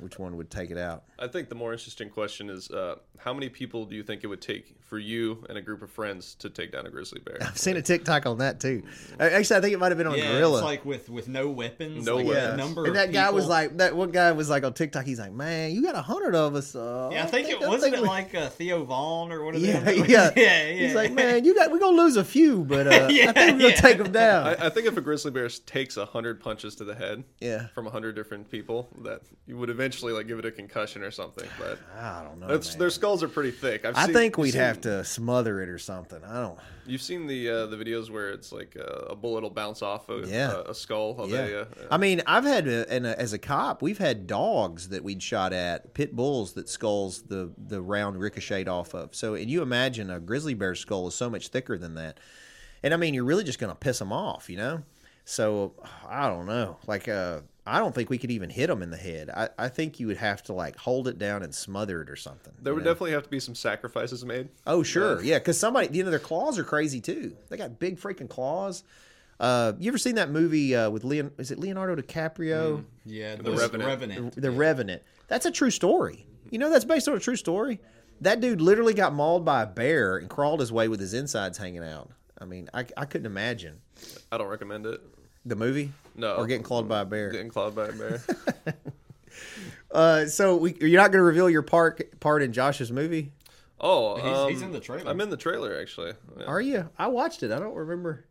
Which 0.00 0.18
one 0.18 0.36
would 0.36 0.50
take 0.50 0.70
it 0.70 0.78
out? 0.78 1.04
I 1.22 1.28
think 1.28 1.48
the 1.48 1.54
more 1.54 1.72
interesting 1.72 2.10
question 2.10 2.50
is 2.50 2.68
uh, 2.70 2.96
how 3.16 3.32
many 3.32 3.48
people 3.48 3.84
do 3.84 3.94
you 3.94 4.02
think 4.02 4.24
it 4.24 4.26
would 4.26 4.40
take 4.42 4.74
for 4.80 4.98
you 4.98 5.44
and 5.48 5.56
a 5.56 5.62
group 5.62 5.80
of 5.80 5.90
friends 5.90 6.34
to 6.40 6.50
take 6.50 6.72
down 6.72 6.84
a 6.84 6.90
grizzly 6.90 7.20
bear? 7.24 7.38
I've 7.40 7.56
seen 7.56 7.76
a 7.76 7.82
TikTok 7.82 8.26
on 8.26 8.38
that 8.38 8.58
too. 8.58 8.82
Actually, 9.20 9.56
I 9.56 9.60
think 9.60 9.72
it 9.74 9.78
might 9.78 9.90
have 9.92 9.98
been 9.98 10.08
on 10.08 10.18
Yeah, 10.18 10.32
Gorilla. 10.32 10.58
it's 10.58 10.64
like 10.64 10.84
with 10.84 11.08
with 11.08 11.28
no 11.28 11.48
weapons. 11.48 12.04
No 12.04 12.16
like 12.16 12.26
weapons. 12.26 12.58
Number 12.58 12.80
and 12.82 12.88
of 12.88 12.94
that 12.94 13.12
guy 13.12 13.30
was 13.30 13.46
like, 13.46 13.76
that 13.76 13.94
one 13.94 14.10
guy 14.10 14.32
was 14.32 14.50
like 14.50 14.64
on 14.64 14.72
TikTok. 14.74 15.04
He's 15.04 15.20
like, 15.20 15.32
man, 15.32 15.70
you 15.70 15.80
got 15.82 15.94
a 15.94 16.02
hundred 16.02 16.34
of 16.34 16.56
us. 16.56 16.74
Uh, 16.74 17.10
Yeah, 17.12 17.22
I 17.22 17.26
think 17.26 17.48
it 17.48 17.62
I 17.62 17.68
wasn't 17.68 17.94
think 17.94 18.04
it 18.04 18.08
like 18.08 18.34
uh, 18.34 18.48
Theo 18.48 18.82
Von 18.84 19.30
or 19.30 19.44
what? 19.44 19.56
Yeah, 19.56 19.78
them? 19.78 20.04
yeah, 20.08 20.30
yeah, 20.36 20.66
yeah. 20.66 20.72
He's 20.86 20.94
like, 20.96 21.12
man, 21.12 21.44
you 21.44 21.54
got 21.54 21.70
we're 21.70 21.78
gonna 21.78 21.96
lose 21.96 22.16
a 22.16 22.24
few, 22.24 22.64
but 22.64 22.88
uh, 22.88 22.90
Yeah, 23.12 23.30
I 23.30 23.32
think 23.32 23.36
we're 23.36 23.46
gonna 23.58 23.68
yeah. 23.68 23.74
take 23.76 23.98
them 23.98 24.10
down. 24.10 24.48
I, 24.48 24.66
I 24.66 24.70
think 24.70 24.88
if 24.88 24.96
a 24.96 25.00
grizzly 25.00 25.30
bear 25.30 25.48
takes 25.48 25.96
a 25.96 26.04
hundred 26.04 26.40
punches 26.40 26.74
to 26.76 26.84
the 26.84 26.96
head 26.96 27.22
yeah, 27.40 27.68
from 27.68 27.86
a 27.86 27.90
hundred 27.90 28.16
different 28.16 28.50
people, 28.50 28.88
that 29.02 29.20
you 29.46 29.56
would 29.56 29.70
eventually 29.70 30.12
like 30.12 30.26
give 30.26 30.40
it 30.40 30.44
a 30.44 30.50
concussion 30.50 31.02
or 31.04 31.11
something. 31.12 31.48
But 31.58 31.78
I 31.98 32.22
don't 32.24 32.40
know. 32.40 32.56
their 32.58 32.90
skulls 32.90 33.22
are 33.22 33.28
pretty 33.28 33.52
thick. 33.52 33.84
I've 33.84 33.96
I 33.96 34.06
seen- 34.06 34.14
think 34.14 34.38
we'd 34.38 34.52
seen- 34.52 34.60
have 34.60 34.80
to 34.82 35.04
smother 35.04 35.62
it 35.62 35.68
or 35.68 35.78
something. 35.78 36.20
I 36.24 36.40
don't. 36.42 36.58
You've 36.84 37.02
seen 37.02 37.28
the 37.28 37.48
uh, 37.48 37.66
the 37.66 37.76
videos 37.76 38.10
where 38.10 38.30
it's 38.30 38.50
like 38.50 38.76
uh, 38.76 38.82
a 39.10 39.14
bullet 39.14 39.42
will 39.44 39.50
bounce 39.50 39.82
off 39.82 40.08
a, 40.08 40.24
Yeah. 40.26 40.50
a, 40.52 40.70
a 40.70 40.74
skull 40.74 41.20
of 41.20 41.30
Yeah, 41.30 41.44
a. 41.46 41.60
Uh, 41.60 41.64
I 41.92 41.96
mean, 41.96 42.22
I've 42.26 42.42
had 42.44 42.66
and 42.66 43.06
a, 43.06 43.16
as 43.20 43.32
a 43.32 43.38
cop, 43.38 43.82
we've 43.82 43.98
had 43.98 44.26
dogs 44.26 44.88
that 44.88 45.04
we'd 45.04 45.22
shot 45.22 45.52
at, 45.52 45.94
pit 45.94 46.16
bulls 46.16 46.54
that 46.54 46.68
skulls 46.68 47.22
the 47.22 47.52
the 47.56 47.80
round 47.80 48.18
ricocheted 48.18 48.66
off 48.68 48.94
of. 48.94 49.14
So, 49.14 49.34
and 49.34 49.48
you 49.48 49.62
imagine 49.62 50.10
a 50.10 50.18
grizzly 50.18 50.54
bear 50.54 50.74
skull 50.74 51.06
is 51.06 51.14
so 51.14 51.30
much 51.30 51.48
thicker 51.48 51.78
than 51.78 51.94
that. 51.94 52.18
and 52.82 52.92
I 52.92 52.96
mean, 52.96 53.14
you're 53.14 53.22
really 53.24 53.44
just 53.44 53.60
going 53.60 53.70
to 53.70 53.78
piss 53.78 54.00
them 54.00 54.12
off, 54.12 54.50
you 54.50 54.56
know. 54.56 54.82
So 55.24 55.74
I 56.08 56.28
don't 56.28 56.46
know. 56.46 56.78
Like, 56.88 57.06
uh, 57.06 57.42
I 57.64 57.78
don't 57.78 57.94
think 57.94 58.10
we 58.10 58.18
could 58.18 58.30
even 58.32 58.50
hit 58.50 58.66
them 58.66 58.82
in 58.82 58.90
the 58.90 58.96
head. 58.96 59.30
I, 59.30 59.48
I 59.56 59.68
think 59.68 60.00
you 60.00 60.08
would 60.08 60.16
have 60.16 60.42
to 60.44 60.52
like 60.52 60.76
hold 60.76 61.06
it 61.06 61.18
down 61.18 61.42
and 61.42 61.54
smother 61.54 62.02
it 62.02 62.10
or 62.10 62.16
something. 62.16 62.52
There 62.60 62.74
would 62.74 62.84
know? 62.84 62.90
definitely 62.90 63.12
have 63.12 63.22
to 63.22 63.28
be 63.28 63.38
some 63.38 63.54
sacrifices 63.54 64.24
made. 64.24 64.48
Oh 64.66 64.82
sure, 64.82 65.22
yeah, 65.22 65.38
because 65.38 65.58
somebody, 65.58 65.88
you 65.96 66.02
know, 66.02 66.10
their 66.10 66.18
claws 66.18 66.58
are 66.58 66.64
crazy 66.64 67.00
too. 67.00 67.36
They 67.48 67.56
got 67.56 67.78
big 67.78 68.00
freaking 68.00 68.28
claws. 68.28 68.82
Uh, 69.38 69.72
you 69.78 69.90
ever 69.90 69.98
seen 69.98 70.16
that 70.16 70.30
movie 70.30 70.74
uh, 70.74 70.90
with 70.90 71.04
Leon? 71.04 71.32
Is 71.38 71.50
it 71.50 71.58
Leonardo 71.58 72.00
DiCaprio? 72.00 72.84
Yeah, 73.04 73.36
The 73.36 73.42
the, 73.44 73.52
Revenant. 73.52 73.84
Revenant. 73.84 74.40
The 74.40 74.50
Revenant. 74.50 75.02
That's 75.28 75.46
a 75.46 75.50
true 75.50 75.70
story. 75.70 76.26
You 76.50 76.58
know, 76.58 76.70
that's 76.70 76.84
based 76.84 77.08
on 77.08 77.16
a 77.16 77.20
true 77.20 77.36
story. 77.36 77.80
That 78.20 78.40
dude 78.40 78.60
literally 78.60 78.94
got 78.94 79.14
mauled 79.14 79.44
by 79.44 79.62
a 79.62 79.66
bear 79.66 80.16
and 80.16 80.28
crawled 80.28 80.60
his 80.60 80.70
way 80.70 80.86
with 80.86 81.00
his 81.00 81.12
insides 81.14 81.58
hanging 81.58 81.82
out. 81.82 82.10
I 82.38 82.44
mean, 82.44 82.68
I, 82.74 82.84
I 82.96 83.04
couldn't 83.04 83.26
imagine 83.26 83.80
I 84.30 84.38
don't 84.38 84.48
recommend 84.48 84.86
it. 84.86 85.00
The 85.44 85.56
movie. 85.56 85.92
No. 86.14 86.34
or 86.36 86.46
getting 86.46 86.62
clawed 86.62 86.88
by 86.88 87.00
a 87.00 87.04
bear. 87.06 87.30
Getting 87.30 87.48
clawed 87.48 87.74
by 87.74 87.86
a 87.88 87.92
bear. 87.92 88.20
Uh, 89.90 90.24
so 90.26 90.56
we, 90.56 90.74
you're 90.80 91.00
not 91.00 91.10
going 91.10 91.20
to 91.20 91.22
reveal 91.24 91.50
your 91.50 91.60
part 91.62 92.18
part 92.20 92.42
in 92.42 92.52
Josh's 92.52 92.90
movie, 92.90 93.30
Oh, 93.78 94.16
He's- 94.16 94.36
um, 94.38 94.48
he's 94.50 94.62
in 94.62 94.72
the 94.72 94.80
trailer. 94.80 95.10
I'm 95.10 95.20
in 95.20 95.28
the 95.28 95.36
trailer 95.36 95.78
actually. 95.78 96.12
Yeah. 96.38 96.44
are 96.46 96.60
you? 96.60 96.88
I 96.98 97.08
watched 97.08 97.42
it. 97.42 97.50
I 97.50 97.58
don't 97.58 97.74
remember. 97.74 98.24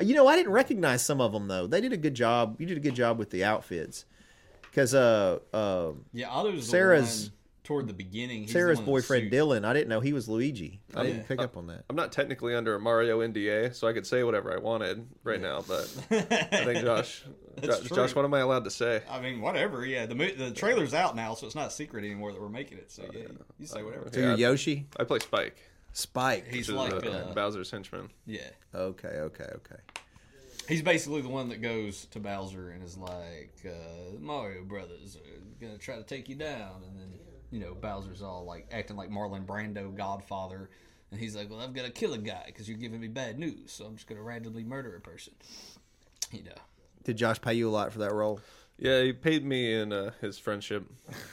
Uh, 0.00 0.04
You 0.04 0.14
know, 0.14 0.28
I 0.28 0.36
didn't 0.36 0.52
recognize 0.52 1.04
some 1.04 1.20
of 1.20 1.32
them 1.32 1.48
though. 1.48 1.66
They 1.66 1.80
did 1.80 1.92
a 1.92 1.96
good 1.96 2.14
job. 2.14 2.60
You 2.60 2.66
did 2.66 2.76
a 2.76 2.80
good 2.80 2.94
job 2.94 3.18
with 3.18 3.30
the 3.30 3.42
outfits, 3.44 4.04
because 4.62 4.94
uh, 4.94 5.38
uh, 5.52 5.92
Yeah, 6.12 6.28
Otto's 6.30 6.66
the 6.66 6.70
Sarah's- 6.70 7.30
one 7.30 7.32
toward 7.68 7.86
the 7.86 7.92
beginning. 7.92 8.42
He's 8.42 8.52
Sarah's 8.52 8.78
the 8.78 8.84
boyfriend 8.86 9.24
suit. 9.30 9.32
Dylan. 9.34 9.66
I 9.66 9.74
didn't 9.74 9.88
know 9.88 10.00
he 10.00 10.14
was 10.14 10.26
Luigi. 10.26 10.80
I 10.96 11.02
didn't 11.02 11.18
yeah. 11.18 11.22
pick 11.28 11.38
up 11.40 11.58
on 11.58 11.66
that. 11.66 11.84
I'm 11.90 11.96
not 11.96 12.12
technically 12.12 12.54
under 12.54 12.74
a 12.74 12.80
Mario 12.80 13.20
NDA, 13.20 13.74
so 13.74 13.86
I 13.86 13.92
could 13.92 14.06
say 14.06 14.22
whatever 14.22 14.50
I 14.52 14.56
wanted 14.56 15.06
right 15.22 15.38
now. 15.40 15.62
But 15.68 15.82
I 16.10 16.64
think 16.64 16.78
Josh, 16.84 17.24
That's 17.56 17.80
Jo- 17.80 17.84
true. 17.86 17.96
Josh, 17.98 18.14
what 18.14 18.24
am 18.24 18.32
I 18.32 18.38
allowed 18.40 18.64
to 18.64 18.70
say? 18.70 19.02
I 19.10 19.20
mean, 19.20 19.42
whatever. 19.42 19.84
Yeah, 19.84 20.06
the 20.06 20.14
mo- 20.14 20.34
the 20.34 20.50
trailer's 20.50 20.94
out 20.94 21.14
now, 21.14 21.34
so 21.34 21.44
it's 21.46 21.54
not 21.54 21.68
a 21.68 21.70
secret 21.70 22.04
anymore 22.06 22.32
that 22.32 22.40
we're 22.40 22.48
making 22.48 22.78
it. 22.78 22.90
So 22.90 23.04
yeah, 23.12 23.24
you 23.58 23.66
say 23.66 23.82
whatever. 23.82 24.08
So 24.10 24.18
you're 24.18 24.30
Yeah. 24.30 24.48
Yoshi, 24.48 24.86
I 24.98 25.04
play 25.04 25.18
Spike, 25.18 25.56
Spike. 25.92 26.46
He's 26.46 26.68
which 26.68 26.70
is 26.70 26.74
like, 26.74 27.04
uh, 27.04 27.10
uh, 27.10 27.34
Bowser's 27.34 27.70
henchman. 27.70 28.08
yeah, 28.24 28.40
Okay, 28.74 29.08
okay, 29.08 29.44
okay. 29.56 29.76
he's 30.68 30.80
basically 30.80 31.20
the 31.20 31.28
one 31.28 31.50
that 31.50 31.60
goes 31.60 32.06
to 32.12 32.18
Bowser 32.18 32.70
and 32.70 32.82
is 32.82 32.96
like, 32.96 33.54
uh, 33.66 34.18
Mario 34.18 34.64
Brothers 34.64 35.16
are 35.16 35.60
gonna 35.66 35.76
try 35.76 35.96
to 35.96 36.02
take 36.02 36.30
you 36.30 36.34
down, 36.34 36.82
and 36.88 36.98
then 36.98 37.12
you 37.50 37.60
know 37.60 37.74
Bowser's 37.74 38.22
all 38.22 38.44
like 38.44 38.68
acting 38.72 38.96
like 38.96 39.10
Marlon 39.10 39.46
Brando, 39.46 39.94
Godfather, 39.94 40.70
and 41.10 41.20
he's 41.20 41.34
like, 41.36 41.50
well, 41.50 41.60
I've 41.60 41.74
got 41.74 41.84
to 41.84 41.90
kill 41.90 42.12
a 42.14 42.18
guy 42.18 42.44
because 42.46 42.68
you're 42.68 42.78
giving 42.78 43.00
me 43.00 43.08
bad 43.08 43.38
news, 43.38 43.72
so 43.72 43.84
I'm 43.84 43.96
just 43.96 44.06
gonna 44.06 44.22
randomly 44.22 44.64
murder 44.64 44.94
a 44.96 45.00
person. 45.00 45.34
You 46.32 46.44
know. 46.44 46.60
Did 47.04 47.16
Josh 47.16 47.40
pay 47.40 47.54
you 47.54 47.68
a 47.68 47.72
lot 47.72 47.92
for 47.92 48.00
that 48.00 48.12
role? 48.12 48.40
Yeah, 48.78 49.02
he 49.02 49.12
paid 49.12 49.44
me 49.44 49.74
in 49.74 49.92
uh, 49.92 50.12
his 50.20 50.38
friendship. 50.38 50.84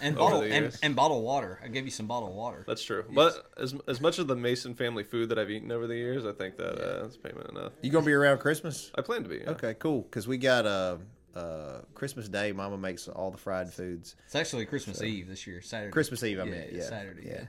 And 0.02 0.16
bottle 0.16 0.42
and, 0.42 0.52
years. 0.52 0.80
and 0.82 0.96
bottled 0.96 1.24
water. 1.24 1.60
I 1.64 1.68
gave 1.68 1.86
you 1.86 1.92
some 1.92 2.08
bottled 2.08 2.36
water. 2.36 2.64
That's 2.68 2.84
true. 2.84 3.06
But 3.08 3.52
as 3.58 3.76
as 3.88 4.02
much 4.02 4.18
of 4.18 4.28
the 4.28 4.36
Mason 4.36 4.74
family 4.74 5.04
food 5.04 5.30
that 5.30 5.38
I've 5.38 5.52
eaten 5.52 5.72
over 5.72 5.86
the 5.86 5.96
years, 5.96 6.26
I 6.26 6.32
think 6.32 6.58
that 6.58 6.82
uh, 6.82 7.04
that's 7.04 7.18
payment 7.18 7.50
enough. 7.50 7.74
You 7.82 7.92
gonna 7.92 8.06
be 8.06 8.14
around 8.14 8.40
Christmas? 8.40 8.92
I 8.96 9.02
plan 9.02 9.22
to 9.24 9.30
be. 9.30 9.38
Yeah. 9.38 9.52
Okay, 9.52 9.76
cool. 9.76 10.02
Because 10.02 10.28
we 10.28 10.38
got 10.38 10.66
uh, 10.66 10.98
uh, 11.36 11.80
Christmas 11.94 12.28
Day. 12.30 12.52
Mama 12.52 12.78
makes 12.78 13.08
all 13.08 13.32
the 13.32 13.38
fried 13.38 13.72
foods. 13.72 14.16
It's 14.26 14.36
actually 14.36 14.66
Christmas 14.66 15.02
Eve 15.02 15.28
this 15.28 15.46
year, 15.48 15.62
Saturday. 15.62 15.92
Christmas 15.92 16.24
Eve, 16.24 16.40
I 16.40 16.44
yeah, 16.44 16.52
meant, 16.52 16.74
yeah, 16.74 16.82
Saturday. 16.84 17.24
yeah. 17.28 17.34
Yeah. 17.34 17.46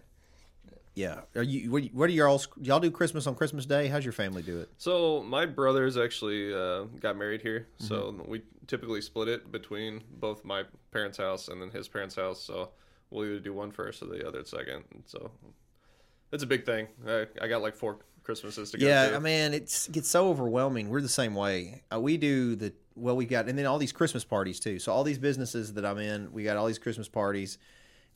Yeah. 0.94 1.20
Are 1.40 1.42
you? 1.42 1.70
What, 1.70 1.85
what 1.92 2.09
are 2.09 2.12
y'all? 2.12 2.38
Do 2.38 2.46
y'all 2.62 2.81
do 2.81 2.90
Christmas 2.90 3.27
on 3.27 3.35
Christmas 3.35 3.66
Day? 3.66 3.87
How's 3.88 4.05
your 4.05 4.12
family 4.14 4.42
do 4.42 4.61
it? 4.61 4.70
So 4.79 5.22
my 5.25 5.44
brothers 5.44 5.96
actually 5.99 6.55
uh, 6.55 6.85
got 7.01 7.16
married 7.18 7.42
here, 7.42 7.68
so 7.79 8.12
Mm-hmm. 8.12 8.31
we 8.31 8.42
typically 8.66 9.01
split 9.03 9.29
it 9.29 9.53
between 9.53 10.03
both 10.18 10.42
my 10.44 10.64
parents' 10.92 11.18
house 11.18 11.49
and 11.49 11.61
then 11.61 11.70
his 11.70 11.87
parents' 11.87 12.16
house. 12.16 12.42
So 12.42 12.70
we'll 13.11 13.27
either 13.27 13.40
do 13.40 13.53
one 13.53 13.70
first 13.72 14.03
or 14.03 14.07
the 14.07 14.27
other 14.27 14.42
second. 14.46 14.85
And 14.90 15.03
So 15.07 15.31
it's 16.33 16.42
a 16.42 16.46
big 16.46 16.64
thing. 16.64 16.88
I, 17.07 17.27
I 17.42 17.46
got 17.46 17.61
like 17.62 17.77
four 17.77 17.99
Christmases 18.27 18.73
to 18.73 18.79
go. 18.79 18.87
Yeah. 18.87 19.12
I 19.15 19.21
mean, 19.21 19.55
it's 19.55 19.89
it 19.89 19.93
gets 19.93 20.11
so 20.11 20.29
overwhelming. 20.29 20.89
We're 20.89 21.01
the 21.01 21.09
same 21.09 21.35
way. 21.35 21.83
Uh, 21.95 22.01
we 22.01 22.17
do 22.17 22.57
the 22.57 22.75
well, 22.97 23.17
we 23.17 23.25
got 23.25 23.49
and 23.49 23.57
then 23.57 23.67
all 23.67 23.79
these 23.79 23.93
Christmas 23.93 24.25
parties 24.25 24.59
too. 24.59 24.81
So 24.81 24.93
all 24.93 25.05
these 25.05 25.19
businesses 25.19 25.75
that 25.75 25.87
I'm 25.87 25.99
in, 25.99 26.33
we 26.33 26.43
got 26.43 26.57
all 26.57 26.67
these 26.67 26.79
Christmas 26.79 27.09
parties, 27.09 27.59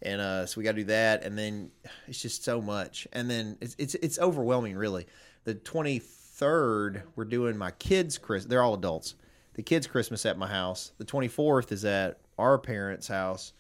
and 0.03 0.21
uh, 0.21 0.47
so 0.47 0.59
we 0.59 0.65
got 0.65 0.73
to 0.73 0.79
do 0.79 0.85
that, 0.85 1.23
and 1.23 1.39
then 1.39 1.71
it's 2.09 2.21
just 2.21 2.43
so 2.45 2.61
much, 2.61 3.07
and 3.13 3.31
then 3.31 3.57
it's 3.61 3.77
it's 3.79 3.95
it's 3.97 4.19
overwhelming, 4.19 4.77
really. 4.77 5.07
The 5.45 5.55
23rd, 5.55 7.03
we're 7.15 7.25
doing 7.25 7.57
my 7.57 7.71
kids' 7.71 8.19
Chris. 8.19 8.45
They're 8.45 8.63
all 8.63 8.75
adults. 8.75 9.15
The 9.55 9.63
kids' 9.63 9.87
Christmas 9.87 10.27
at 10.27 10.37
my 10.37 10.49
house. 10.49 10.93
The 10.99 11.05
24th 11.05 11.73
is 11.73 11.85
at 11.85 12.19
our 12.37 12.59
parents' 12.59 13.09
house. 13.09 13.53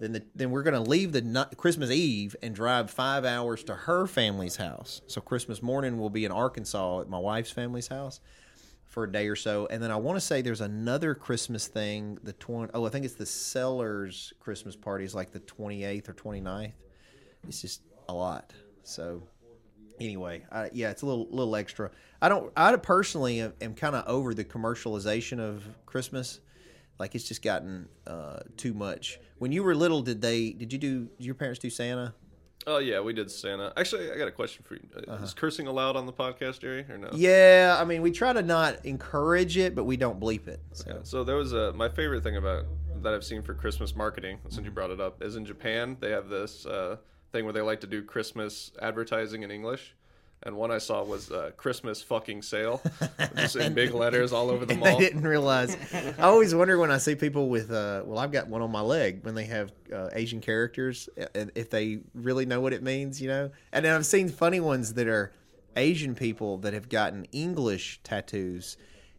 Then 0.00 0.12
the, 0.12 0.22
then 0.34 0.50
we're 0.50 0.62
going 0.62 0.74
to 0.74 0.90
leave 0.90 1.12
the 1.12 1.48
Christmas 1.56 1.90
Eve 1.90 2.34
and 2.42 2.54
drive 2.54 2.90
five 2.90 3.24
hours 3.24 3.62
to 3.64 3.74
her 3.74 4.06
family's 4.06 4.56
house. 4.56 5.02
So 5.06 5.20
Christmas 5.20 5.62
morning 5.62 5.98
we'll 5.98 6.10
be 6.10 6.24
in 6.24 6.32
Arkansas 6.32 7.02
at 7.02 7.08
my 7.08 7.18
wife's 7.18 7.50
family's 7.50 7.88
house 7.88 8.20
for 8.86 9.04
a 9.04 9.10
day 9.10 9.26
or 9.26 9.36
so, 9.36 9.66
and 9.70 9.82
then 9.82 9.90
I 9.90 9.96
want 9.96 10.16
to 10.16 10.20
say 10.20 10.40
there's 10.40 10.60
another 10.60 11.14
Christmas 11.14 11.66
thing. 11.66 12.18
The 12.22 12.32
twenty 12.34 12.70
oh 12.74 12.86
I 12.86 12.90
think 12.90 13.04
it's 13.04 13.14
the 13.14 13.26
Cellar's 13.26 14.32
Christmas 14.38 14.76
party 14.76 15.04
is 15.04 15.14
like 15.14 15.32
the 15.32 15.40
28th 15.40 16.08
or 16.08 16.14
29th. 16.14 16.72
It's 17.48 17.60
just 17.60 17.82
a 18.08 18.14
lot. 18.14 18.52
So 18.84 19.22
anyway, 20.00 20.44
I, 20.50 20.70
yeah, 20.72 20.90
it's 20.90 21.02
a 21.02 21.06
little 21.06 21.26
little 21.30 21.56
extra. 21.56 21.90
I 22.22 22.28
don't. 22.28 22.52
I 22.56 22.74
personally 22.76 23.40
am, 23.40 23.52
am 23.60 23.74
kind 23.74 23.96
of 23.96 24.06
over 24.06 24.34
the 24.34 24.44
commercialization 24.44 25.40
of 25.40 25.64
Christmas. 25.86 26.40
Like 26.98 27.14
it's 27.14 27.24
just 27.24 27.42
gotten 27.42 27.88
uh, 28.06 28.40
too 28.56 28.74
much. 28.74 29.18
When 29.38 29.52
you 29.52 29.62
were 29.62 29.74
little, 29.74 30.02
did 30.02 30.20
they? 30.20 30.50
Did 30.50 30.72
you 30.72 30.78
do? 30.78 31.08
Did 31.16 31.26
your 31.26 31.34
parents 31.34 31.58
do 31.58 31.70
Santa? 31.70 32.14
Oh 32.66 32.78
yeah, 32.78 33.00
we 33.00 33.12
did 33.12 33.30
Santa. 33.30 33.72
Actually, 33.76 34.10
I 34.10 34.16
got 34.16 34.28
a 34.28 34.32
question 34.32 34.64
for 34.66 34.74
you. 34.74 34.88
Uh, 35.06 35.16
Is 35.16 35.34
cursing 35.34 35.66
allowed 35.66 35.96
on 35.96 36.06
the 36.06 36.12
podcast, 36.12 36.60
Jere, 36.60 36.86
or 36.88 36.96
no? 36.96 37.08
Uh-huh. 37.08 37.16
Yeah, 37.16 37.76
I 37.78 37.84
mean, 37.84 38.00
we 38.00 38.10
try 38.10 38.32
to 38.32 38.42
not 38.42 38.86
encourage 38.86 39.58
it, 39.58 39.74
but 39.74 39.84
we 39.84 39.96
don't 39.96 40.18
bleep 40.18 40.48
it. 40.48 40.60
So. 40.72 41.00
So 41.02 41.24
there 41.24 41.36
was 41.36 41.52
a 41.52 41.72
my 41.72 41.88
favorite 41.88 42.22
thing 42.22 42.36
about 42.36 42.64
that 43.02 43.12
I've 43.12 43.24
seen 43.24 43.42
for 43.42 43.54
Christmas 43.54 43.94
marketing 43.94 44.38
since 44.48 44.64
you 44.64 44.70
brought 44.70 44.90
it 44.90 45.00
up 45.00 45.22
is 45.22 45.36
in 45.36 45.44
Japan 45.44 45.96
they 46.00 46.10
have 46.10 46.28
this 46.30 46.64
uh, 46.64 46.96
thing 47.32 47.44
where 47.44 47.52
they 47.52 47.60
like 47.60 47.80
to 47.82 47.86
do 47.86 48.02
Christmas 48.02 48.72
advertising 48.80 49.42
in 49.42 49.50
English. 49.50 49.94
And 50.46 50.56
one 50.56 50.70
I 50.70 50.76
saw 50.78 51.02
was 51.02 51.30
uh, 51.30 51.52
Christmas 51.56 52.02
fucking 52.02 52.42
sale, 52.42 52.82
just 53.36 53.56
in 53.56 53.72
big 53.72 53.94
letters 53.94 54.30
all 54.32 54.50
over 54.50 54.66
the 54.66 54.74
mall. 54.76 54.98
didn't 54.98 55.22
realize. 55.26 55.74
I 56.18 56.22
always 56.24 56.54
wonder 56.54 56.76
when 56.76 56.90
I 56.90 56.98
see 56.98 57.14
people 57.14 57.48
with, 57.48 57.70
uh, 57.70 58.02
well, 58.04 58.18
I've 58.18 58.30
got 58.30 58.48
one 58.48 58.60
on 58.60 58.70
my 58.70 58.82
leg 58.82 59.24
when 59.24 59.34
they 59.34 59.46
have 59.46 59.72
uh, 59.90 60.10
Asian 60.12 60.42
characters, 60.42 61.08
if 61.34 61.70
they 61.70 62.00
really 62.14 62.44
know 62.44 62.60
what 62.60 62.74
it 62.74 62.82
means, 62.82 63.22
you 63.22 63.28
know. 63.28 63.50
And 63.72 63.86
I've 63.86 64.04
seen 64.04 64.28
funny 64.28 64.60
ones 64.60 64.92
that 64.94 65.08
are 65.08 65.32
Asian 65.76 66.14
people 66.14 66.58
that 66.58 66.74
have 66.74 66.90
gotten 66.90 67.24
English 67.32 68.00
tattoos, 68.04 68.76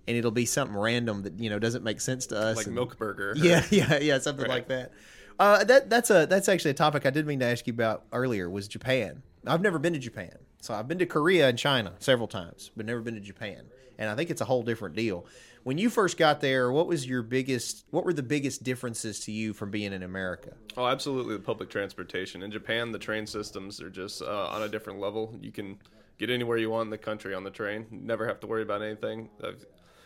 and 0.08 0.16
it'll 0.16 0.30
be 0.30 0.46
something 0.46 0.78
random 0.78 1.24
that 1.24 1.40
you 1.40 1.50
know 1.50 1.58
doesn't 1.58 1.84
make 1.84 2.02
sense 2.02 2.28
to 2.28 2.38
us. 2.38 2.56
like 2.58 2.68
and- 2.68 2.76
Milk 2.76 2.98
Burger. 3.00 3.34
Yeah, 3.38 3.66
yeah, 3.72 3.98
yeah, 3.98 4.20
something 4.20 4.44
Right. 4.44 4.52
like 4.58 4.68
that. 4.68 4.92
Uh, 5.40 5.64
that 5.64 5.90
that's 5.90 6.12
a 6.12 6.28
that's 6.28 6.48
actually 6.48 6.72
a 6.72 6.76
topic 6.76 7.06
I 7.08 7.10
did 7.10 7.26
mean 7.26 7.40
to 7.40 7.46
ask 7.46 7.66
you 7.66 7.74
about 7.74 8.04
earlier. 8.14 8.48
Was 8.48 8.68
Japan? 8.68 9.24
I've 9.48 9.62
never 9.62 9.80
been 9.80 9.94
to 9.94 10.00
Japan, 10.00 10.38
so 10.66 10.74
I've 10.74 10.88
been 10.88 10.98
to 10.98 11.06
Korea 11.06 11.48
and 11.48 11.58
China 11.60 11.94
several 12.00 12.28
times, 12.28 12.72
but 12.76 12.88
never 12.88 13.00
been 13.02 13.14
to 13.14 13.20
Japan. 13.22 13.66
And 14.00 14.10
I 14.10 14.16
think 14.16 14.32
it's 14.32 14.42
a 14.42 14.46
whole 14.46 14.64
different 14.64 14.96
deal. 14.96 15.26
When 15.64 15.78
you 15.78 15.90
first 15.92 16.18
got 16.18 16.42
there, 16.42 16.72
what 16.72 16.88
was 16.88 17.06
your 17.08 17.22
biggest? 17.22 17.86
What 17.92 18.04
were 18.04 18.14
the 18.14 18.24
biggest 18.24 18.64
differences 18.64 19.20
to 19.22 19.32
you 19.32 19.54
from 19.54 19.70
being 19.70 19.94
in 19.94 20.02
America? 20.02 20.54
Oh, 20.76 20.88
absolutely. 20.88 21.36
The 21.38 21.44
public 21.44 21.70
transportation 21.70 22.42
in 22.42 22.52
Japan, 22.52 22.92
the 22.92 23.00
train 23.00 23.28
systems 23.28 23.80
are 23.80 23.90
just 23.92 24.22
uh, 24.24 24.48
on 24.48 24.64
a 24.64 24.68
different 24.68 25.00
level. 25.00 25.36
You 25.40 25.52
can 25.52 25.78
get 26.18 26.30
anywhere 26.32 26.58
you 26.58 26.72
want 26.72 26.88
in 26.88 26.90
the 26.90 26.98
country 26.98 27.34
on 27.36 27.44
the 27.44 27.52
train. 27.52 27.86
Never 27.92 28.26
have 28.28 28.40
to 28.40 28.48
worry 28.48 28.64
about 28.64 28.82
anything. 28.82 29.30
I've, 29.44 29.64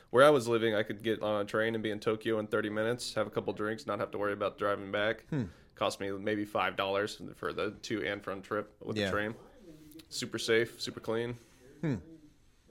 where 0.10 0.26
I 0.26 0.30
was 0.30 0.48
living, 0.48 0.76
I 0.76 0.84
could 0.84 1.04
get 1.04 1.22
on 1.22 1.41
a 1.41 1.45
train 1.45 1.74
and 1.74 1.82
be 1.84 1.91
in 1.91 2.00
Tokyo 2.00 2.39
in 2.39 2.48
30 2.48 2.69
minutes, 2.69 3.13
have 3.13 3.28
a 3.28 3.30
couple 3.30 3.54
drinks, 3.54 3.88
not 3.88 4.00
have 4.00 4.12
to 4.12 4.17
worry 4.17 4.34
about 4.34 4.58
driving 4.58 4.91
back. 4.91 5.24
Cost 5.76 6.00
me 6.02 6.12
maybe 6.12 6.43
five 6.43 6.76
dollars 6.76 7.22
for 7.38 7.54
the 7.54 7.72
to 7.84 8.06
and 8.06 8.22
from 8.22 8.41
trip 8.41 8.74
with 8.84 8.98
Yeah. 8.98 9.06
the 9.06 9.12
train. 9.12 9.36
Super 10.10 10.39
safe, 10.39 10.82
super 10.82 11.00
clean. 11.00 11.38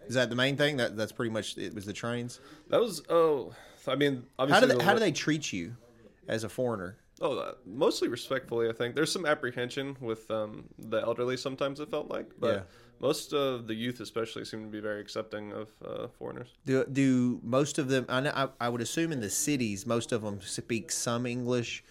Is 0.09 0.15
that 0.15 0.31
the 0.31 0.37
main 0.37 0.57
thing? 0.57 0.79
That 0.79 0.97
that's 0.97 1.13
pretty 1.13 1.31
much 1.31 1.57
it. 1.59 1.75
Was 1.75 1.85
the 1.85 1.93
trains? 1.93 2.41
That 2.71 2.81
was 2.81 3.03
oh, 3.09 3.55
I 3.87 3.95
mean, 3.95 4.25
How 4.39 4.61
do 4.61 4.67
they, 4.67 4.83
how 4.85 4.95
do 4.95 5.01
they 5.01 5.13
treat 5.13 5.53
you 5.53 5.77
as 6.27 6.45
a 6.45 6.49
foreigner? 6.49 6.97
Oh, 7.21 7.37
uh, 7.37 7.55
mostly 7.67 8.09
respectfully, 8.09 8.69
I 8.69 8.73
think. 8.73 8.95
There's 8.95 9.13
some 9.13 9.27
apprehension 9.27 9.97
with 10.01 10.31
um, 10.31 10.65
the 10.79 10.99
elderly 10.99 11.37
sometimes, 11.37 11.81
it 11.81 11.91
felt 11.91 12.09
like. 12.09 12.31
But 12.39 12.55
Yeah. 12.55 12.63
most 13.01 13.33
of 13.33 13.67
the 13.67 13.75
youth, 13.75 14.01
especially, 14.01 14.45
seem 14.45 14.65
to 14.65 14.71
be 14.71 14.81
very 14.81 15.01
accepting 15.01 15.53
of 15.53 15.71
uh, 15.85 16.09
foreigners. 16.09 16.49
Do 16.65 16.85
do 16.87 17.41
most 17.43 17.79
of 17.79 17.89
them? 17.89 18.07
I, 18.09 18.21
know, 18.21 18.33
I 18.35 18.49
I 18.61 18.69
would 18.69 18.81
assume 18.81 19.13
in 19.13 19.21
the 19.21 19.31
cities, 19.31 19.85
most 19.85 20.13
of 20.13 20.23
them 20.23 20.41
speak 20.41 20.91
some 20.91 21.27
English. 21.27 21.85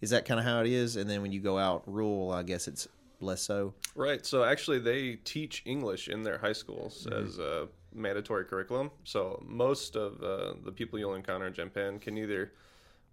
Is 0.00 0.10
that 0.10 0.24
kind 0.24 0.40
of 0.40 0.44
how 0.44 0.60
it 0.60 0.66
is? 0.66 0.96
And 0.96 1.08
then 1.08 1.22
when 1.22 1.32
you 1.32 1.40
go 1.40 1.58
out 1.58 1.84
rural, 1.86 2.32
I 2.32 2.42
guess 2.42 2.66
it's 2.66 2.88
less 3.22 3.42
so. 3.42 3.74
Right. 3.94 4.24
So 4.24 4.44
actually, 4.44 4.78
they 4.78 5.16
teach 5.16 5.62
English 5.64 6.08
in 6.08 6.22
their 6.22 6.38
high 6.38 6.52
schools 6.52 7.06
as 7.06 7.38
a 7.38 7.68
mandatory 7.94 8.44
curriculum. 8.44 8.90
So 9.04 9.42
most 9.46 9.96
of 9.96 10.22
uh, 10.22 10.54
the 10.64 10.72
people 10.72 10.98
you'll 10.98 11.14
encounter 11.14 11.46
in 11.46 11.52
Japan 11.52 11.98
can 11.98 12.16
either 12.18 12.52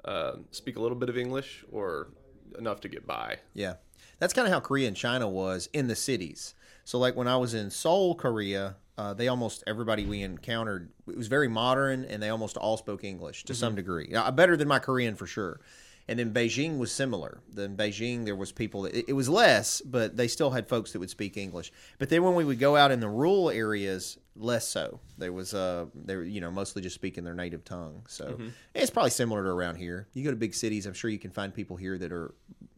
uh, 0.06 0.34
speak 0.52 0.78
a 0.78 0.82
little 0.82 0.98
bit 0.98 1.10
of 1.10 1.18
English 1.18 1.66
or 1.72 2.10
enough 2.58 2.82
to 2.82 2.90
get 2.90 3.06
by. 3.06 3.38
Yeah. 3.54 3.76
That's 4.20 4.34
kind 4.34 4.48
of 4.48 4.54
how 4.54 4.60
Korea 4.60 4.88
and 4.88 4.98
China 4.98 5.28
was 5.28 5.70
in 5.74 5.88
the 5.88 5.96
cities. 5.96 6.54
So, 6.84 6.98
like 6.98 7.16
when 7.16 7.28
I 7.28 7.38
was 7.38 7.54
in 7.54 7.70
Seoul, 7.70 8.16
Korea, 8.16 8.76
uh, 8.98 9.14
they 9.14 9.28
almost 9.28 9.64
everybody 9.68 10.06
we 10.06 10.24
encountered 10.24 10.90
it 11.08 11.16
was 11.16 11.28
very 11.28 11.48
modern, 11.48 12.04
and 12.06 12.22
they 12.22 12.30
almost 12.30 12.58
all 12.58 12.78
spoke 12.78 13.04
English 13.04 13.46
to 13.46 13.54
some 13.54 13.76
degree. 13.76 14.14
Uh, 14.14 14.32
better 14.32 14.58
than 14.58 14.68
my 14.68 14.80
Korean 14.80 15.16
for 15.16 15.26
sure. 15.26 15.62
And 16.10 16.18
then 16.20 16.34
Beijing 16.34 16.78
was 16.80 16.92
similar. 16.92 17.40
Then 17.54 17.78
Beijing, 17.78 18.26
there 18.26 18.36
was 18.36 18.52
people. 18.52 18.82
That, 18.82 18.96
it, 19.10 19.14
was 19.14 19.30
less, 19.30 19.80
but 19.82 20.18
they 20.18 20.28
still 20.28 20.50
had 20.50 20.68
folks 20.68 20.92
that 20.92 21.00
would 21.00 21.10
speak 21.10 21.38
English. 21.38 21.72
But 22.00 22.10
then 22.10 22.24
when 22.24 22.34
we 22.36 22.44
would 22.44 22.60
go 22.60 22.76
out 22.76 22.92
in 22.92 23.00
the 23.00 23.08
rural 23.08 23.50
areas, 23.52 24.18
less 24.36 24.68
so. 24.68 25.00
There 25.18 25.32
was 25.32 25.54
uh, 25.54 25.86
they 25.94 26.16
were 26.16 26.24
you 26.24 26.42
know 26.42 26.50
mostly 26.52 26.82
just 26.82 26.96
speaking 26.96 27.24
their 27.24 27.36
native 27.36 27.64
tongue. 27.64 28.04
So 28.08 28.40
it's 28.74 28.90
probably 28.90 29.12
similar 29.12 29.44
to 29.44 29.50
around 29.50 29.76
here. 29.76 30.08
You 30.14 30.24
go 30.24 30.32
to 30.32 30.36
big 30.36 30.54
cities, 30.56 30.86
I'm 30.86 30.94
sure 30.94 31.10
you 31.12 31.20
can 31.20 31.32
find 31.32 31.54
people 31.54 31.78
here 31.78 31.98
that 31.98 32.12
are 32.12 32.34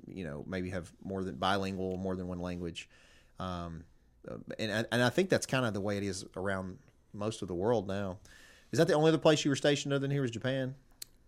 you 0.07 0.25
know 0.25 0.43
maybe 0.47 0.69
have 0.71 0.91
more 1.03 1.23
than 1.23 1.35
bilingual, 1.35 1.97
more 1.97 2.15
than 2.17 2.27
one 2.27 2.39
language. 2.39 2.89
Um, 3.39 3.85
uh, 4.29 4.35
and 4.59 4.71
I- 4.71 4.85
and 4.91 5.01
I 5.01 5.09
think 5.09 5.29
that's 5.29 5.45
kind 5.45 5.65
of 5.65 5.73
the 5.73 5.81
way 5.81 5.97
it 5.97 6.03
is 6.03 6.25
around 6.35 6.77
most 7.13 7.41
of 7.41 7.47
the 7.47 7.55
world 7.55 7.87
now. 7.87 8.17
Is 8.71 8.77
that 8.79 8.87
the 8.87 8.93
only 8.93 9.09
other 9.09 9.17
place 9.17 9.43
you 9.45 9.51
were 9.51 9.55
stationed 9.55 9.93
other 9.93 10.01
than 10.01 10.11
here 10.11 10.21
was 10.21 10.31
Japan? 10.31 10.75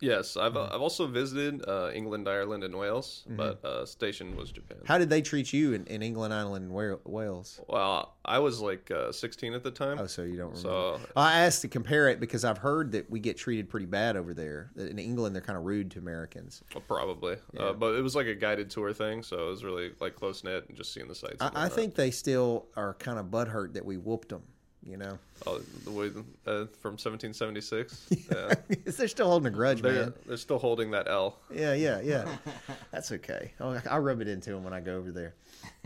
Yes, 0.03 0.35
I've 0.35 0.57
uh, 0.57 0.67
I've 0.69 0.81
also 0.81 1.07
visited 1.07 1.63
uh, 1.65 1.89
England, 1.93 2.27
Ireland, 2.27 2.65
and 2.65 2.75
Wales, 2.77 3.23
but 3.29 3.63
uh, 3.63 3.85
station 3.85 4.35
was 4.35 4.51
Japan. 4.51 4.79
How 4.83 4.97
did 4.97 5.09
they 5.09 5.21
treat 5.21 5.53
you 5.53 5.71
in, 5.71 5.85
in 5.87 6.03
England, 6.03 6.33
Ireland, 6.33 6.65
and 6.69 6.99
Wales? 7.05 7.61
Well, 7.69 8.13
I 8.25 8.39
was 8.39 8.59
like 8.59 8.91
uh, 8.91 9.13
16 9.13 9.53
at 9.53 9.63
the 9.63 9.71
time. 9.71 9.99
Oh, 9.99 10.07
so 10.07 10.23
you 10.23 10.35
don't 10.35 10.57
remember? 10.57 10.59
So 10.59 10.99
I 11.15 11.39
asked 11.39 11.61
to 11.61 11.69
compare 11.69 12.09
it 12.09 12.19
because 12.19 12.43
I've 12.43 12.57
heard 12.57 12.91
that 12.91 13.09
we 13.09 13.21
get 13.21 13.37
treated 13.37 13.69
pretty 13.69 13.85
bad 13.85 14.17
over 14.17 14.33
there. 14.33 14.71
In 14.75 14.99
England, 14.99 15.35
they're 15.35 15.41
kind 15.41 15.57
of 15.57 15.63
rude 15.63 15.89
to 15.91 15.99
Americans. 15.99 16.63
well, 16.75 16.83
probably, 16.85 17.37
uh, 17.57 17.71
but 17.71 17.95
it 17.95 18.01
was 18.01 18.13
like 18.13 18.27
a 18.27 18.35
guided 18.35 18.69
tour 18.69 18.91
thing, 18.91 19.23
so 19.23 19.47
it 19.47 19.49
was 19.51 19.63
really 19.63 19.91
like 20.01 20.15
close 20.15 20.43
knit 20.43 20.67
and 20.67 20.75
just 20.75 20.93
seeing 20.93 21.07
the 21.07 21.15
sights. 21.15 21.37
I, 21.39 21.51
I 21.55 21.69
think 21.69 21.95
they 21.95 22.11
still 22.11 22.65
are 22.75 22.95
kind 22.95 23.19
of 23.19 23.27
butthurt 23.27 23.73
that 23.75 23.85
we 23.85 23.95
whooped 23.95 24.29
them. 24.29 24.43
You 24.85 24.97
know, 24.97 25.17
oh, 25.47 25.61
the 25.85 25.91
way 25.91 26.07
uh, 26.45 26.67
from 26.81 26.97
1776. 26.97 28.07
yeah. 28.31 28.53
they're 28.85 29.07
still 29.07 29.27
holding 29.27 29.47
a 29.47 29.55
grudge, 29.55 29.81
They're, 29.81 29.93
man. 29.93 30.13
they're 30.25 30.35
still 30.35 30.59
holding 30.59 30.91
that 30.91 31.07
L. 31.07 31.37
Yeah, 31.53 31.73
yeah, 31.73 32.01
yeah. 32.01 32.25
That's 32.91 33.11
okay. 33.13 33.53
I'll, 33.61 33.81
I'll 33.89 34.01
rub 34.01 34.19
it 34.19 34.27
into 34.27 34.51
them 34.51 34.63
when 34.65 34.73
I 34.73 34.81
go 34.81 34.97
over 34.97 35.11
there. 35.11 35.35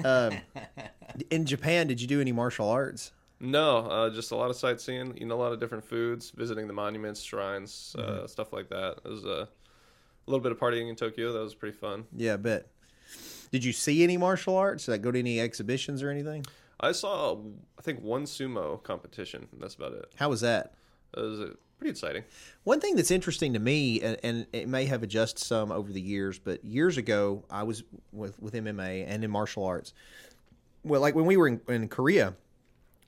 Um, 0.04 0.40
in 1.30 1.46
Japan, 1.46 1.86
did 1.86 2.02
you 2.02 2.08
do 2.08 2.20
any 2.20 2.32
martial 2.32 2.68
arts? 2.70 3.12
No, 3.40 3.86
uh, 3.86 4.10
just 4.10 4.32
a 4.32 4.36
lot 4.36 4.50
of 4.50 4.56
sightseeing, 4.56 5.14
eating 5.16 5.30
a 5.30 5.36
lot 5.36 5.54
of 5.54 5.60
different 5.60 5.86
foods, 5.86 6.32
visiting 6.32 6.66
the 6.66 6.74
monuments, 6.74 7.22
shrines, 7.22 7.96
uh, 8.00 8.26
stuff 8.26 8.52
like 8.52 8.70
that. 8.70 8.98
It 9.06 9.10
was 9.10 9.26
uh, 9.26 9.46
a 9.46 10.32
little 10.32 10.42
bit 10.42 10.52
of 10.52 10.60
partying 10.60 10.90
in 10.90 10.96
Tokyo. 10.96 11.34
That 11.34 11.44
was 11.44 11.54
pretty 11.54 11.78
fun. 11.78 12.06
Yeah, 12.16 12.34
I 12.34 12.38
bet. 12.38 12.68
Did 13.52 13.64
you 13.64 13.74
see 13.74 14.04
any 14.04 14.18
martial 14.18 14.58
arts? 14.58 14.88
Did 14.88 14.94
I 14.94 14.98
go 14.98 15.12
to 15.12 15.20
any 15.20 15.40
exhibitions 15.40 16.02
or 16.02 16.10
anything? 16.10 16.46
I 16.80 16.92
saw, 16.92 17.38
I 17.78 17.82
think, 17.82 18.02
one 18.02 18.26
sumo 18.26 18.82
competition. 18.84 19.48
And 19.52 19.62
that's 19.62 19.76
about 19.76 19.94
it. 19.94 20.12
How 20.16 20.30
was 20.30 20.42
that? 20.42 20.74
It 21.16 21.22
was 21.22 21.40
uh, 21.40 21.54
pretty 21.78 21.92
exciting. 21.92 22.24
One 22.64 22.80
thing 22.80 22.96
that's 22.96 23.12
interesting 23.12 23.54
to 23.54 23.60
me, 23.60 24.02
and, 24.02 24.18
and 24.24 24.48
it 24.54 24.68
may 24.68 24.86
have 24.86 25.04
adjusted 25.04 25.44
some 25.44 25.72
over 25.72 25.92
the 25.92 26.02
years, 26.02 26.40
but 26.40 26.64
years 26.64 26.98
ago, 26.98 27.44
I 27.50 27.64
was 27.64 27.84
with, 28.12 28.40
with 28.40 28.54
MMA 28.54 29.06
and 29.08 29.24
in 29.24 29.32
martial 29.32 29.66
arts. 29.66 29.94
Well, 30.84 31.02
like 31.02 31.16
when 31.16 31.26
we 31.26 31.38
were 31.38 31.48
in, 31.48 31.62
in 31.68 31.88
Korea, 31.88 32.36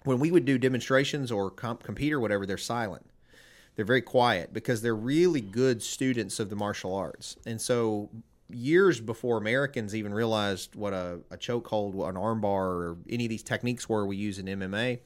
when 0.04 0.20
we 0.20 0.32
would 0.32 0.46
do 0.46 0.58
demonstrations 0.58 1.32
or 1.32 1.52
comp, 1.52 1.84
compete 1.84 2.14
or 2.14 2.20
whatever, 2.20 2.46
they're 2.46 2.58
silent. 2.58 3.06
They're 3.76 3.86
very 3.86 4.02
quiet 4.02 4.52
because 4.54 4.82
they're 4.82 4.96
really 4.96 5.42
good 5.42 5.82
students 5.82 6.40
of 6.40 6.50
the 6.50 6.56
martial 6.56 6.94
arts. 6.94 7.38
And 7.46 7.62
so, 7.62 8.10
years 8.50 9.00
before 9.00 9.38
Americans 9.38 9.96
even 9.96 10.14
realized 10.14 10.76
what 10.76 10.94
a, 10.94 11.20
a 11.32 11.38
chokehold, 11.38 11.94
an 12.08 12.16
armbar, 12.16 12.44
or 12.46 12.98
any 13.10 13.26
of 13.26 13.30
these 13.30 13.44
techniques 13.44 13.88
were 13.88 14.06
we 14.06 14.18
use 14.18 14.40
in 14.40 14.46
MMA, 14.46 15.00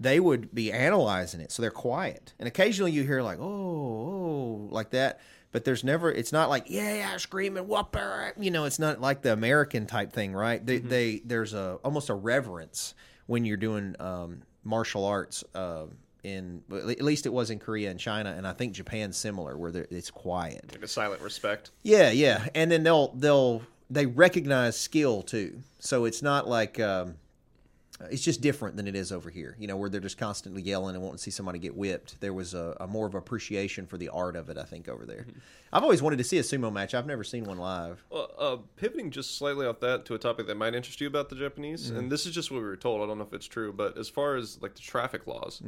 they 0.00 0.20
would 0.20 0.54
be 0.54 0.72
analyzing 0.72 1.40
it. 1.40 1.52
So 1.52 1.62
they're 1.62 1.70
quiet. 1.70 2.34
And 2.38 2.48
occasionally 2.48 2.92
you 2.92 3.04
hear 3.04 3.22
like, 3.22 3.38
oh, 3.40 3.44
oh, 3.44 4.68
like 4.70 4.90
that. 4.90 5.20
But 5.52 5.64
there's 5.64 5.84
never, 5.84 6.10
it's 6.10 6.32
not 6.32 6.48
like, 6.48 6.64
yeah, 6.68 6.94
yeah, 6.94 7.16
screaming, 7.18 7.68
whopper. 7.68 8.32
You 8.38 8.50
know, 8.50 8.64
it's 8.64 8.78
not 8.78 9.00
like 9.00 9.22
the 9.22 9.32
American 9.32 9.86
type 9.86 10.12
thing, 10.12 10.32
right? 10.32 10.64
They, 10.64 10.78
they 10.78 11.20
there's 11.24 11.52
a 11.52 11.78
almost 11.84 12.08
a 12.08 12.14
reverence 12.14 12.94
when 13.26 13.44
you're 13.44 13.58
doing 13.58 13.94
um, 14.00 14.42
martial 14.64 15.04
arts. 15.04 15.44
Uh, 15.54 15.86
in 16.24 16.62
at 16.70 17.02
least 17.02 17.26
it 17.26 17.32
was 17.32 17.50
in 17.50 17.58
Korea 17.58 17.90
and 17.90 17.98
China, 17.98 18.34
and 18.36 18.46
I 18.46 18.52
think 18.52 18.74
Japan's 18.74 19.16
similar, 19.16 19.56
where 19.56 19.86
it's 19.90 20.10
quiet. 20.10 20.64
Like 20.72 20.82
a 20.82 20.88
silent 20.88 21.20
respect. 21.20 21.70
Yeah, 21.82 22.10
yeah, 22.10 22.46
and 22.54 22.70
then 22.70 22.82
they'll 22.82 23.12
they'll 23.14 23.62
they 23.90 24.06
recognize 24.06 24.78
skill 24.78 25.22
too. 25.22 25.60
So 25.80 26.04
it's 26.04 26.22
not 26.22 26.48
like 26.48 26.78
um, 26.80 27.16
it's 28.10 28.22
just 28.22 28.40
different 28.40 28.76
than 28.76 28.86
it 28.88 28.96
is 28.96 29.12
over 29.12 29.30
here. 29.30 29.56
You 29.58 29.66
know, 29.66 29.76
where 29.76 29.90
they're 29.90 30.00
just 30.00 30.18
constantly 30.18 30.62
yelling 30.62 30.94
and 30.94 31.02
wanting 31.02 31.18
to 31.18 31.22
see 31.22 31.30
somebody 31.30 31.58
get 31.58 31.76
whipped. 31.76 32.20
There 32.20 32.32
was 32.32 32.54
a, 32.54 32.76
a 32.80 32.86
more 32.86 33.06
of 33.06 33.14
appreciation 33.14 33.86
for 33.86 33.98
the 33.98 34.08
art 34.08 34.36
of 34.36 34.48
it. 34.48 34.56
I 34.56 34.64
think 34.64 34.88
over 34.88 35.04
there. 35.04 35.26
I've 35.72 35.82
always 35.82 36.02
wanted 36.02 36.18
to 36.18 36.24
see 36.24 36.38
a 36.38 36.42
sumo 36.42 36.72
match. 36.72 36.94
I've 36.94 37.06
never 37.06 37.24
seen 37.24 37.44
one 37.44 37.58
live. 37.58 38.04
Well, 38.10 38.30
uh, 38.38 38.56
pivoting 38.76 39.10
just 39.10 39.38
slightly 39.38 39.66
off 39.66 39.80
that 39.80 40.04
to 40.06 40.14
a 40.14 40.18
topic 40.18 40.46
that 40.46 40.56
might 40.56 40.74
interest 40.74 41.00
you 41.00 41.06
about 41.06 41.28
the 41.28 41.36
Japanese, 41.36 41.90
and 41.90 42.10
this 42.10 42.26
is 42.26 42.34
just 42.34 42.50
what 42.50 42.58
we 42.58 42.64
were 42.64 42.76
told. 42.76 43.02
I 43.02 43.06
don't 43.06 43.18
know 43.18 43.24
if 43.24 43.32
it's 43.32 43.46
true, 43.46 43.72
but 43.72 43.98
as 43.98 44.08
far 44.08 44.36
as 44.36 44.60
like 44.62 44.74
the 44.74 44.80
traffic 44.80 45.26
laws, 45.26 45.62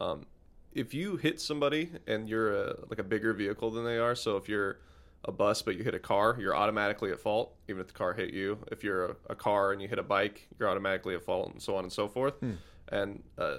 um, 0.00 0.26
if 0.72 0.92
you 0.92 1.16
hit 1.16 1.40
somebody 1.40 1.90
and 2.06 2.28
you're 2.28 2.54
a, 2.54 2.76
like 2.90 2.98
a 2.98 3.04
bigger 3.04 3.32
vehicle 3.32 3.70
than 3.70 3.84
they 3.84 3.98
are, 3.98 4.14
so 4.14 4.36
if 4.36 4.48
you're 4.48 4.78
a 5.24 5.32
bus 5.32 5.62
but 5.62 5.76
you 5.76 5.84
hit 5.84 5.94
a 5.94 5.98
car, 5.98 6.36
you're 6.38 6.54
automatically 6.54 7.10
at 7.10 7.20
fault, 7.20 7.54
even 7.68 7.80
if 7.80 7.86
the 7.86 7.92
car 7.94 8.12
hit 8.12 8.34
you. 8.34 8.58
If 8.70 8.84
you're 8.84 9.06
a, 9.06 9.16
a 9.30 9.34
car 9.34 9.72
and 9.72 9.80
you 9.80 9.88
hit 9.88 9.98
a 9.98 10.02
bike, 10.02 10.48
you're 10.58 10.68
automatically 10.68 11.14
at 11.14 11.22
fault, 11.22 11.52
and 11.52 11.62
so 11.62 11.76
on 11.76 11.84
and 11.84 11.92
so 11.92 12.08
forth. 12.08 12.34
And 12.88 13.22
uh, 13.38 13.58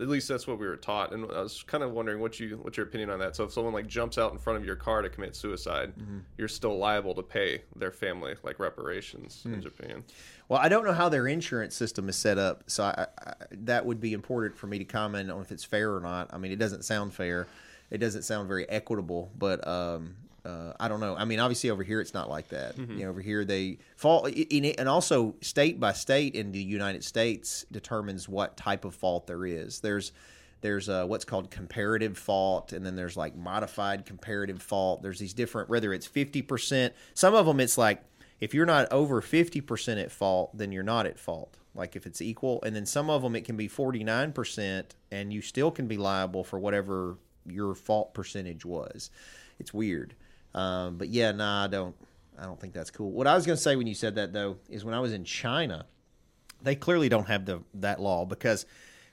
at 0.00 0.08
least 0.08 0.26
that's 0.28 0.46
what 0.46 0.58
we 0.58 0.66
were 0.66 0.76
taught, 0.76 1.12
and 1.12 1.24
I 1.30 1.40
was 1.40 1.62
kind 1.62 1.84
of 1.84 1.92
wondering 1.92 2.18
what 2.20 2.40
you 2.40 2.58
what's 2.62 2.76
your 2.76 2.86
opinion 2.86 3.10
on 3.10 3.20
that. 3.20 3.36
So 3.36 3.44
if 3.44 3.52
someone 3.52 3.72
like 3.72 3.86
jumps 3.86 4.18
out 4.18 4.32
in 4.32 4.38
front 4.38 4.58
of 4.58 4.64
your 4.64 4.74
car 4.74 5.02
to 5.02 5.08
commit 5.08 5.36
suicide, 5.36 5.92
you're 6.36 6.48
still 6.48 6.76
liable 6.76 7.14
to 7.14 7.22
pay 7.22 7.62
their 7.76 7.92
family 7.92 8.34
like 8.42 8.58
reparations 8.58 9.42
in 9.44 9.62
Japan. 9.62 10.02
Well, 10.48 10.58
I 10.60 10.68
don't 10.68 10.84
know 10.84 10.92
how 10.92 11.08
their 11.08 11.26
insurance 11.28 11.74
system 11.76 12.08
is 12.08 12.16
set 12.16 12.38
up, 12.38 12.64
so 12.66 12.84
I, 12.84 13.06
I, 13.26 13.34
that 13.52 13.86
would 13.86 14.00
be 14.00 14.12
important 14.12 14.58
for 14.58 14.66
me 14.66 14.78
to 14.78 14.84
comment 14.84 15.30
on 15.30 15.40
if 15.40 15.52
it's 15.52 15.64
fair 15.64 15.94
or 15.94 16.00
not. 16.00 16.28
I 16.32 16.38
mean, 16.38 16.50
it 16.50 16.58
doesn't 16.58 16.84
sound 16.84 17.14
fair. 17.14 17.46
It 17.90 17.98
doesn't 17.98 18.22
sound 18.22 18.48
very 18.48 18.68
equitable, 18.68 19.30
but 19.38 19.66
um, 19.66 20.16
uh, 20.44 20.72
I 20.78 20.88
don't 20.88 21.00
know. 21.00 21.16
I 21.16 21.24
mean, 21.24 21.40
obviously 21.40 21.70
over 21.70 21.82
here 21.82 22.00
it's 22.00 22.14
not 22.14 22.28
like 22.28 22.48
that. 22.48 22.76
You 22.98 23.04
know, 23.04 23.10
over 23.10 23.20
here 23.20 23.44
they 23.44 23.78
fall, 23.96 24.26
in 24.26 24.64
it, 24.64 24.78
and 24.78 24.88
also 24.88 25.34
state 25.40 25.80
by 25.80 25.92
state 25.92 26.34
in 26.34 26.52
the 26.52 26.62
United 26.62 27.02
States 27.04 27.64
determines 27.72 28.28
what 28.28 28.56
type 28.56 28.84
of 28.84 28.94
fault 28.94 29.26
there 29.26 29.46
is. 29.46 29.80
There's 29.80 30.12
there's 30.60 30.88
uh, 30.88 31.04
what's 31.04 31.26
called 31.26 31.50
comparative 31.50 32.16
fault, 32.16 32.72
and 32.72 32.86
then 32.86 32.96
there's 32.96 33.16
like 33.16 33.36
modified 33.36 34.06
comparative 34.06 34.62
fault. 34.62 35.02
There's 35.02 35.18
these 35.18 35.34
different, 35.34 35.68
whether 35.68 35.92
it's 35.92 36.08
50%, 36.08 36.90
some 37.12 37.34
of 37.34 37.44
them 37.44 37.60
it's 37.60 37.76
like 37.76 38.02
if 38.40 38.54
you're 38.54 38.66
not 38.66 38.90
over 38.90 39.20
50% 39.20 40.02
at 40.02 40.10
fault, 40.10 40.56
then 40.56 40.72
you're 40.72 40.82
not 40.82 41.06
at 41.06 41.18
fault. 41.18 41.58
Like 41.74 41.96
if 41.96 42.06
it's 42.06 42.22
equal. 42.22 42.62
And 42.62 42.74
then 42.74 42.86
some 42.86 43.10
of 43.10 43.22
them 43.22 43.36
it 43.36 43.44
can 43.44 43.56
be 43.56 43.68
49%, 43.68 44.84
and 45.10 45.32
you 45.32 45.42
still 45.42 45.70
can 45.70 45.86
be 45.86 45.96
liable 45.96 46.44
for 46.44 46.58
whatever 46.58 47.18
your 47.46 47.74
fault 47.74 48.14
percentage 48.14 48.64
was. 48.64 49.10
It's 49.58 49.74
weird. 49.74 50.14
Um, 50.54 50.96
but 50.98 51.08
yeah, 51.08 51.32
nah, 51.32 51.64
I 51.64 51.66
don't. 51.68 51.94
I 52.36 52.46
don't 52.46 52.60
think 52.60 52.74
that's 52.74 52.90
cool. 52.90 53.12
What 53.12 53.28
I 53.28 53.34
was 53.36 53.46
going 53.46 53.56
to 53.56 53.62
say 53.62 53.76
when 53.76 53.86
you 53.86 53.94
said 53.94 54.16
that 54.16 54.32
though 54.32 54.56
is 54.68 54.84
when 54.84 54.92
I 54.92 54.98
was 54.98 55.12
in 55.12 55.24
China, 55.24 55.86
they 56.62 56.74
clearly 56.74 57.08
don't 57.08 57.28
have 57.28 57.46
the 57.46 57.62
that 57.74 58.00
law 58.00 58.24
because 58.24 58.66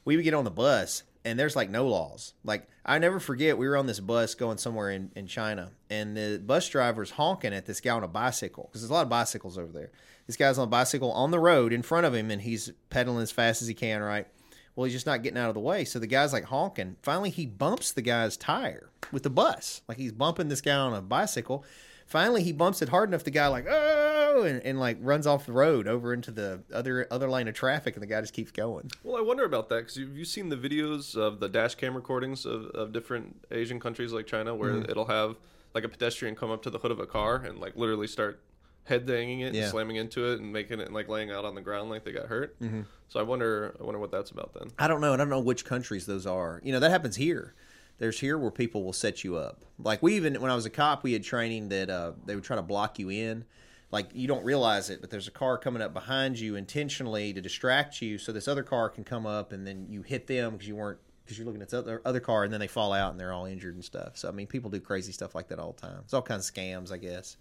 we 0.06 0.16
would 0.16 0.24
get 0.24 0.34
on 0.34 0.44
the 0.44 0.52
bus 0.52 1.04
and 1.24 1.38
there's 1.38 1.56
like 1.56 1.70
no 1.70 1.88
laws. 1.88 2.34
Like 2.44 2.68
I 2.86 2.98
never 2.98 3.20
forget 3.20 3.58
we 3.58 3.68
were 3.68 3.78
on 3.78 3.86
this 3.86 4.00
bus 4.00 4.34
going 4.34 4.58
somewhere 4.58 4.90
in, 4.90 5.12
in 5.16 5.28
China 5.28 5.72
and 5.90 6.18
the 6.18 6.42
bus 6.44 6.68
driver's 6.68 7.12
honking 7.12 7.54
at 7.54 7.66
this 7.66 7.80
guy 7.80 7.92
on 7.92 8.04
a 8.04 8.08
bicycle 8.08 8.70
because 8.70 8.82
there's 8.82 8.90
a 8.90 8.94
lot 8.94 9.04
of 9.04 9.10
bicycles 9.10 9.58
over 9.58 9.72
there. 9.72 9.92
This 10.28 10.38
guy's 10.38 10.58
on 10.58 10.64
a 10.64 10.72
bicycle 10.72 11.12
on 11.12 11.32
the 11.32 11.40
road 11.40 11.74
in 11.74 11.82
front 11.82 12.06
of 12.06 12.16
him 12.16 12.32
and 12.32 12.42
he's 12.42 12.72
pedaling 12.90 13.22
as 13.22 13.32
fast 13.32 13.62
as 13.62 13.68
he 13.68 13.74
can, 13.74 14.02
right? 14.02 14.28
Well, 14.76 14.86
he's 14.86 14.94
just 14.94 15.06
not 15.06 15.22
getting 15.22 15.38
out 15.38 15.50
of 15.50 15.54
the 15.54 15.60
way. 15.60 15.84
So 15.86 16.00
the 16.00 16.08
guy's 16.08 16.34
like 16.34 16.46
honking. 16.46 16.96
Finally, 17.02 17.30
he 17.32 17.46
bumps 17.46 17.92
the 17.92 18.02
guy's 18.02 18.38
tire 18.38 18.90
with 19.12 19.24
the 19.24 19.30
bus. 19.30 19.82
Like 19.88 19.98
he's 19.98 20.12
bumping 20.12 20.48
this 20.48 20.62
guy 20.62 20.76
on 20.76 20.94
a 20.94 21.02
bicycle. 21.02 21.66
Finally, 22.08 22.44
he 22.44 22.52
bumps 22.52 22.82
it 22.82 22.90
hard 22.90 23.10
enough. 23.10 23.24
The 23.24 23.32
guy 23.32 23.48
like 23.48 23.66
oh, 23.70 24.44
and, 24.44 24.62
and 24.64 24.80
like 24.80 24.98
runs 25.00 25.28
off 25.28 25.46
the 25.46 25.54
road 25.54 25.88
over 25.88 26.14
into 26.14 26.32
the 26.32 26.62
other 26.74 27.08
other 27.10 27.30
lane 27.30 27.48
of 27.48 27.54
traffic, 27.54 27.96
and 27.96 28.04
the 28.04 28.08
guy 28.08 28.20
just 28.22 28.34
keeps 28.34 28.52
going. 28.52 28.92
Well, 29.04 29.18
I 29.18 29.22
wonder 29.22 29.46
about 29.46 29.70
that 29.70 29.78
because 29.78 29.98
you've, 29.98 30.18
you 30.18 30.26
seen 30.26 30.50
the 30.50 30.58
videos 30.58 31.16
of 31.16 31.40
the 31.40 31.48
dash 31.48 31.76
cam 31.76 31.96
recordings 31.96 32.46
of, 32.46 32.66
of 32.68 32.92
different 32.92 33.46
Asian 33.52 33.80
countries 33.80 34.12
like 34.12 34.28
China 34.28 34.54
where 34.56 34.72
mm-hmm. 34.72 34.90
it'll 34.90 35.06
have 35.06 35.38
like 35.74 35.84
a 35.84 35.90
pedestrian 35.90 36.36
come 36.36 36.52
up 36.52 36.62
to 36.64 36.70
the 36.70 36.80
hood 36.80 36.92
of 36.92 37.00
a 37.00 37.08
car 37.08 37.38
and 37.38 37.60
like 37.60 37.76
literally 37.78 38.08
start 38.08 38.42
head 38.86 39.06
banging 39.06 39.42
it 39.42 39.54
Yeah. 39.54 39.64
and 39.64 39.72
slamming 39.72 39.96
into 39.98 40.32
it 40.32 40.40
and 40.40 40.52
making 40.52 40.80
it 40.80 40.92
like 40.92 41.08
laying 41.08 41.32
out 41.32 41.46
on 41.46 41.56
the 41.56 41.62
ground 41.62 41.90
like 41.90 42.04
they 42.04 42.12
got 42.12 42.28
hurt. 42.28 42.60
Mm-hmm. 42.60 42.82
So 43.10 43.20
I 43.20 43.24
wonder, 43.24 43.76
I 43.80 43.84
wonder 43.84 44.00
what 44.00 44.12
that's 44.12 44.32
about 44.32 44.54
then. 44.54 44.72
I 44.80 44.88
don't 44.88 45.02
know. 45.02 45.14
I 45.14 45.18
don't 45.18 45.30
know 45.30 45.40
which 45.40 45.66
countries 45.66 46.06
those 46.06 46.26
are. 46.26 46.62
You 46.64 46.72
know, 46.72 46.80
that 46.80 46.92
happens 46.92 47.16
here. 47.16 47.54
There's 48.00 48.20
here 48.20 48.38
where 48.38 48.52
people 48.52 48.84
will 48.84 48.94
set 48.94 49.24
you 49.24 49.36
up. 49.36 49.64
Like 49.78 50.02
we 50.02 50.16
even 50.16 50.42
when 50.42 50.50
I 50.50 50.56
was 50.56 50.66
a 50.66 50.70
cop, 50.72 51.04
we 51.04 51.14
had 51.14 51.24
training 51.24 51.70
that 51.70 51.90
uh, 51.90 52.14
they 52.26 52.34
would 52.36 52.44
try 52.44 52.56
to 52.56 52.62
block 52.64 52.98
you 52.98 53.10
in. 53.10 53.46
Like 53.92 54.10
you 54.14 54.28
don't 54.28 54.44
realize 54.46 54.90
it, 54.90 55.02
but 55.02 55.10
there's 55.10 55.28
a 55.28 55.32
car 55.32 55.58
coming 55.58 55.82
up 55.82 55.94
behind 55.94 56.40
you 56.40 56.56
intentionally 56.56 57.34
to 57.34 57.42
distract 57.42 58.02
you, 58.02 58.18
so 58.18 58.32
this 58.32 58.48
other 58.48 58.64
car 58.64 58.90
can 58.90 59.04
come 59.04 59.26
up 59.28 59.52
and 59.52 59.68
then 59.68 59.86
you 59.90 60.02
hit 60.02 60.28
them 60.28 60.54
because 60.54 60.68
you 60.68 60.78
weren't 60.78 61.00
because 61.32 61.40
you're 61.40 61.46
looking 61.46 61.62
at 61.62 61.70
the 61.70 61.80
other, 61.80 62.02
other 62.04 62.20
car 62.20 62.44
and 62.44 62.52
then 62.52 62.60
they 62.60 62.68
fall 62.68 62.92
out 62.92 63.12
and 63.12 63.20
they're 63.20 63.32
all 63.32 63.46
injured 63.46 63.74
and 63.74 63.86
stuff. 63.86 64.18
So 64.18 64.28
I 64.28 64.32
mean, 64.32 64.48
people 64.48 64.70
do 64.70 64.82
crazy 64.82 65.14
stuff 65.14 65.34
like 65.34 65.48
that 65.48 65.60
all 65.60 65.72
the 65.72 65.82
time. 65.82 66.00
It's 66.04 66.14
all 66.14 66.22
kinds 66.22 66.50
of 66.50 66.54
scams, 66.54 66.92
I 66.92 66.98
guess. 66.98 67.38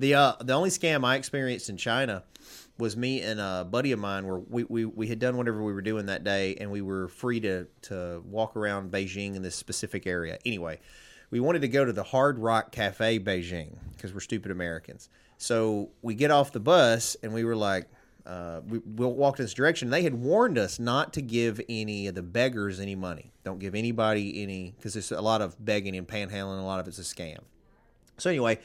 The 0.00 0.14
uh, 0.14 0.32
the 0.40 0.54
only 0.54 0.70
scam 0.70 1.04
I 1.04 1.14
experienced 1.14 1.68
in 1.68 1.76
China 1.76 2.24
was 2.78 2.96
me 2.96 3.20
and 3.20 3.38
a 3.38 3.64
buddy 3.70 3.92
of 3.92 4.00
mine 4.00 4.26
where 4.26 4.38
we, 4.38 4.64
we, 4.64 4.84
we 4.84 5.06
had 5.06 5.20
done 5.20 5.36
whatever 5.36 5.62
we 5.62 5.72
were 5.72 5.82
doing 5.82 6.06
that 6.06 6.24
day 6.24 6.56
and 6.56 6.72
we 6.72 6.80
were 6.82 7.06
free 7.06 7.38
to, 7.38 7.68
to 7.82 8.20
walk 8.26 8.56
around 8.56 8.90
Beijing 8.90 9.36
in 9.36 9.42
this 9.42 9.54
specific 9.54 10.04
area. 10.04 10.38
Anyway, 10.44 10.80
we 11.30 11.38
wanted 11.38 11.60
to 11.62 11.68
go 11.68 11.84
to 11.84 11.92
the 11.92 12.02
Hard 12.02 12.40
Rock 12.40 12.72
Cafe 12.72 13.20
Beijing 13.20 13.76
because 13.94 14.12
we're 14.12 14.20
stupid 14.20 14.50
Americans. 14.50 15.08
So 15.36 15.90
we 16.00 16.14
get 16.14 16.32
off 16.32 16.50
the 16.50 16.60
bus 16.60 17.16
and 17.22 17.32
we 17.32 17.44
were 17.44 17.54
like, 17.54 17.88
uh, 18.26 18.60
we, 18.68 18.78
we'll 18.84 19.14
walk 19.14 19.38
in 19.38 19.44
this 19.44 19.54
direction. 19.54 19.90
They 19.90 20.02
had 20.02 20.14
warned 20.14 20.58
us 20.58 20.78
not 20.78 21.12
to 21.14 21.22
give 21.22 21.60
any 21.68 22.06
of 22.06 22.14
the 22.14 22.22
beggars 22.22 22.78
any 22.78 22.94
money. 22.94 23.32
Don't 23.44 23.58
give 23.58 23.74
anybody 23.74 24.42
any 24.42 24.74
because 24.76 24.94
there's 24.94 25.10
a 25.12 25.20
lot 25.20 25.42
of 25.42 25.62
begging 25.64 25.96
and 25.96 26.06
panhandling. 26.06 26.60
A 26.60 26.62
lot 26.62 26.80
of 26.80 26.86
it's 26.86 26.98
a 26.98 27.02
scam. 27.02 27.38
So 28.18 28.30
anyway, 28.30 28.60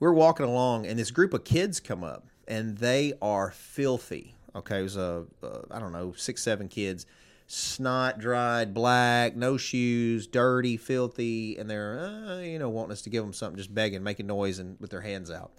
we're 0.00 0.12
walking 0.12 0.46
along, 0.46 0.86
and 0.86 0.98
this 0.98 1.10
group 1.10 1.34
of 1.34 1.44
kids 1.44 1.80
come 1.80 2.02
up, 2.02 2.26
and 2.48 2.78
they 2.78 3.12
are 3.20 3.50
filthy. 3.50 4.34
Okay, 4.54 4.80
it 4.80 4.82
was 4.82 4.96
a 4.96 5.26
uh, 5.42 5.60
I 5.70 5.78
don't 5.78 5.92
know 5.92 6.12
six 6.16 6.42
seven 6.42 6.68
kids, 6.68 7.06
snot 7.46 8.18
dried, 8.18 8.72
black, 8.72 9.36
no 9.36 9.56
shoes, 9.56 10.26
dirty, 10.26 10.76
filthy, 10.76 11.58
and 11.58 11.68
they're 11.68 12.00
uh, 12.00 12.38
you 12.40 12.58
know 12.58 12.70
wanting 12.70 12.92
us 12.92 13.02
to 13.02 13.10
give 13.10 13.22
them 13.22 13.32
something, 13.32 13.58
just 13.58 13.74
begging, 13.74 14.02
making 14.02 14.26
noise, 14.26 14.58
and 14.58 14.78
with 14.80 14.90
their 14.90 15.02
hands 15.02 15.30
out. 15.30 15.52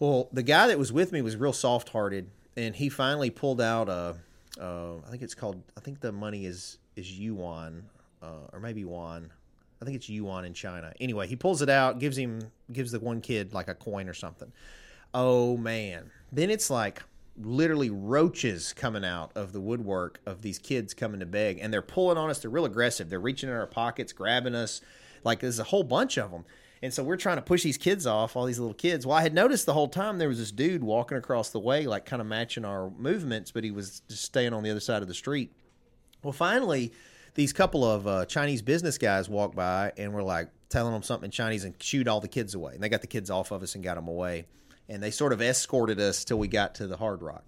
Well, 0.00 0.28
the 0.32 0.42
guy 0.42 0.66
that 0.66 0.78
was 0.78 0.92
with 0.92 1.12
me 1.12 1.22
was 1.22 1.36
real 1.36 1.52
soft 1.52 1.90
hearted, 1.90 2.28
and 2.56 2.74
he 2.74 2.88
finally 2.88 3.30
pulled 3.30 3.60
out 3.60 3.88
a, 3.88 4.16
uh, 4.60 4.96
I 5.06 5.10
think 5.10 5.22
it's 5.22 5.34
called, 5.34 5.62
I 5.76 5.80
think 5.80 6.00
the 6.00 6.12
money 6.12 6.46
is 6.46 6.78
is 6.96 7.18
yuan, 7.18 7.84
uh, 8.22 8.50
or 8.52 8.60
maybe 8.60 8.80
yuan. 8.80 9.30
I 9.80 9.84
think 9.84 9.96
it's 9.96 10.08
yuan 10.08 10.44
in 10.44 10.54
China. 10.54 10.92
Anyway, 11.00 11.26
he 11.26 11.34
pulls 11.34 11.62
it 11.62 11.68
out, 11.68 11.98
gives 11.98 12.16
him, 12.16 12.40
gives 12.72 12.92
the 12.92 13.00
one 13.00 13.20
kid 13.20 13.52
like 13.52 13.68
a 13.68 13.74
coin 13.74 14.08
or 14.08 14.14
something. 14.14 14.52
Oh 15.14 15.56
man! 15.56 16.10
Then 16.30 16.50
it's 16.50 16.70
like 16.70 17.02
literally 17.36 17.90
roaches 17.90 18.72
coming 18.74 19.04
out 19.04 19.32
of 19.34 19.52
the 19.52 19.60
woodwork 19.60 20.20
of 20.26 20.42
these 20.42 20.58
kids 20.58 20.94
coming 20.94 21.20
to 21.20 21.26
beg, 21.26 21.58
and 21.58 21.72
they're 21.72 21.82
pulling 21.82 22.18
on 22.18 22.30
us. 22.30 22.38
They're 22.38 22.50
real 22.50 22.64
aggressive. 22.64 23.10
They're 23.10 23.20
reaching 23.20 23.48
in 23.48 23.54
our 23.54 23.66
pockets, 23.66 24.12
grabbing 24.12 24.54
us. 24.54 24.80
Like 25.24 25.40
there's 25.40 25.58
a 25.58 25.64
whole 25.64 25.84
bunch 25.84 26.18
of 26.18 26.30
them. 26.30 26.44
And 26.82 26.92
so 26.92 27.04
we're 27.04 27.16
trying 27.16 27.36
to 27.36 27.42
push 27.42 27.62
these 27.62 27.78
kids 27.78 28.06
off, 28.06 28.34
all 28.34 28.44
these 28.44 28.58
little 28.58 28.74
kids. 28.74 29.06
Well, 29.06 29.16
I 29.16 29.22
had 29.22 29.32
noticed 29.32 29.66
the 29.66 29.72
whole 29.72 29.88
time 29.88 30.18
there 30.18 30.28
was 30.28 30.38
this 30.38 30.50
dude 30.50 30.82
walking 30.82 31.16
across 31.16 31.50
the 31.50 31.60
way, 31.60 31.86
like 31.86 32.04
kind 32.04 32.20
of 32.20 32.26
matching 32.26 32.64
our 32.64 32.90
movements, 32.90 33.52
but 33.52 33.62
he 33.62 33.70
was 33.70 34.00
just 34.08 34.24
staying 34.24 34.52
on 34.52 34.64
the 34.64 34.70
other 34.70 34.80
side 34.80 35.00
of 35.00 35.06
the 35.06 35.14
street. 35.14 35.52
Well, 36.24 36.32
finally, 36.32 36.92
these 37.34 37.52
couple 37.52 37.84
of 37.84 38.06
uh, 38.06 38.26
Chinese 38.26 38.62
business 38.62 38.98
guys 38.98 39.28
walked 39.28 39.54
by 39.54 39.92
and 39.96 40.12
were 40.12 40.24
like 40.24 40.48
telling 40.68 40.92
them 40.92 41.04
something 41.04 41.26
in 41.26 41.30
Chinese 41.30 41.64
and 41.64 41.80
shooed 41.80 42.08
all 42.08 42.20
the 42.20 42.28
kids 42.28 42.54
away. 42.54 42.74
And 42.74 42.82
they 42.82 42.88
got 42.88 43.00
the 43.00 43.06
kids 43.06 43.30
off 43.30 43.52
of 43.52 43.62
us 43.62 43.76
and 43.76 43.84
got 43.84 43.94
them 43.94 44.08
away. 44.08 44.46
And 44.88 45.00
they 45.00 45.12
sort 45.12 45.32
of 45.32 45.40
escorted 45.40 46.00
us 46.00 46.24
till 46.24 46.38
we 46.38 46.48
got 46.48 46.74
to 46.76 46.88
the 46.88 46.96
Hard 46.96 47.22
Rock. 47.22 47.44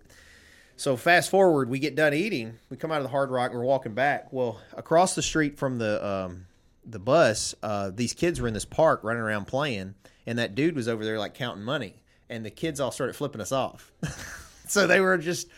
So 0.76 0.96
fast 0.96 1.30
forward, 1.30 1.68
we 1.68 1.78
get 1.78 1.94
done 1.94 2.14
eating. 2.14 2.58
We 2.68 2.76
come 2.76 2.90
out 2.90 2.98
of 2.98 3.04
the 3.04 3.10
Hard 3.10 3.30
Rock 3.30 3.52
we're 3.52 3.64
walking 3.64 3.94
back. 3.94 4.32
Well, 4.32 4.60
across 4.74 5.14
the 5.14 5.22
street 5.22 5.58
from 5.58 5.78
the 5.78 6.04
um, 6.04 6.46
the 6.86 6.98
bus, 6.98 7.54
uh, 7.62 7.90
these 7.94 8.12
kids 8.12 8.40
were 8.40 8.48
in 8.48 8.54
this 8.54 8.64
park 8.64 9.00
running 9.02 9.22
around 9.22 9.46
playing, 9.46 9.94
and 10.26 10.38
that 10.38 10.54
dude 10.54 10.74
was 10.74 10.88
over 10.88 11.04
there 11.04 11.18
like 11.18 11.34
counting 11.34 11.64
money, 11.64 12.02
and 12.28 12.44
the 12.44 12.50
kids 12.50 12.80
all 12.80 12.90
started 12.90 13.14
flipping 13.14 13.40
us 13.40 13.52
off. 13.52 13.92
so 14.66 14.86
they 14.86 15.00
were 15.00 15.18
just, 15.18 15.48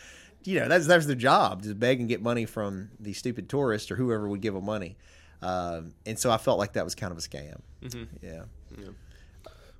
you 0.43 0.59
know, 0.59 0.67
that's 0.67 0.87
that's 0.87 1.05
their 1.05 1.15
job, 1.15 1.63
just 1.63 1.79
beg 1.79 1.99
and 1.99 2.09
get 2.09 2.21
money 2.21 2.45
from 2.45 2.89
these 2.99 3.17
stupid 3.17 3.49
tourists 3.49 3.91
or 3.91 3.95
whoever 3.95 4.27
would 4.27 4.41
give 4.41 4.53
them 4.53 4.65
money. 4.65 4.97
Um, 5.41 5.93
and 6.05 6.17
so 6.17 6.31
I 6.31 6.37
felt 6.37 6.57
like 6.57 6.73
that 6.73 6.83
was 6.83 6.95
kind 6.95 7.11
of 7.11 7.17
a 7.17 7.21
scam. 7.21 7.61
Yeah. 8.21 8.43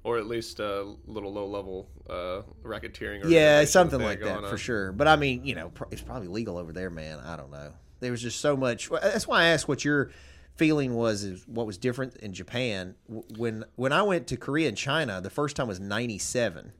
Or 0.04 0.18
at 0.18 0.28
least 0.28 0.60
a 0.60 0.96
little 1.06 1.34
low 1.34 1.48
level 1.48 1.90
uh, 2.10 2.42
racketeering. 2.64 3.24
Yeah, 3.30 3.66
something 3.66 4.00
like 4.00 4.22
that 4.22 4.42
for 4.42 4.52
on. 4.52 4.58
sure. 4.58 4.92
But 4.92 5.08
I 5.08 5.16
mean, 5.16 5.46
you 5.46 5.56
know, 5.56 5.70
pr- 5.70 5.86
it's 5.92 6.02
probably 6.02 6.30
legal 6.30 6.58
over 6.58 6.72
there, 6.72 6.90
man. 6.90 7.20
I 7.20 7.36
don't 7.36 7.52
know. 7.52 7.74
There 8.00 8.12
was 8.12 8.22
just 8.22 8.40
so 8.40 8.56
much. 8.56 8.90
That's 8.90 9.28
why 9.28 9.42
I 9.42 9.46
asked 9.48 9.68
what 9.68 9.84
your 9.84 10.12
feeling 10.58 10.96
was. 10.96 11.24
Is 11.24 11.48
what 11.48 11.66
was 11.66 11.78
different 11.78 12.18
in 12.18 12.34
Japan 12.34 12.96
when 13.38 13.64
when 13.76 13.94
I 13.94 14.02
went 14.02 14.28
to 14.28 14.38
Korea 14.38 14.68
and 14.68 14.78
China. 14.78 15.22
The 15.22 15.30
first 15.30 15.56
time 15.56 15.68
was 15.68 15.80
'97, 15.80 16.74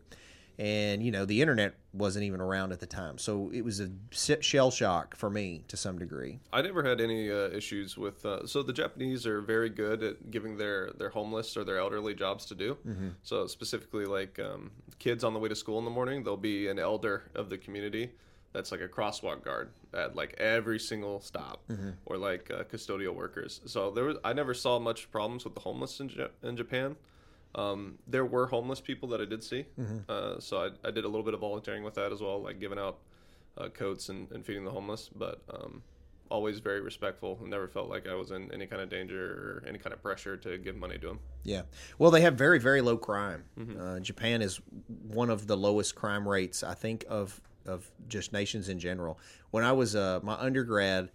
and 0.60 1.04
you 1.04 1.12
know 1.12 1.26
the 1.26 1.42
internet 1.42 1.76
wasn't 1.94 2.26
even 2.26 2.42
around 2.42 2.72
at 2.72 2.80
the 2.80 2.86
time, 2.86 3.18
so 3.18 3.50
it 3.54 3.64
was 3.64 3.80
a 3.80 3.90
shell 4.42 4.72
shock 4.72 5.16
for 5.16 5.30
me 5.30 5.64
to 5.68 5.78
some 5.78 5.98
degree. 5.98 6.40
I 6.52 6.62
never 6.62 6.84
had 6.84 7.00
any 7.02 7.32
uh, 7.32 7.50
issues 7.50 7.98
with. 7.98 8.26
Uh, 8.26 8.46
so 8.46 8.62
the 8.64 8.74
Japanese 8.74 9.26
are 9.26 9.42
very 9.42 9.70
good 9.70 10.04
at 10.04 10.32
giving 10.32 10.58
their 10.58 10.92
their 10.92 11.10
homeless 11.10 11.56
or 11.56 11.64
their 11.64 11.78
elderly 11.78 12.14
jobs 12.14 12.46
to 12.48 12.56
do. 12.56 12.78
Mm-hmm. 12.88 13.10
So 13.24 13.48
specifically, 13.48 14.06
like 14.06 14.40
um, 14.40 14.72
kids 15.00 15.24
on 15.24 15.34
the 15.34 15.40
way 15.40 15.50
to 15.50 15.56
school 15.56 15.80
in 15.80 15.86
the 15.86 15.92
morning, 15.92 16.24
they'll 16.24 16.38
be 16.38 16.68
an 16.68 16.80
elder 16.80 17.24
of 17.36 17.50
the 17.50 17.58
community 17.58 18.12
that's 18.54 18.72
like 18.72 18.82
a 18.82 18.88
crosswalk 18.88 19.44
guard 19.44 19.70
at 19.94 20.16
like 20.16 20.34
every 20.38 20.80
single 20.80 21.20
stop, 21.22 21.62
Mm-hmm. 21.70 21.90
or 22.06 22.18
like 22.18 22.50
uh, 22.52 22.64
custodial 22.64 23.14
workers. 23.16 23.62
So 23.66 23.92
there 23.92 24.04
was 24.06 24.18
I 24.24 24.34
never 24.34 24.54
saw 24.54 24.80
much 24.80 25.12
problems 25.12 25.44
with 25.46 25.54
the 25.54 25.62
homeless 25.62 26.00
in, 26.00 26.10
Ja- 26.10 26.28
in 26.44 26.56
Japan. 26.58 26.96
Um, 27.56 27.98
there 28.08 28.26
were 28.26 28.48
homeless 28.48 28.82
people 28.82 29.10
that 29.10 29.22
I 29.22 29.26
did 29.26 29.44
see, 29.44 29.66
Mm-hmm. 29.80 29.98
uh, 30.10 30.40
so 30.40 30.58
I, 30.58 30.88
I 30.88 30.92
did 30.92 31.06
a 31.06 31.08
little 31.08 31.24
bit 31.24 31.34
of 31.34 31.40
volunteering 31.40 31.84
with 31.84 31.96
that 31.96 32.12
as 32.12 32.22
well, 32.22 32.42
like 32.42 32.60
giving 32.60 32.78
out 32.80 32.98
uh, 33.58 33.70
coats 33.70 34.10
and, 34.10 34.32
and 34.32 34.46
feeding 34.46 34.64
the 34.64 34.72
homeless. 34.72 35.10
But 35.16 35.42
um, 35.52 35.82
always 36.30 36.60
very 36.60 36.82
respectful 36.82 37.40
never 37.46 37.68
felt 37.70 37.90
like 37.90 38.06
I 38.08 38.14
was 38.14 38.32
in 38.32 38.52
any 38.54 38.68
kind 38.68 38.82
of 38.82 38.90
danger 38.90 39.24
or 39.64 39.64
any 39.68 39.78
kind 39.80 39.94
of 39.94 40.02
pressure 40.04 40.36
to 40.38 40.58
give 40.58 40.76
money 40.76 40.98
to 41.00 41.08
them 41.08 41.20
Yeah. 41.46 41.62
Well, 41.98 42.12
they 42.12 42.20
have 42.22 42.36
very, 42.36 42.60
very 42.60 42.82
low 42.82 42.98
crime. 42.98 43.46
Uh, 43.80 44.00
Japan 44.02 44.42
is 44.42 44.60
one 45.08 45.30
of 45.30 45.48
the 45.48 45.56
lowest 45.56 45.96
crime 45.96 46.28
rates, 46.28 46.64
I 46.64 46.74
think, 46.74 47.06
of 47.10 47.40
of 47.68 47.90
just 48.08 48.34
nations 48.34 48.70
in 48.70 48.80
general. 48.80 49.20
When 49.52 49.64
I 49.64 49.72
was 49.72 49.96
uh, 49.96 50.20
my 50.24 50.36
undergrad, 50.36 51.10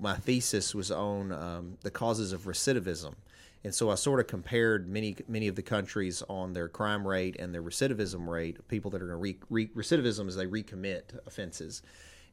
my 0.00 0.14
thesis 0.14 0.74
was 0.74 0.90
on 0.90 1.32
um, 1.32 1.78
the 1.82 1.90
causes 1.90 2.32
of 2.32 2.42
recidivism. 2.42 3.14
And 3.62 3.74
so 3.74 3.90
I 3.90 3.94
sort 3.94 4.20
of 4.20 4.26
compared 4.26 4.88
many 4.88 5.16
many 5.28 5.46
of 5.48 5.54
the 5.54 5.62
countries 5.62 6.22
on 6.28 6.54
their 6.54 6.68
crime 6.68 7.06
rate 7.06 7.36
and 7.38 7.52
their 7.52 7.62
recidivism 7.62 8.26
rate, 8.26 8.66
people 8.68 8.90
that 8.90 9.02
are 9.02 9.06
going 9.06 9.18
to 9.18 9.22
re, 9.22 9.36
re, 9.50 9.66
recidivism 9.68 10.28
as 10.28 10.36
they 10.36 10.46
recommit 10.46 11.02
offenses. 11.26 11.82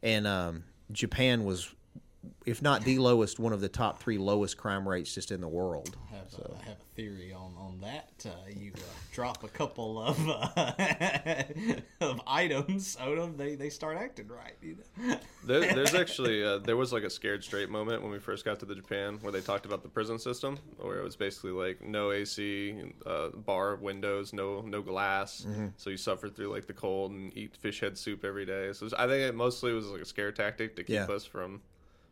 And 0.02 0.26
um, 0.26 0.64
Japan 0.92 1.44
was, 1.44 1.74
if 2.46 2.62
not 2.62 2.84
the 2.84 2.98
lowest, 3.00 3.40
one 3.40 3.54
of 3.54 3.62
the 3.62 3.70
top 3.70 4.02
three 4.02 4.18
lowest 4.18 4.58
crime 4.58 4.88
rates 4.88 5.14
just 5.14 5.32
in 5.32 5.42
the 5.42 5.48
world. 5.48 5.96
I 6.12 6.16
have, 6.16 6.34
a, 6.40 6.54
I 6.60 6.64
have 6.70 6.78
a 6.80 6.96
theory 6.96 7.34
on 7.34 7.54
on 7.58 7.80
that. 7.82 8.26
Uh, 8.26 8.32
you 8.50 8.72
uh, 8.76 8.80
drop 9.12 9.44
a 9.44 9.48
couple 9.48 10.02
of 10.02 10.30
uh, 10.30 11.44
of 12.02 12.22
items 12.28 12.96
on 12.98 13.16
them, 13.18 13.38
they 13.38 13.56
they 13.56 13.70
start 13.70 13.98
acting 13.98 14.28
right. 14.28 14.56
You 14.62 14.78
know? 14.98 15.18
There, 15.46 15.60
there's 15.76 15.94
actually 15.96 16.44
uh, 16.44 16.60
there 16.60 16.78
was 16.78 16.94
like 16.94 17.04
a 17.04 17.10
scared 17.10 17.44
straight 17.44 17.70
moment 17.70 18.02
when 18.02 18.12
we 18.12 18.20
first 18.20 18.46
got 18.46 18.60
to 18.60 18.66
the 18.66 18.76
Japan 18.76 19.18
where 19.22 19.32
they 19.32 19.42
talked 19.42 19.66
about 19.66 19.84
the 19.84 19.90
prison 19.90 20.20
system, 20.20 20.58
where 20.78 21.00
it 21.00 21.04
was 21.04 21.16
basically 21.16 21.52
like 21.52 21.82
no 21.82 22.12
AC, 22.12 22.76
uh, 23.06 23.30
bar 23.30 23.76
windows, 23.76 24.34
no 24.34 24.62
no 24.62 24.82
glass, 24.82 25.46
so 25.78 25.90
you 25.90 25.98
suffer 25.98 26.30
through 26.30 26.52
like 26.54 26.68
the 26.68 26.74
cold 26.74 27.12
and 27.12 27.36
eat 27.38 27.56
fish 27.58 27.80
head 27.80 27.98
soup 27.98 28.24
every 28.26 28.46
day. 28.46 28.72
So 28.74 28.86
was- 28.86 28.94
I 28.94 29.08
think 29.08 29.22
it 29.22 29.36
mostly 29.36 29.74
was 29.74 29.88
like 29.88 30.02
a 30.02 30.06
scare 30.06 30.32
tactic 30.32 30.76
to 30.78 30.84
keep 30.84 30.96
Yeah. 30.96 31.06
us 31.06 31.26
from 31.26 31.62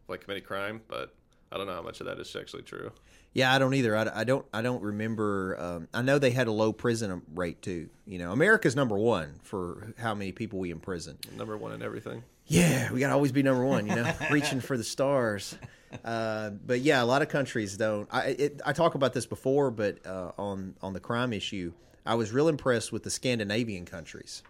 like 0.08 0.22
committing 0.22 0.44
crime, 0.44 0.82
but 0.88 1.14
I 1.52 1.58
don't 1.58 1.68
know 1.68 1.74
how 1.74 1.82
much 1.82 2.00
of 2.00 2.08
that 2.08 2.20
is 2.20 2.36
actually 2.36 2.64
true. 2.64 2.92
Yeah, 3.34 3.54
I 3.54 3.60
don't 3.60 3.74
either. 3.74 3.96
I, 3.98 4.22
I 4.22 4.24
don't. 4.24 4.46
I 4.54 4.62
don't 4.62 4.82
remember. 4.82 5.58
Um, 5.60 5.88
I 5.94 6.02
know 6.02 6.20
they 6.20 6.32
had 6.32 6.48
a 6.48 6.52
low 6.52 6.72
prison 6.72 7.22
rate 7.34 7.62
too. 7.62 7.90
You 8.08 8.18
know, 8.18 8.32
America's 8.32 8.78
number 8.78 8.98
one 8.98 9.40
for 9.44 9.94
how 9.98 10.16
many 10.16 10.32
people 10.32 10.60
we 10.60 10.72
imprison. 10.72 11.18
Number 11.36 11.58
one 11.58 11.74
in 11.74 11.82
everything. 11.82 12.24
Yeah, 12.48 12.92
we 12.94 13.00
got 13.00 13.08
to 13.08 13.14
always 13.14 13.34
be 13.34 13.44
number 13.44 13.66
one. 13.66 13.88
You 13.88 13.96
know, 13.96 14.14
reaching 14.32 14.62
for 14.62 14.78
the 14.78 14.84
stars. 14.84 15.58
Uh, 16.04 16.52
but 16.52 16.80
yeah, 16.80 17.04
a 17.04 17.06
lot 17.06 17.22
of 17.22 17.28
countries 17.28 17.76
don't. 17.76 18.08
I 18.10 18.22
it, 18.28 18.62
I 18.66 18.72
talk 18.72 18.96
about 18.96 19.14
this 19.14 19.26
before, 19.26 19.70
but 19.70 20.06
uh, 20.06 20.32
on 20.38 20.76
on 20.82 20.94
the 20.94 21.02
crime 21.02 21.34
issue, 21.34 21.74
I 22.06 22.16
was 22.16 22.32
real 22.32 22.48
impressed 22.48 22.94
with 22.94 23.04
the 23.04 23.10
Scandinavian 23.10 23.86
countries. 23.86 24.44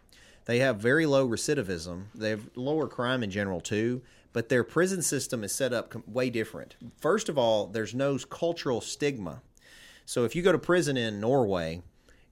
They 0.46 0.60
have 0.60 0.78
very 0.78 1.08
low 1.08 1.28
recidivism. 1.28 2.06
They 2.14 2.30
have 2.30 2.50
lower 2.56 2.88
crime 2.88 3.24
in 3.24 3.32
general 3.32 3.62
too, 3.62 4.04
but 4.36 4.50
their 4.50 4.66
prison 4.66 5.02
system 5.02 5.46
is 5.46 5.56
set 5.56 5.72
up 5.72 5.96
way 6.10 6.30
different. 6.30 6.76
First 6.98 7.30
of 7.30 7.38
all, 7.38 7.68
there's 7.68 7.96
no 7.96 8.18
cultural 8.18 8.82
stigma. 8.82 9.42
So 10.06 10.26
if 10.26 10.36
you 10.36 10.42
go 10.42 10.52
to 10.52 10.58
prison 10.58 10.98
in 10.98 11.22
Norway, 11.22 11.84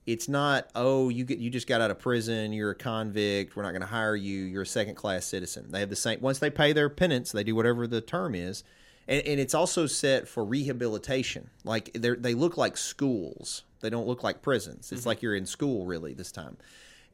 it's 0.06 0.28
not 0.28 0.68
oh 0.76 1.08
you 1.08 1.24
get 1.24 1.38
you 1.38 1.50
just 1.50 1.66
got 1.66 1.80
out 1.80 1.90
of 1.90 1.98
prison 1.98 2.52
you're 2.52 2.72
a 2.72 2.76
convict 2.76 3.56
we're 3.56 3.64
not 3.64 3.70
going 3.70 3.84
to 3.84 3.88
hire 3.88 4.18
you 4.18 4.42
you're 4.42 4.64
a 4.64 4.66
second 4.66 4.96
class 4.96 5.26
citizen. 5.26 5.72
They 5.72 5.80
have 5.80 5.90
the 5.90 5.96
same 5.96 6.20
once 6.20 6.40
they 6.40 6.50
pay 6.50 6.74
their 6.74 6.90
penance 6.90 7.32
they 7.32 7.46
do 7.46 7.56
whatever 7.56 7.88
the 7.88 8.02
term 8.02 8.36
is 8.36 8.66
and, 9.08 9.26
and 9.26 9.40
it's 9.40 9.54
also 9.54 9.86
set 9.86 10.28
for 10.28 10.44
rehabilitation. 10.44 11.52
Like 11.64 11.94
they 11.94 12.10
they 12.16 12.34
look 12.34 12.58
like 12.58 12.76
schools. 12.76 13.64
They 13.80 13.90
don't 13.90 14.08
look 14.08 14.24
like 14.24 14.42
prisons. 14.42 14.92
It's 14.92 15.02
mm-hmm. 15.02 15.08
like 15.08 15.22
you're 15.22 15.36
in 15.36 15.46
school 15.46 15.86
really 15.86 16.14
this 16.14 16.34
time 16.34 16.58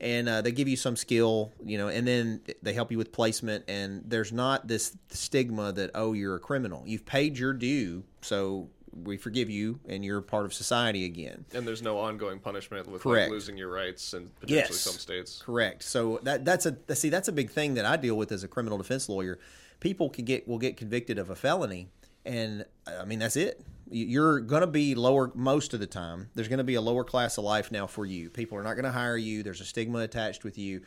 and 0.02 0.30
uh, 0.30 0.41
they 0.41 0.52
give 0.52 0.68
you 0.68 0.76
some 0.78 0.95
skill 0.95 1.52
you 1.64 1.78
know 1.78 1.88
and 1.88 2.08
then 2.08 2.41
they 2.62 2.74
help 2.74 2.91
you 2.91 2.97
with 2.97 3.12
placement 3.12 3.64
and 3.68 4.04
there's 4.06 4.32
not 4.32 4.68
this 4.68 4.95
stigma 5.10 5.72
that 5.74 5.91
oh 5.95 6.14
you're 6.14 6.36
a 6.36 6.39
criminal 6.39 6.84
you've 6.86 7.06
paid 7.06 7.38
your 7.38 7.54
due 7.54 8.04
so 8.22 8.70
we 9.04 9.18
forgive 9.18 9.50
you 9.50 9.80
and 9.88 10.04
you're 10.04 10.20
part 10.22 10.45
of 10.45 10.54
society 10.54 11.06
again 11.06 11.45
And 11.54 11.68
there's 11.68 11.82
no 11.84 12.00
ongoing 12.00 12.39
punishment 12.39 12.88
with 12.89 13.06
like 13.06 13.30
losing 13.30 13.56
your 13.58 13.70
rights 13.72 14.14
and 14.14 14.34
potentially 14.39 14.62
Yes. 14.62 14.80
some 14.80 14.95
states. 14.95 15.41
Correct. 15.45 15.84
So 15.84 16.20
that 16.24 16.43
that's 16.43 16.66
a 16.66 16.76
see 16.95 17.10
that's 17.10 17.28
a 17.28 17.32
big 17.32 17.52
thing 17.52 17.76
that 17.76 17.86
I 17.86 17.97
deal 17.97 18.16
with 18.18 18.32
as 18.32 18.43
a 18.43 18.47
criminal 18.47 18.78
defense 18.80 19.08
lawyer. 19.08 19.38
People 19.80 20.10
can 20.10 20.26
get 20.26 20.47
will 20.47 20.58
get 20.58 20.76
convicted 20.76 21.20
of 21.20 21.30
a 21.30 21.36
felony, 21.36 21.88
and 22.26 22.66
I 22.88 23.06
mean 23.06 23.20
that's 23.20 23.36
it. 23.36 23.62
You- 23.92 24.06
You're 24.06 24.40
going 24.40 24.62
to 24.62 24.68
be 24.68 24.96
lower 24.96 25.32
most 25.36 25.74
of 25.74 25.80
the 25.80 25.88
time. 25.88 26.30
There's 26.36 26.48
going 26.48 26.60
to 26.60 26.64
be 26.64 26.76
a 26.76 26.82
lower 26.82 27.04
class 27.04 27.38
of 27.38 27.44
life 27.44 27.72
now 27.72 27.88
for 27.88 28.06
you. 28.06 28.30
People 28.30 28.58
are 28.58 28.64
not 28.64 28.74
going 28.74 28.86
to 28.86 28.92
hire 28.92 29.18
you. 29.18 29.44
There's 29.44 29.62
a 29.62 29.66
stigma 29.66 30.00
attached 30.00 30.44
with 30.44 30.58
you, 30.58 30.82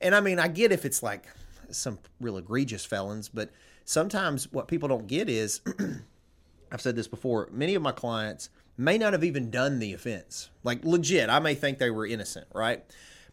and 0.00 0.14
I 0.14 0.20
mean 0.20 0.38
I 0.38 0.48
get 0.48 0.72
if 0.72 0.84
it's 0.84 1.02
like 1.02 1.26
some 1.70 1.98
real 2.20 2.36
egregious 2.38 2.84
felons, 2.84 3.28
but 3.28 3.50
sometimes 3.84 4.50
what 4.52 4.68
people 4.68 4.88
don't 4.88 5.06
get 5.06 5.28
is 5.28 5.60
I've 6.72 6.80
said 6.80 6.96
this 6.96 7.08
before. 7.08 7.48
Many 7.52 7.74
of 7.74 7.82
my 7.82 7.92
clients 7.92 8.50
may 8.76 8.98
not 8.98 9.12
have 9.12 9.24
even 9.24 9.50
done 9.50 9.78
the 9.78 9.92
offense. 9.92 10.50
Like 10.62 10.84
legit, 10.84 11.28
I 11.30 11.38
may 11.40 11.54
think 11.54 11.78
they 11.78 11.90
were 11.90 12.06
innocent, 12.06 12.46
right? 12.54 12.84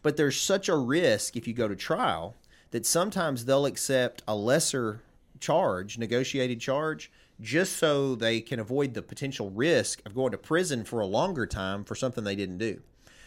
But 0.02 0.16
there's 0.16 0.40
such 0.40 0.68
a 0.68 0.76
risk 0.76 1.36
if 1.36 1.46
you 1.46 1.54
go 1.54 1.68
to 1.68 1.76
trial 1.76 2.34
that 2.70 2.86
sometimes 2.86 3.44
they'll 3.44 3.66
accept 3.66 4.22
a 4.26 4.34
lesser 4.34 5.02
charge, 5.40 5.98
negotiated 5.98 6.60
charge, 6.60 7.10
just 7.40 7.76
so 7.76 8.14
they 8.14 8.40
can 8.40 8.58
avoid 8.58 8.94
the 8.94 9.02
potential 9.02 9.50
risk 9.50 10.00
of 10.06 10.14
going 10.14 10.32
to 10.32 10.38
prison 10.38 10.84
for 10.84 11.00
a 11.00 11.06
longer 11.06 11.46
time 11.46 11.84
for 11.84 11.94
something 11.94 12.24
they 12.24 12.36
didn't 12.36 12.58
do. 12.58 12.80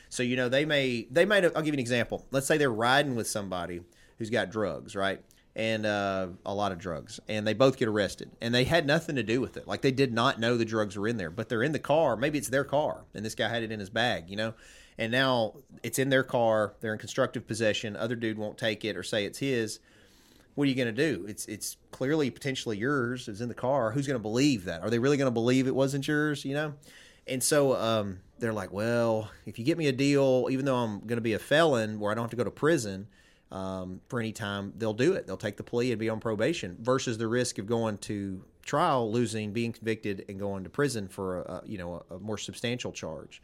So 0.09 0.23
you 0.23 0.35
know 0.35 0.49
they 0.49 0.65
may 0.65 1.07
they 1.11 1.25
might 1.25 1.43
I'll 1.45 1.61
give 1.61 1.67
you 1.67 1.73
an 1.73 1.79
example. 1.79 2.25
Let's 2.31 2.47
say 2.47 2.57
they're 2.57 2.71
riding 2.71 3.15
with 3.15 3.27
somebody 3.27 3.81
who's 4.17 4.29
got 4.29 4.51
drugs, 4.51 4.95
right? 4.95 5.21
And 5.55 5.85
uh, 5.85 6.27
a 6.45 6.53
lot 6.53 6.71
of 6.71 6.77
drugs, 6.79 7.19
and 7.27 7.45
they 7.45 7.53
both 7.53 7.77
get 7.77 7.87
arrested, 7.87 8.31
and 8.39 8.53
they 8.53 8.63
had 8.63 8.85
nothing 8.85 9.15
to 9.17 9.23
do 9.23 9.41
with 9.41 9.57
it. 9.57 9.67
Like 9.67 9.81
they 9.81 9.91
did 9.91 10.13
not 10.13 10.39
know 10.39 10.57
the 10.57 10.65
drugs 10.65 10.97
were 10.97 11.07
in 11.07 11.17
there, 11.17 11.29
but 11.29 11.49
they're 11.49 11.63
in 11.63 11.73
the 11.73 11.79
car. 11.79 12.15
Maybe 12.15 12.37
it's 12.37 12.49
their 12.49 12.63
car, 12.63 13.05
and 13.13 13.25
this 13.25 13.35
guy 13.35 13.49
had 13.49 13.63
it 13.63 13.71
in 13.71 13.79
his 13.79 13.89
bag, 13.89 14.29
you 14.29 14.35
know. 14.35 14.53
And 14.97 15.11
now 15.11 15.55
it's 15.81 15.97
in 15.99 16.09
their 16.09 16.23
car. 16.23 16.73
They're 16.81 16.93
in 16.93 16.99
constructive 16.99 17.47
possession. 17.47 17.95
Other 17.95 18.15
dude 18.15 18.37
won't 18.37 18.57
take 18.57 18.83
it 18.83 18.97
or 18.97 19.03
say 19.03 19.25
it's 19.25 19.39
his 19.39 19.79
what 20.59 20.65
are 20.65 20.69
you 20.69 20.75
going 20.75 20.93
to 20.93 21.11
do? 21.13 21.25
It's 21.25 21.45
it's 21.45 21.77
clearly 21.91 22.29
potentially 22.29 22.77
yours. 22.77 23.29
It's 23.29 23.39
in 23.39 23.47
the 23.47 23.55
car. 23.55 23.91
Who's 23.91 24.05
going 24.05 24.19
to 24.19 24.21
believe 24.21 24.65
that? 24.65 24.81
Are 24.81 24.89
they 24.89 24.99
really 24.99 25.15
going 25.15 25.27
to 25.27 25.31
believe 25.31 25.67
it 25.67 25.73
wasn't 25.73 26.05
yours? 26.05 26.43
You 26.43 26.53
know, 26.53 26.73
and 27.27 27.41
so 27.41 27.77
um, 27.77 28.19
they're 28.39 28.51
like, 28.51 28.73
well, 28.73 29.31
if 29.45 29.57
you 29.57 29.63
get 29.63 29.77
me 29.77 29.87
a 29.87 29.93
deal, 29.93 30.49
even 30.51 30.65
though 30.65 30.75
I'm 30.75 30.99
going 30.99 31.15
to 31.15 31.21
be 31.21 31.31
a 31.31 31.39
felon 31.39 31.97
where 31.97 32.11
I 32.11 32.13
don't 32.13 32.25
have 32.25 32.31
to 32.31 32.35
go 32.35 32.43
to 32.43 32.51
prison 32.51 33.07
um, 33.53 34.01
for 34.09 34.19
any 34.19 34.33
time, 34.33 34.73
they'll 34.75 34.93
do 34.93 35.13
it. 35.13 35.27
They'll 35.27 35.37
take 35.37 35.55
the 35.55 35.63
plea 35.63 35.93
and 35.93 35.99
be 35.99 36.09
on 36.09 36.19
probation 36.19 36.75
versus 36.81 37.17
the 37.17 37.29
risk 37.29 37.57
of 37.57 37.65
going 37.65 37.97
to 37.99 38.43
trial, 38.61 39.09
losing, 39.09 39.53
being 39.53 39.71
convicted, 39.71 40.25
and 40.27 40.37
going 40.37 40.65
to 40.65 40.69
prison 40.69 41.07
for 41.07 41.39
a, 41.39 41.61
you 41.65 41.77
know 41.77 42.03
a, 42.11 42.15
a 42.15 42.19
more 42.19 42.37
substantial 42.37 42.91
charge. 42.91 43.41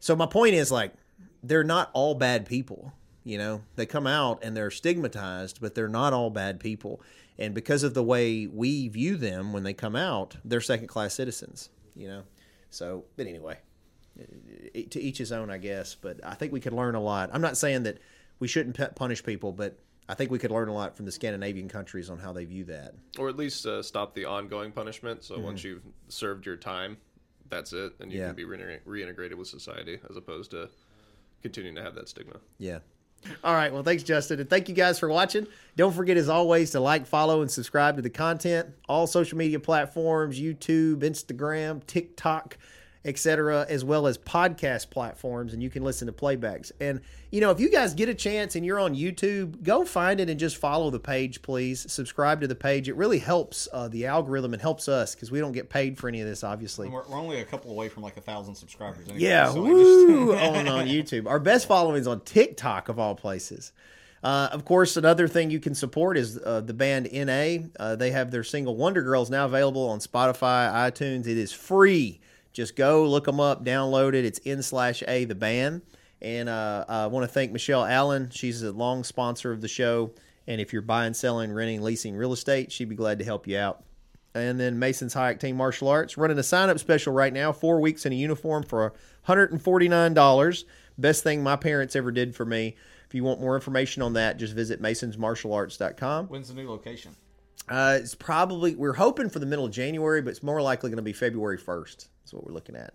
So 0.00 0.16
my 0.16 0.26
point 0.26 0.54
is 0.54 0.72
like 0.72 0.92
they're 1.40 1.62
not 1.62 1.90
all 1.92 2.16
bad 2.16 2.46
people. 2.46 2.92
You 3.24 3.36
know, 3.38 3.62
they 3.76 3.84
come 3.86 4.06
out 4.06 4.42
and 4.42 4.56
they're 4.56 4.70
stigmatized, 4.70 5.60
but 5.60 5.74
they're 5.74 5.88
not 5.88 6.12
all 6.12 6.30
bad 6.30 6.60
people. 6.60 7.02
And 7.38 7.54
because 7.54 7.82
of 7.82 7.94
the 7.94 8.02
way 8.02 8.46
we 8.46 8.88
view 8.88 9.16
them 9.16 9.52
when 9.52 9.62
they 9.64 9.74
come 9.74 9.94
out, 9.96 10.36
they're 10.44 10.60
second 10.60 10.86
class 10.88 11.14
citizens. 11.14 11.68
You 11.94 12.08
know, 12.08 12.22
so 12.70 13.04
but 13.16 13.26
anyway, 13.26 13.58
to 14.90 15.00
each 15.00 15.18
his 15.18 15.32
own, 15.32 15.50
I 15.50 15.58
guess. 15.58 15.94
But 15.94 16.20
I 16.24 16.34
think 16.34 16.52
we 16.52 16.60
could 16.60 16.72
learn 16.72 16.94
a 16.94 17.00
lot. 17.00 17.30
I'm 17.32 17.40
not 17.42 17.56
saying 17.56 17.82
that 17.84 17.98
we 18.38 18.48
shouldn't 18.48 18.78
punish 18.94 19.22
people, 19.22 19.52
but 19.52 19.78
I 20.08 20.14
think 20.14 20.30
we 20.30 20.38
could 20.38 20.50
learn 20.50 20.68
a 20.68 20.72
lot 20.74 20.96
from 20.96 21.04
the 21.06 21.12
Scandinavian 21.12 21.68
countries 21.68 22.08
on 22.08 22.18
how 22.18 22.32
they 22.32 22.44
view 22.44 22.64
that. 22.64 22.94
Or 23.18 23.28
at 23.28 23.36
least 23.36 23.66
uh, 23.66 23.82
stop 23.82 24.14
the 24.14 24.24
ongoing 24.24 24.72
punishment. 24.72 25.22
So 25.24 25.38
once 25.38 25.62
you've 25.64 25.82
served 26.08 26.46
your 26.46 26.56
time, 26.56 26.96
that's 27.50 27.72
it, 27.72 27.92
and 28.00 28.10
you 28.12 28.18
Mm-hmm. 28.20 28.22
Yeah. 28.22 28.26
can 28.28 28.36
be 28.36 28.44
reinteg- 28.44 28.82
reintegrated 28.86 29.34
with 29.34 29.48
society 29.48 29.98
as 30.08 30.16
opposed 30.16 30.50
to 30.52 30.68
continuing 31.42 31.76
to 31.76 31.82
have 31.82 31.94
that 31.96 32.08
stigma. 32.08 32.36
Yeah. 32.58 32.78
All 33.44 33.54
right. 33.54 33.72
Well, 33.72 33.82
thanks, 33.82 34.02
Justin. 34.02 34.40
And 34.40 34.48
thank 34.48 34.68
you 34.68 34.74
guys 34.74 34.98
for 34.98 35.08
watching. 35.08 35.46
Don't 35.76 35.92
forget, 35.92 36.16
as 36.16 36.28
always, 36.28 36.70
to 36.72 36.80
like, 36.80 37.06
follow, 37.06 37.42
and 37.42 37.50
subscribe 37.50 37.96
to 37.96 38.02
the 38.02 38.10
content. 38.10 38.68
All 38.88 39.06
social 39.06 39.38
media 39.38 39.60
platforms 39.60 40.40
YouTube, 40.40 40.98
Instagram, 40.98 41.84
TikTok, 41.86 42.56
etc., 43.08 43.66
as 43.68 43.84
well 43.84 44.06
as 44.06 44.18
podcast 44.18 44.90
platforms. 44.90 45.52
And 45.54 45.62
you 45.62 45.70
can 45.70 45.82
listen 45.82 46.06
to 46.06 46.12
playbacks. 46.12 46.70
And, 46.80 47.00
you 47.30 47.40
know, 47.40 47.50
if 47.50 47.58
you 47.58 47.70
guys 47.70 47.94
get 47.94 48.08
a 48.08 48.14
chance 48.14 48.54
and 48.54 48.64
you're 48.64 48.78
on 48.78 48.94
YouTube, 48.94 49.62
go 49.62 49.84
find 49.84 50.20
it 50.20 50.28
and 50.28 50.38
just 50.38 50.56
follow 50.58 50.90
the 50.90 51.00
page, 51.00 51.42
please. 51.42 51.90
Subscribe 51.90 52.40
to 52.42 52.46
the 52.46 52.54
page. 52.54 52.88
It 52.88 52.96
really 52.96 53.18
helps 53.18 53.66
uh, 53.72 53.88
the 53.88 54.06
algorithm 54.06 54.52
and 54.52 54.60
helps 54.62 54.88
us 54.88 55.14
because 55.14 55.30
we 55.30 55.40
don't 55.40 55.52
get 55.52 55.70
paid 55.70 55.98
for 55.98 56.08
any 56.08 56.20
of 56.20 56.28
this, 56.28 56.44
obviously. 56.44 56.88
We're, 56.88 57.06
we're 57.08 57.18
only 57.18 57.40
a 57.40 57.44
couple 57.44 57.70
away 57.70 57.88
from 57.88 58.02
like 58.02 58.16
a 58.16 58.20
thousand 58.20 58.54
subscribers. 58.54 59.08
Anyway, 59.08 59.20
Yeah, 59.24 59.50
so 59.52 59.62
woo! 59.62 60.32
just- 60.34 60.44
on 60.56 60.68
on 60.68 60.86
YouTube. 60.86 61.26
Our 61.26 61.40
best 61.40 61.66
following 61.66 62.00
is 62.00 62.06
on 62.06 62.20
TikTok 62.20 62.88
of 62.88 62.98
all 62.98 63.14
places. 63.14 63.72
Uh, 64.20 64.48
of 64.50 64.64
course, 64.64 64.96
another 64.96 65.28
thing 65.28 65.48
you 65.48 65.60
can 65.60 65.76
support 65.76 66.16
is 66.18 66.38
uh, 66.44 66.60
the 66.60 66.74
band 66.74 67.08
NA. 67.12 67.68
Uh, 67.78 67.94
they 67.94 68.10
have 68.10 68.32
their 68.32 68.42
single 68.42 68.74
Wonder 68.74 69.00
Girls 69.02 69.30
now 69.30 69.44
available 69.44 69.88
on 69.88 70.00
Spotify, 70.00 70.72
iTunes. 70.72 71.28
It 71.28 71.36
is 71.36 71.52
free. 71.52 72.20
Just 72.58 72.74
go 72.74 73.04
look 73.04 73.26
them 73.26 73.38
up, 73.38 73.64
download 73.64 74.14
it. 74.14 74.24
It's 74.24 74.40
n 74.44 74.64
slash 74.64 75.04
a 75.06 75.26
the 75.26 75.36
band. 75.36 75.80
And 76.20 76.48
uh, 76.48 76.86
I 76.88 77.06
want 77.06 77.22
to 77.22 77.32
thank 77.32 77.52
Michelle 77.52 77.84
Allen. 77.84 78.30
She's 78.32 78.64
a 78.64 78.72
long 78.72 79.04
sponsor 79.04 79.52
of 79.52 79.60
the 79.60 79.68
show. 79.68 80.10
And 80.48 80.60
if 80.60 80.72
you're 80.72 80.82
buying, 80.82 81.14
selling, 81.14 81.52
renting, 81.52 81.82
leasing 81.82 82.16
real 82.16 82.32
estate, 82.32 82.72
she'd 82.72 82.88
be 82.88 82.96
glad 82.96 83.20
to 83.20 83.24
help 83.24 83.46
you 83.46 83.56
out. 83.56 83.84
And 84.34 84.58
then 84.58 84.76
Mason's 84.76 85.14
High 85.14 85.32
Octane 85.32 85.54
Martial 85.54 85.86
Arts 85.86 86.18
running 86.18 86.36
a 86.36 86.42
sign 86.42 86.68
up 86.68 86.80
special 86.80 87.12
right 87.12 87.32
now. 87.32 87.52
Four 87.52 87.80
weeks 87.80 88.04
in 88.04 88.12
a 88.12 88.16
uniform 88.16 88.64
for 88.64 88.92
$149. 89.28 90.64
Best 90.98 91.22
thing 91.22 91.44
my 91.44 91.54
parents 91.54 91.94
ever 91.94 92.10
did 92.10 92.34
for 92.34 92.44
me. 92.44 92.74
If 93.06 93.14
you 93.14 93.22
want 93.22 93.40
more 93.40 93.54
information 93.54 94.02
on 94.02 94.14
that, 94.14 94.36
just 94.36 94.52
visit 94.52 94.82
masonsmartialarts.com. 94.82 96.26
When's 96.26 96.48
the 96.48 96.54
new 96.54 96.68
location? 96.68 97.14
Uh, 97.68 97.98
it's 98.00 98.16
probably, 98.16 98.74
we're 98.74 98.94
hoping 98.94 99.30
for 99.30 99.38
the 99.38 99.46
middle 99.46 99.66
of 99.66 99.70
January, 99.70 100.22
but 100.22 100.30
it's 100.30 100.42
more 100.42 100.60
likely 100.60 100.90
going 100.90 100.96
to 100.96 101.02
be 101.02 101.12
February 101.12 101.58
1st. 101.58 102.08
That's 102.28 102.34
what 102.34 102.46
we're 102.46 102.52
looking 102.52 102.76
at. 102.76 102.92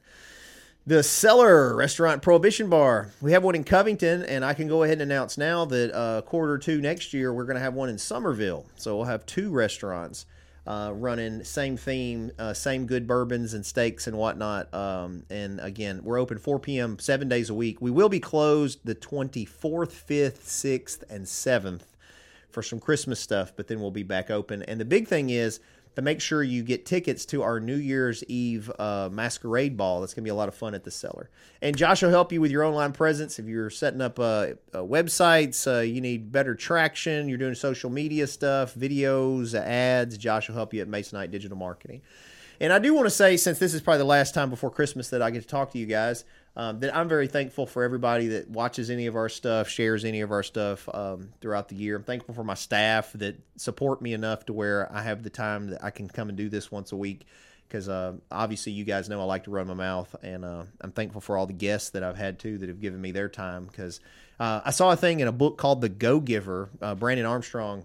The 0.86 1.02
Cellar 1.02 1.76
Restaurant 1.76 2.22
Prohibition 2.22 2.70
Bar. 2.70 3.10
We 3.20 3.32
have 3.32 3.44
one 3.44 3.56
in 3.56 3.64
Covington, 3.64 4.22
and 4.22 4.46
I 4.46 4.54
can 4.54 4.68
go 4.68 4.84
ahead 4.84 5.02
and 5.02 5.12
announce 5.12 5.40
now 5.40 5.66
that 5.66 5.92
uh, 5.92 6.22
quarter 6.22 6.60
two 6.60 6.80
next 6.80 7.16
year, 7.16 7.34
we're 7.34 7.46
going 7.46 7.56
to 7.56 7.62
have 7.62 7.74
one 7.74 7.90
in 7.90 7.98
Somerville. 7.98 8.68
So 8.76 8.96
we'll 8.96 9.06
have 9.06 9.26
two 9.26 9.50
restaurants 9.50 10.28
uh, 10.68 10.92
running 10.94 11.44
same 11.44 11.78
theme, 11.78 12.30
uh, 12.38 12.54
same 12.54 12.86
good 12.86 13.08
bourbons 13.08 13.56
and 13.56 13.66
steaks 13.66 14.06
and 14.06 14.16
whatnot. 14.16 14.72
Um, 14.72 15.24
and 15.32 15.60
again, 15.62 16.02
we're 16.04 16.20
open 16.20 16.38
4 16.38 16.60
p.m. 16.60 17.00
seven 17.00 17.28
days 17.28 17.50
a 17.50 17.56
week. 17.56 17.82
We 17.82 17.90
will 17.90 18.10
be 18.10 18.20
closed 18.20 18.82
the 18.84 18.94
24th, 18.94 19.48
5th, 19.58 20.42
6th, 20.42 21.04
and 21.10 21.26
7th 21.26 21.82
for 22.52 22.62
some 22.62 22.80
Christmas 22.80 23.20
stuff, 23.20 23.52
but 23.56 23.68
then 23.68 23.82
we'll 23.82 23.90
be 23.90 24.04
back 24.04 24.30
open. 24.30 24.62
And 24.62 24.80
the 24.80 24.86
big 24.86 25.08
thing 25.08 25.32
is 25.32 25.60
to 25.96 26.02
make 26.02 26.22
sure 26.22 26.44
you 26.44 26.64
get 26.64 26.86
tickets 26.86 27.26
to 27.28 27.44
our 27.44 27.60
New 27.60 27.76
Year's 27.76 28.24
Eve 28.26 28.72
uh, 28.80 29.10
masquerade 29.12 29.78
ball. 29.78 30.02
That's 30.02 30.14
going 30.14 30.24
to 30.24 30.26
be 30.26 30.32
a 30.32 30.36
lot 30.36 30.48
of 30.48 30.56
fun 30.56 30.74
at 30.74 30.84
the 30.84 30.92
cellar. 30.92 31.30
And 31.62 31.78
Josh 31.78 32.02
will 32.02 32.10
help 32.10 32.32
you 32.32 32.42
with 32.42 32.52
your 32.52 32.64
online 32.64 32.94
presence. 32.94 33.40
If 33.40 33.46
you're 33.46 33.70
setting 33.70 34.02
up 34.02 34.20
uh, 34.20 34.24
uh, 34.74 34.80
websites, 34.80 35.68
uh, 35.72 35.82
you 35.82 36.02
need 36.02 36.32
better 36.32 36.56
traction, 36.56 37.30
you're 37.30 37.38
doing 37.38 37.56
social 37.56 37.90
media 37.90 38.28
stuff, 38.28 38.74
videos, 38.74 39.54
ads, 39.54 40.18
Josh 40.18 40.48
will 40.48 40.56
help 40.56 40.74
you 40.74 40.82
at 40.82 40.88
Masonite 40.88 41.32
Digital 41.32 41.58
Marketing. 41.58 42.02
And 42.60 42.72
I 42.72 42.80
do 42.80 42.94
want 42.94 43.08
to 43.08 43.12
say, 43.12 43.36
since 43.36 43.60
this 43.60 43.74
is 43.74 43.82
probably 43.82 44.00
the 44.00 44.06
last 44.06 44.34
time 44.34 44.50
before 44.50 44.70
Christmas 44.70 45.10
that 45.10 45.22
I 45.22 45.32
get 45.32 45.42
to 45.42 45.48
talk 45.48 45.72
to 45.72 45.80
you 45.80 45.86
guys, 45.86 46.24
um, 46.56 46.80
that 46.82 46.96
I'm 46.96 47.10
very 47.10 47.28
thankful 47.28 47.66
for 47.66 47.84
everybody 47.84 48.28
that 48.30 48.50
watches 48.50 48.90
any 48.90 49.08
of 49.08 49.16
our 49.16 49.30
stuff, 49.30 49.70
shares 49.70 50.06
any 50.06 50.22
of 50.22 50.32
our 50.32 50.44
stuff 50.44 50.88
um, 50.94 51.30
throughout 51.42 51.70
the 51.70 51.76
year. 51.76 51.96
I'm 51.96 52.04
thankful 52.04 52.36
for 52.36 52.44
my 52.44 52.54
staff 52.54 53.12
that 53.14 53.40
support 53.56 54.02
me 54.02 54.14
enough 54.14 54.46
to 54.46 54.54
where 54.54 54.92
I 54.94 55.02
have 55.02 55.24
the 55.24 55.32
time 55.32 55.72
that 55.72 55.84
I 55.84 55.90
can 55.90 56.08
come 56.08 56.30
and 56.30 56.38
do 56.38 56.50
this 56.50 56.72
once 56.72 56.92
a 56.92 56.96
week. 56.96 57.26
Because 57.68 57.90
uh, 57.90 58.14
obviously, 58.32 58.72
you 58.74 58.84
guys 58.84 59.10
know 59.10 59.20
I 59.20 59.24
like 59.24 59.46
to 59.46 59.52
run 59.52 59.66
my 59.66 59.74
mouth, 59.74 60.16
and 60.22 60.46
uh, 60.46 60.64
I'm 60.80 60.92
thankful 60.92 61.22
for 61.22 61.38
all 61.38 61.48
the 61.48 61.54
guests 61.54 61.90
that 61.92 62.04
I've 62.04 62.18
had 62.18 62.38
too 62.38 62.60
that 62.60 62.70
have 62.70 62.80
given 62.80 63.02
me 63.02 63.12
their 63.12 63.30
time. 63.30 63.66
Because 63.66 64.00
uh, 64.40 64.62
I 64.64 64.70
saw 64.70 64.92
a 64.92 64.96
thing 64.96 65.22
in 65.22 65.28
a 65.28 65.32
book 65.32 65.58
called 65.58 65.82
The 65.82 65.90
Go 65.90 66.20
Giver. 66.20 66.70
Uh, 66.80 66.94
Brandon 66.94 67.26
Armstrong 67.26 67.84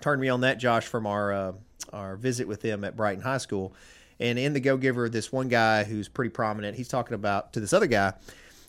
turned 0.00 0.22
me 0.22 0.30
on 0.30 0.40
that, 0.40 0.56
Josh, 0.56 0.86
from 0.86 1.06
our 1.06 1.32
uh, 1.32 1.52
our 1.92 2.16
visit 2.16 2.48
with 2.48 2.62
them 2.62 2.82
at 2.82 2.96
Brighton 2.96 3.22
High 3.22 3.38
School. 3.38 3.74
And 4.20 4.38
in 4.38 4.52
the 4.52 4.60
Go 4.60 4.76
Giver, 4.76 5.08
this 5.08 5.32
one 5.32 5.48
guy 5.48 5.82
who's 5.82 6.08
pretty 6.08 6.28
prominent, 6.28 6.76
he's 6.76 6.88
talking 6.88 7.14
about 7.14 7.54
to 7.54 7.60
this 7.60 7.72
other 7.72 7.86
guy, 7.86 8.12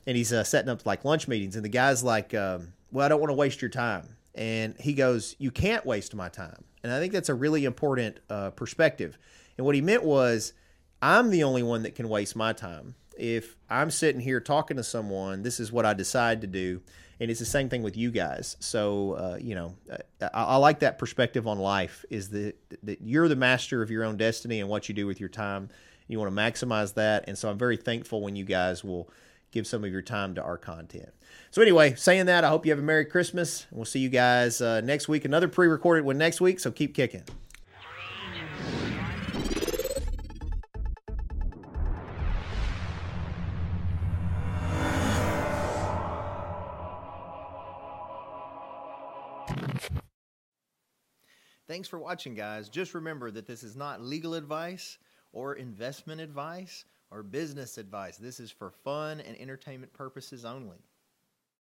and 0.08 0.16
he's 0.16 0.32
uh, 0.32 0.46
setting 0.46 0.70
up 0.70 0.86
like 0.86 1.06
lunch 1.06 1.28
meetings, 1.28 1.56
and 1.56 1.66
the 1.66 1.70
guy's 1.70 2.04
like, 2.04 2.34
um, 2.34 2.74
"Well, 2.92 3.06
I 3.06 3.10
don't 3.10 3.20
want 3.20 3.30
to 3.30 3.36
waste 3.36 3.62
your 3.62 3.70
time," 3.70 4.16
and 4.34 4.76
he 4.80 4.94
goes, 4.94 5.36
"You 5.38 5.52
can't 5.52 5.86
waste 5.86 6.16
my 6.16 6.30
time," 6.30 6.64
and 6.84 6.92
I 6.92 7.00
think 7.00 7.12
that's 7.12 7.30
a 7.30 7.36
really 7.36 7.66
important 7.66 8.20
uh, 8.30 8.52
perspective. 8.52 9.18
And 9.58 9.66
what 9.66 9.76
he 9.76 9.82
meant 9.82 10.04
was, 10.04 10.54
I'm 11.02 11.30
the 11.30 11.44
only 11.44 11.64
one 11.64 11.84
that 11.84 11.96
can 11.96 12.08
waste 12.08 12.36
my 12.36 12.54
time. 12.54 12.96
If 13.18 13.58
I'm 13.70 13.92
sitting 13.92 14.22
here 14.22 14.40
talking 14.40 14.78
to 14.78 14.84
someone, 14.84 15.44
this 15.44 15.60
is 15.60 15.72
what 15.72 15.86
I 15.86 15.94
decide 15.94 16.42
to 16.42 16.48
do. 16.48 16.82
And 17.22 17.30
it's 17.30 17.40
the 17.40 17.46
same 17.46 17.70
thing 17.70 17.84
with 17.84 17.96
you 17.96 18.10
guys. 18.10 18.58
So, 18.60 19.14
uh, 19.14 19.38
you 19.40 19.54
know, 19.54 19.76
I, 20.20 20.28
I, 20.34 20.56
like 20.56 20.80
that 20.80 20.98
perspective 20.98 21.46
on 21.48 21.60
life 21.60 22.04
is 22.10 22.30
that, 22.30 22.56
that 22.82 23.00
you're 23.04 23.28
the 23.28 23.36
master 23.36 23.84
of 23.84 23.92
your 23.92 24.04
own 24.04 24.18
destiny 24.18 24.60
and 24.60 24.68
what 24.68 24.90
you 24.90 24.96
do 24.96 25.06
with 25.06 25.20
your 25.20 25.30
time. 25.30 25.70
You 26.08 26.18
want 26.20 26.36
to 26.36 26.42
maximize 26.42 26.96
that. 26.96 27.26
And 27.28 27.38
so 27.38 27.48
I'm 27.48 27.60
very 27.60 27.78
thankful 27.78 28.22
when 28.22 28.36
you 28.36 28.44
guys 28.44 28.84
will 28.84 29.08
give 29.52 29.68
some 29.68 29.84
of 29.84 29.92
your 29.92 30.02
time 30.02 30.34
to 30.34 30.42
our 30.42 30.58
content. 30.58 31.10
So, 31.52 31.62
anyway, 31.62 31.94
saying 31.94 32.26
that, 32.26 32.44
I 32.44 32.50
hope 32.50 32.66
you 32.66 32.72
have 32.72 32.80
a 32.80 32.84
Merry 32.84 33.06
Christmas. 33.06 33.68
We'll 33.70 33.86
see 33.86 34.00
you 34.00 34.10
guys 34.10 34.60
uh, 34.60 34.82
next 34.82 35.08
week. 35.08 35.24
Another 35.24 35.48
pre 35.48 35.68
recorded 35.68 36.06
one 36.06 36.18
next 36.18 36.42
week. 36.42 36.60
So 36.60 36.72
keep 36.72 36.96
kicking. 36.96 37.24
Thanks 51.72 51.88
for 51.88 52.00
watching, 52.00 52.36
guys. 52.36 52.68
Just 52.68 52.94
remember 52.94 53.32
that 53.32 53.48
this 53.48 53.64
is 53.64 53.78
not 53.78 54.02
legal 54.02 54.34
advice 54.34 54.98
or 55.32 55.54
investment 55.54 56.20
advice 56.20 56.84
or 57.12 57.24
business 57.24 57.78
advice. 57.78 58.18
This 58.18 58.42
is 58.42 58.52
for 58.52 58.72
fun 58.84 59.22
and 59.22 59.40
entertainment 59.40 59.94
purposes 59.94 60.44
only. 60.44 60.76